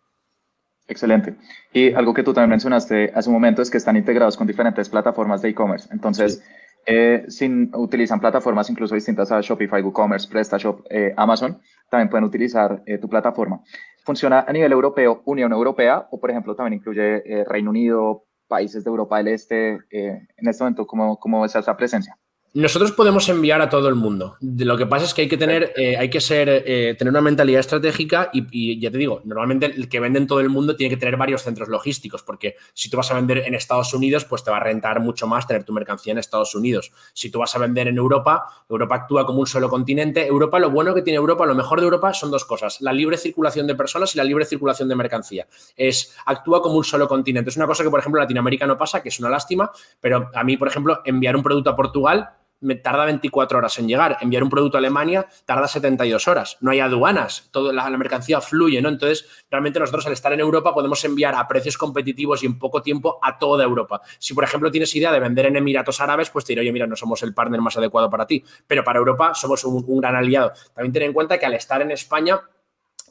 Excelente. 0.87 1.35
Y 1.73 1.93
algo 1.93 2.13
que 2.13 2.23
tú 2.23 2.33
también 2.33 2.51
mencionaste 2.51 3.11
hace 3.13 3.29
un 3.29 3.33
momento 3.33 3.61
es 3.61 3.69
que 3.69 3.77
están 3.77 3.97
integrados 3.97 4.37
con 4.37 4.47
diferentes 4.47 4.87
plataformas 4.87 5.41
de 5.41 5.49
e-commerce. 5.49 5.89
Entonces, 5.91 6.41
eh, 6.85 7.25
si 7.27 7.69
utilizan 7.73 8.21
plataformas 8.21 8.69
incluso 8.69 8.95
distintas 8.95 9.29
a 9.31 9.41
Shopify, 9.41 9.81
WooCommerce, 9.81 10.29
PrestaShop, 10.29 10.85
eh, 10.89 11.13
Amazon, 11.17 11.59
también 11.89 12.09
pueden 12.09 12.23
utilizar 12.23 12.81
eh, 12.85 12.97
tu 12.97 13.09
plataforma. 13.09 13.61
¿Funciona 14.05 14.45
a 14.47 14.53
nivel 14.53 14.71
europeo, 14.71 15.21
Unión 15.25 15.51
Europea, 15.51 16.07
o 16.11 16.19
por 16.19 16.31
ejemplo 16.31 16.55
también 16.55 16.79
incluye 16.79 17.43
Reino 17.43 17.71
Unido, 17.71 18.23
países 18.47 18.85
de 18.85 18.89
Europa 18.89 19.17
del 19.17 19.27
Este? 19.27 19.79
en 19.91 20.47
este 20.47 20.63
momento, 20.63 20.87
¿cómo, 20.87 21.19
cómo 21.19 21.43
es 21.43 21.53
esa 21.53 21.75
presencia? 21.75 22.17
Nosotros 22.53 22.91
podemos 22.91 23.29
enviar 23.29 23.61
a 23.61 23.69
todo 23.69 23.87
el 23.87 23.95
mundo. 23.95 24.37
Lo 24.41 24.77
que 24.77 24.87
pasa 24.87 25.05
es 25.05 25.13
que 25.13 25.23
hay 25.23 25.27
que 25.27 25.37
tener, 25.37 25.73
eh, 25.75 25.95
hay 25.95 26.09
que 26.09 26.19
ser, 26.19 26.49
eh, 26.49 26.95
tener 26.97 27.11
una 27.11 27.21
mentalidad 27.21 27.59
estratégica 27.59 28.31
y, 28.33 28.79
ya 28.79 28.89
te 28.89 28.97
digo, 28.97 29.21
normalmente 29.25 29.67
el 29.67 29.87
que 29.87 29.99
vende 29.99 30.17
en 30.17 30.25
todo 30.25 30.39
el 30.39 30.49
mundo 30.49 30.75
tiene 30.75 30.89
que 30.89 30.97
tener 30.97 31.17
varios 31.17 31.43
centros 31.43 31.69
logísticos, 31.69 32.23
porque 32.23 32.55
si 32.73 32.89
tú 32.89 32.97
vas 32.97 33.11
a 33.11 33.13
vender 33.13 33.39
en 33.45 33.53
Estados 33.53 33.93
Unidos, 33.93 34.25
pues 34.25 34.43
te 34.43 34.49
va 34.49 34.57
a 34.57 34.61
rentar 34.61 35.01
mucho 35.01 35.27
más 35.27 35.45
tener 35.45 35.65
tu 35.65 35.73
mercancía 35.73 36.13
en 36.13 36.17
Estados 36.17 36.55
Unidos. 36.55 36.91
Si 37.13 37.29
tú 37.29 37.39
vas 37.39 37.55
a 37.55 37.59
vender 37.59 37.89
en 37.89 37.97
Europa, 37.97 38.45
Europa 38.67 38.95
actúa 38.95 39.25
como 39.25 39.41
un 39.41 39.47
solo 39.47 39.69
continente. 39.69 40.25
Europa, 40.25 40.57
lo 40.57 40.71
bueno 40.71 40.95
que 40.95 41.03
tiene 41.03 41.17
Europa, 41.17 41.45
lo 41.45 41.53
mejor 41.53 41.79
de 41.79 41.85
Europa 41.85 42.13
son 42.13 42.31
dos 42.31 42.45
cosas: 42.45 42.81
la 42.81 42.93
libre 42.93 43.17
circulación 43.17 43.67
de 43.67 43.75
personas 43.75 44.15
y 44.15 44.17
la 44.17 44.23
libre 44.23 44.45
circulación 44.45 44.89
de 44.89 44.95
mercancía. 44.95 45.47
Es 45.75 46.15
actúa 46.25 46.63
como 46.63 46.77
un 46.77 46.83
solo 46.83 47.07
continente. 47.07 47.51
Es 47.51 47.57
una 47.57 47.67
cosa 47.67 47.83
que, 47.83 47.89
por 47.91 47.99
ejemplo, 47.99 48.19
en 48.19 48.23
Latinoamérica 48.23 48.65
no 48.65 48.77
pasa, 48.77 49.03
que 49.03 49.09
es 49.09 49.19
una 49.19 49.29
lástima, 49.29 49.69
pero 50.01 50.31
a 50.33 50.43
mí, 50.43 50.57
por 50.57 50.69
ejemplo, 50.69 51.01
enviar 51.05 51.35
un 51.35 51.43
producto 51.43 51.69
a 51.69 51.75
Portugal 51.75 52.29
me 52.59 52.75
tarda 52.75 53.05
24 53.05 53.57
horas 53.57 53.77
en 53.79 53.87
llegar. 53.87 54.17
Enviar 54.21 54.43
un 54.43 54.49
producto 54.49 54.77
a 54.77 54.79
Alemania 54.79 55.27
tarda 55.45 55.67
72 55.67 56.27
horas. 56.27 56.57
No 56.61 56.71
hay 56.71 56.79
aduanas, 56.79 57.49
toda 57.51 57.73
la, 57.73 57.89
mercancía 57.97 58.41
fluye, 58.41 58.81
¿no? 58.81 58.89
Entonces, 58.89 59.27
realmente 59.49 59.79
nosotros 59.79 60.05
al 60.07 60.13
estar 60.13 60.33
en 60.33 60.39
Europa 60.39 60.73
podemos 60.73 61.03
enviar 61.03 61.35
a 61.35 61.47
precios 61.47 61.77
competitivos 61.77 62.43
y 62.43 62.45
en 62.45 62.59
poco 62.59 62.81
tiempo 62.81 63.19
a 63.21 63.37
toda 63.37 63.63
Europa. 63.63 64.01
Si, 64.19 64.33
por 64.33 64.43
ejemplo, 64.43 64.71
tienes 64.71 64.95
idea 64.95 65.11
de 65.11 65.19
vender 65.19 65.47
en 65.47 65.55
Emiratos 65.55 66.01
Árabes, 66.01 66.29
pues 66.29 66.45
te 66.45 66.53
diré, 66.53 66.61
oye, 66.61 66.71
mira, 66.71 66.87
no 66.87 66.95
somos 66.95 67.23
el 67.23 67.33
partner 67.33 67.61
más 67.61 67.77
adecuado 67.77 68.09
para 68.09 68.27
ti. 68.27 68.43
Pero 68.65 68.83
para 68.83 68.99
Europa 68.99 69.33
somos 69.33 69.63
un, 69.63 69.83
un 69.87 70.01
gran 70.01 70.15
aliado. 70.15 70.53
También 70.73 70.93
ten 70.93 71.03
en 71.03 71.13
cuenta 71.13 71.37
que 71.37 71.45
al 71.45 71.53
estar 71.53 71.81
en 71.81 71.91
España 71.91 72.41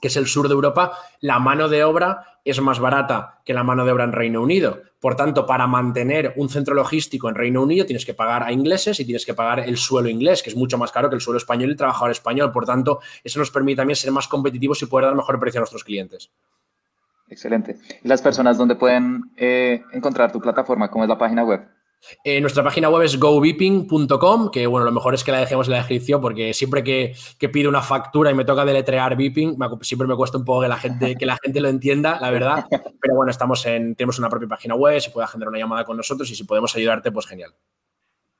que 0.01 0.09
es 0.09 0.16
el 0.16 0.26
sur 0.26 0.49
de 0.49 0.55
Europa, 0.55 0.92
la 1.20 1.38
mano 1.38 1.68
de 1.68 1.84
obra 1.84 2.38
es 2.44 2.61
más 2.61 2.78
barata 2.78 3.40
que 3.44 3.55
la 3.55 3.64
mano 3.64 3.84
de 3.84 3.92
obra 3.92 4.05
en 4.05 4.12
Reino 4.12 4.40
Unido. 4.40 4.82
Por 5.01 5.16
tanto, 5.16 5.47
para 5.47 5.66
mantener 5.66 6.32
un 6.36 6.49
centro 6.49 6.74
logístico 6.74 7.28
en 7.28 7.34
Reino 7.34 7.62
Unido 7.62 7.86
tienes 7.86 8.07
que 8.07 8.14
pagar 8.14 8.42
a 8.42 8.53
ingleses 8.53 8.99
y 9.01 9.05
tienes 9.05 9.26
que 9.26 9.34
pagar 9.34 9.61
el 9.61 9.76
suelo 9.76 10.09
inglés, 10.09 10.42
que 10.42 10.51
es 10.51 10.57
mucho 10.57 10.78
más 10.78 10.92
caro 10.92 11.09
que 11.09 11.16
el 11.16 11.20
suelo 11.20 11.38
español 11.38 11.68
y 11.68 11.72
el 11.72 11.76
trabajador 11.76 12.11
español. 12.11 12.53
Por 12.53 12.64
tanto, 12.64 13.01
eso 13.22 13.38
nos 13.38 13.51
permite 13.51 13.78
también 13.78 13.97
ser 13.97 14.12
más 14.12 14.28
competitivos 14.28 14.80
y 14.82 14.86
poder 14.86 15.07
dar 15.07 15.14
mejor 15.14 15.38
precio 15.38 15.59
a 15.59 15.62
nuestros 15.62 15.84
clientes. 15.84 16.30
Excelente. 17.28 17.76
¿Y 18.03 18.09
las 18.09 18.22
personas 18.22 18.57
dónde 18.57 18.76
pueden 18.76 19.32
eh, 19.36 19.82
encontrar 19.92 20.30
tu 20.30 20.40
plataforma? 20.40 20.90
¿Cómo 20.90 21.05
es 21.05 21.09
la 21.09 21.18
página 21.18 21.44
web? 21.44 21.66
Eh, 22.24 22.40
nuestra 22.40 22.62
página 22.62 22.88
web 22.88 23.02
es 23.02 23.18
gobeeping.com, 23.18 24.50
que 24.50 24.66
bueno, 24.66 24.84
lo 24.84 24.92
mejor 24.92 25.14
es 25.14 25.24
que 25.24 25.32
la 25.32 25.38
dejemos 25.38 25.66
en 25.66 25.72
la 25.72 25.78
descripción 25.78 26.20
porque 26.20 26.54
siempre 26.54 26.82
que, 26.82 27.14
pido 27.48 27.68
una 27.68 27.82
factura 27.82 28.30
y 28.30 28.34
me 28.34 28.44
toca 28.44 28.64
deletrear 28.64 29.16
beeping, 29.16 29.57
siempre 29.82 30.09
me 30.09 30.16
cuesta 30.16 30.38
un 30.38 30.44
poco 30.44 30.62
que 30.62 30.68
la 30.68 30.76
gente, 30.76 31.14
que 31.16 31.26
la 31.26 31.38
gente 31.42 31.61
lo 31.61 31.68
entienda, 31.68 32.18
la 32.20 32.30
verdad. 32.30 32.66
Pero 32.70 33.14
bueno, 33.14 33.30
estamos 33.30 33.64
en, 33.66 33.94
tenemos 33.94 34.18
una 34.18 34.28
propia 34.28 34.48
página 34.48 34.74
web, 34.74 35.00
se 35.00 35.11
puede 35.11 35.24
agendar 35.24 35.48
una 35.48 35.59
llamada 35.59 35.84
con 35.84 35.96
nosotros 35.96 36.30
y 36.30 36.34
si 36.34 36.44
podemos 36.44 36.74
ayudarte, 36.76 37.12
pues 37.12 37.26
genial. 37.26 37.54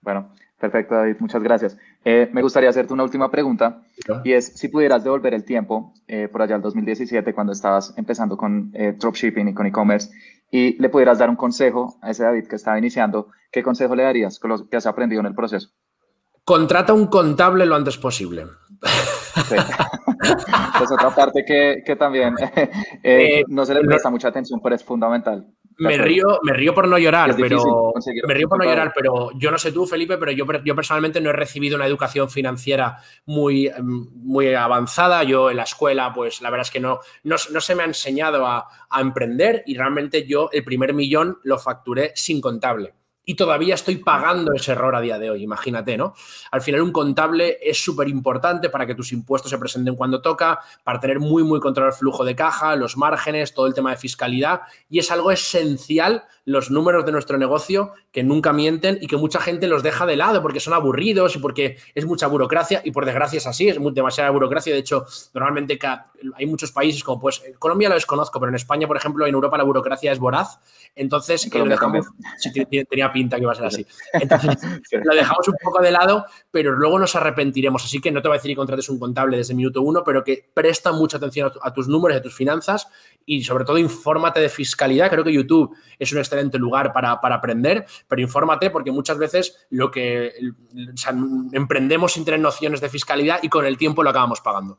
Bueno, 0.00 0.32
perfecto, 0.58 0.94
David, 0.94 1.16
muchas 1.20 1.42
gracias. 1.42 1.76
Eh, 2.04 2.28
me 2.32 2.42
gustaría 2.42 2.70
hacerte 2.70 2.92
una 2.92 3.02
última 3.02 3.30
pregunta 3.30 3.82
y 4.24 4.32
es 4.32 4.46
si 4.46 4.68
pudieras 4.68 5.02
devolver 5.02 5.34
el 5.34 5.44
tiempo 5.44 5.92
eh, 6.06 6.28
por 6.30 6.42
allá 6.42 6.54
al 6.54 6.62
2017 6.62 7.34
cuando 7.34 7.52
estabas 7.52 7.94
empezando 7.96 8.36
con 8.36 8.72
dropshipping 8.72 9.48
y 9.48 9.54
con 9.54 9.66
e-commerce 9.66 10.10
y 10.51 10.80
le 10.80 10.88
pudieras 10.88 11.18
dar 11.18 11.30
un 11.30 11.36
consejo 11.36 11.99
a 12.03 12.11
ese 12.11 12.24
David 12.24 12.47
que 12.49 12.57
estaba 12.57 12.78
iniciando, 12.78 13.28
¿qué 13.51 13.62
consejo 13.62 13.94
le 13.94 14.05
darías 14.05 14.38
con 14.38 14.51
lo 14.51 14.68
que 14.68 14.76
has 14.76 14.86
aprendido 14.86 15.20
en 15.20 15.26
el 15.26 15.34
proceso? 15.34 15.70
Contrata 16.44 16.92
un 16.92 17.07
contable 17.07 17.66
lo 17.66 17.74
antes 17.74 17.99
posible. 17.99 18.47
Sí. 19.49 19.57
pues 20.78 20.92
otra 20.92 21.11
parte 21.11 21.44
que, 21.44 21.82
que 21.84 21.97
también 21.97 22.34
eh, 22.57 22.70
eh, 23.03 23.42
no 23.49 23.64
se 23.66 23.74
le 23.74 23.80
presta 23.80 24.11
mucha 24.11 24.28
atención, 24.28 24.61
pero 24.62 24.74
es 24.76 24.84
fundamental. 24.84 25.47
Me 25.79 25.99
río, 25.99 26.41
me 26.43 26.53
río 26.53 26.74
por 26.74 26.89
no 26.89 26.99
llorar, 26.99 27.35
pero 27.37 27.93
me 28.27 28.35
río 28.35 28.49
por 28.49 28.59
no 28.59 28.64
llorar, 28.64 28.93
pero 28.95 29.31
yo 29.37 29.51
no 29.51 29.59
sé 29.59 29.72
tú, 29.72 29.87
Felipe, 29.87 30.16
pero 30.18 30.33
yo, 30.33 30.47
yo 30.64 30.74
personalmente 30.74 31.20
no 31.20 31.31
he 31.31 31.35
recibido 31.35 31.77
una 31.77 31.87
educación 31.87 32.31
financiera 32.31 32.99
muy, 33.27 33.70
muy 33.83 34.55
avanzada. 34.55 35.22
Yo 35.22 35.51
en 35.51 35.57
la 35.57 35.64
escuela, 35.64 36.12
pues 36.14 36.41
la 36.41 36.51
verdad 36.51 36.66
es 36.66 36.70
que 36.70 36.81
no, 36.81 37.01
no, 37.24 37.39
se 37.39 37.74
me 37.74 37.83
ha 37.83 37.87
enseñado 37.87 38.47
a, 38.47 38.66
a 38.89 39.01
emprender 39.01 39.62
y 39.66 39.77
realmente 39.77 40.27
yo 40.27 40.49
el 40.53 40.64
primer 40.64 40.95
millón 40.95 41.39
lo 41.43 41.59
facturé 41.59 42.12
sin 42.14 42.41
contable 42.41 42.95
y 43.29 43.35
todavía 43.35 43.74
estoy 43.74 43.97
pagando 43.97 44.53
ese 44.55 44.72
error 44.72 44.95
a 44.95 45.01
día 45.01 45.18
de 45.18 45.31
hoy, 45.31 45.43
imagínate, 45.43 45.97
¿no? 45.97 46.14
Al 46.53 46.62
final 46.62 46.81
un 46.81 46.93
contable 46.93 47.59
es 47.61 47.83
súper 47.83 48.09
importante 48.09 48.70
para 48.70 48.87
que 48.87 48.95
tus 48.95 49.12
impuestos 49.12 49.51
se 49.51 49.59
presenten 49.59 49.97
cuando 49.97 50.22
toca, 50.22 50.61
para 50.85 51.01
tener 51.01 51.18
muy, 51.18 51.43
muy 51.43 51.59
controlado 51.59 51.93
el 51.93 51.99
flujo 51.99 52.24
de 52.24 52.37
caja, 52.37 52.77
los 52.77 52.97
márgenes, 52.97 53.53
todo 53.53 53.66
el 53.66 53.74
tema 53.74 53.91
de 53.91 53.97
fiscalidad 53.97 54.61
y 54.89 55.01
es 55.01 55.11
algo 55.11 55.33
esencial 55.33 56.22
los 56.47 56.70
números 56.70 57.05
de 57.05 57.11
nuestro 57.11 57.38
negocio 57.38 57.92
que 58.12 58.22
nunca 58.22 58.53
mienten 58.53 58.99
y 59.01 59.09
que 59.09 59.16
mucha 59.16 59.40
gente 59.40 59.66
los 59.66 59.82
deja 59.82 60.07
de 60.07 60.16
lado 60.16 60.40
porque 60.40 60.61
son 60.61 60.74
aburridos 60.74 61.34
y 61.34 61.40
porque 61.40 61.76
es 61.92 62.07
mucha 62.07 62.28
burocracia 62.28 62.80
y 62.84 62.92
por 62.92 63.05
desgracia 63.05 63.38
es 63.38 63.47
así, 63.49 63.68
es 63.68 63.80
muy, 63.80 63.92
demasiada 63.92 64.30
burocracia. 64.30 64.72
De 64.72 64.78
hecho, 64.78 65.05
normalmente 65.34 65.76
hay 66.36 66.47
muchos 66.47 66.70
países 66.70 67.03
como 67.03 67.20
pues 67.20 67.42
Colombia 67.59 67.88
lo 67.88 67.97
desconozco, 67.97 68.38
pero 68.38 68.51
en 68.51 68.57
España, 68.57 68.86
por 68.86 68.97
ejemplo, 68.97 69.26
en 69.26 69.34
Europa 69.34 69.59
la 69.59 69.64
burocracia 69.64 70.12
es 70.12 70.20
voraz. 70.20 70.61
Entonces, 70.94 71.53
lo 71.53 71.64
dejamos, 71.64 72.07
tenía 72.88 73.12
pinta 73.12 73.36
que 73.36 73.42
iba 73.42 73.53
a 73.53 73.57
ser 73.57 73.66
así. 73.66 73.86
Entonces, 74.12 74.57
lo 75.05 75.14
dejamos 75.14 75.49
un 75.49 75.57
poco 75.61 75.82
de 75.82 75.90
lado, 75.90 76.26
pero 76.53 76.72
luego 76.72 76.99
nos 76.99 77.16
arrepentiremos. 77.16 77.84
Así 77.84 78.01
que 78.01 78.12
no 78.12 78.22
te 78.22 78.28
voy 78.28 78.36
a 78.36 78.38
decir 78.38 78.53
que 78.53 78.57
contrates 78.57 78.88
un 78.88 79.01
contable 79.01 79.36
desde 79.36 79.53
el 79.53 79.57
minuto 79.57 79.82
uno, 79.82 80.05
pero 80.05 80.22
que 80.22 80.49
presta 80.55 80.92
mucha 80.92 81.16
atención 81.16 81.51
a, 81.61 81.72
tus 81.72 81.88
números 81.88 82.18
a 82.18 82.22
tus 82.22 82.34
finanzas 82.34 82.86
y 83.24 83.42
sobre 83.42 83.64
todo 83.64 83.78
infórmate 83.78 84.38
de 84.38 84.49
fiscalidad. 84.49 85.11
Creo 85.11 85.24
que 85.24 85.32
YouTube 85.32 85.76
es 85.99 86.12
un 86.12 86.18
excelente 86.18 86.36
lugar 86.59 86.93
para, 86.93 87.12
aprender, 87.12 87.84
pero 88.09 88.22
infórmate 88.22 88.70
porque 88.70 88.93
muchas 88.93 89.18
veces 89.18 89.66
lo 89.70 89.91
que 89.91 90.32
emprendemos 91.53 92.12
sin 92.12 92.24
tener 92.24 92.41
nociones 92.41 92.80
de 92.80 92.89
fiscalidad 92.89 93.39
y 93.43 93.49
con 93.49 93.66
el 93.66 93.76
tiempo 93.76 94.03
lo 94.03 94.11
acabamos 94.11 94.41
pagando. 94.41 94.78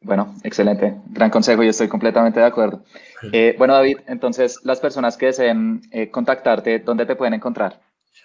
Bueno, 0.00 0.34
excelente. 0.44 0.96
Gran 1.08 1.30
consejo 1.30 1.62
y 1.62 1.68
estoy 1.68 1.88
completamente 1.88 2.38
de 2.38 2.46
acuerdo. 2.46 2.84
Eh, 3.32 3.56
bueno, 3.58 3.74
David, 3.74 3.98
entonces 4.06 4.60
las 4.62 4.78
personas 4.78 5.16
que 5.16 5.26
deseen 5.26 5.82
eh, 5.90 6.10
contactarte, 6.10 6.78
¿dónde 6.78 7.04
te 7.04 7.16
pueden 7.16 7.34
encontrar? 7.34 7.80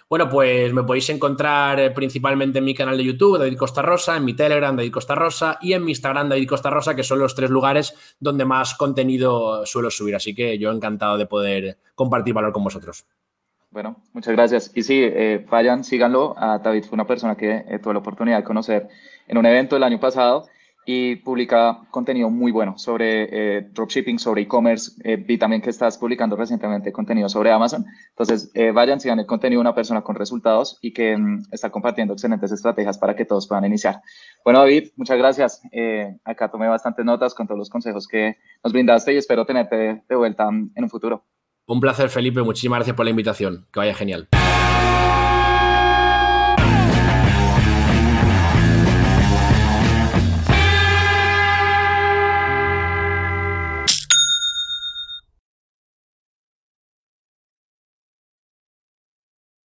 Bueno, 0.08 0.28
pues 0.28 0.72
me 0.72 0.82
podéis 0.82 1.08
encontrar 1.10 1.80
eh, 1.80 1.90
principalmente 1.90 2.58
en 2.58 2.64
mi 2.64 2.74
canal 2.74 2.96
de 2.96 3.04
YouTube, 3.04 3.38
David 3.38 3.56
Costa 3.56 3.82
Rosa, 3.82 4.16
en 4.16 4.24
mi 4.24 4.34
Telegram, 4.34 4.76
David 4.76 4.92
Costa 4.92 5.14
Rosa, 5.14 5.58
y 5.60 5.72
en 5.72 5.84
mi 5.84 5.92
Instagram, 5.92 6.28
David 6.28 6.48
Costa 6.48 6.70
Rosa, 6.70 6.94
que 6.94 7.02
son 7.02 7.18
los 7.18 7.34
tres 7.34 7.50
lugares 7.50 8.16
donde 8.20 8.44
más 8.44 8.74
contenido 8.74 9.64
suelo 9.66 9.90
subir. 9.90 10.14
Así 10.16 10.34
que 10.34 10.58
yo 10.58 10.70
encantado 10.70 11.18
de 11.18 11.26
poder 11.26 11.78
compartir 11.94 12.34
valor 12.34 12.52
con 12.52 12.64
vosotros. 12.64 13.06
Bueno, 13.70 13.96
muchas 14.12 14.34
gracias. 14.34 14.70
Y 14.74 14.82
sí, 14.82 15.04
vayan, 15.50 15.82
síganlo. 15.82 16.34
A 16.38 16.58
David 16.58 16.84
fue 16.84 16.94
una 16.94 17.06
persona 17.06 17.36
que 17.36 17.64
tuve 17.82 17.94
la 17.94 17.98
oportunidad 17.98 18.36
de 18.36 18.44
conocer 18.44 18.88
en 19.26 19.36
un 19.36 19.46
evento 19.46 19.76
el 19.76 19.82
año 19.82 19.98
pasado 19.98 20.46
y 20.86 21.16
publica 21.16 21.80
contenido 21.90 22.30
muy 22.30 22.52
bueno 22.52 22.78
sobre 22.78 23.28
eh, 23.58 23.68
dropshipping, 23.72 24.18
sobre 24.18 24.42
e-commerce. 24.42 24.92
Eh, 25.04 25.16
vi 25.16 25.38
también 25.38 25.62
que 25.62 25.70
estás 25.70 25.98
publicando 25.98 26.36
recientemente 26.36 26.92
contenido 26.92 27.28
sobre 27.28 27.50
Amazon. 27.50 27.84
Entonces, 28.10 28.50
eh, 28.54 28.70
vayan, 28.70 29.00
sigan 29.00 29.18
el 29.18 29.26
contenido 29.26 29.60
de 29.60 29.62
una 29.62 29.74
persona 29.74 30.02
con 30.02 30.16
resultados 30.16 30.78
y 30.82 30.92
que 30.92 31.16
mm, 31.16 31.46
está 31.52 31.70
compartiendo 31.70 32.14
excelentes 32.14 32.52
estrategias 32.52 32.98
para 32.98 33.16
que 33.16 33.24
todos 33.24 33.46
puedan 33.48 33.64
iniciar. 33.64 34.02
Bueno, 34.44 34.60
David, 34.60 34.90
muchas 34.96 35.18
gracias. 35.18 35.62
acá 36.24 36.50
tomé 36.50 36.68
bastantes 36.68 37.04
notas 37.04 37.34
con 37.34 37.46
todos 37.46 37.58
los 37.58 37.70
consejos 37.70 38.06
que 38.06 38.36
nos 38.62 38.72
brindaste 38.72 39.14
y 39.14 39.16
espero 39.16 39.44
tenerte 39.46 40.02
de 40.08 40.16
vuelta 40.16 40.48
en 40.48 40.84
un 40.84 40.90
futuro. 40.90 41.24
Un 41.66 41.80
placer, 41.80 42.10
Felipe. 42.10 42.42
Muchísimas 42.42 42.78
gracias 42.78 42.96
por 42.96 43.04
la 43.04 43.10
invitación. 43.10 43.66
Que 43.72 43.80
vaya 43.80 43.94
genial. 43.94 44.28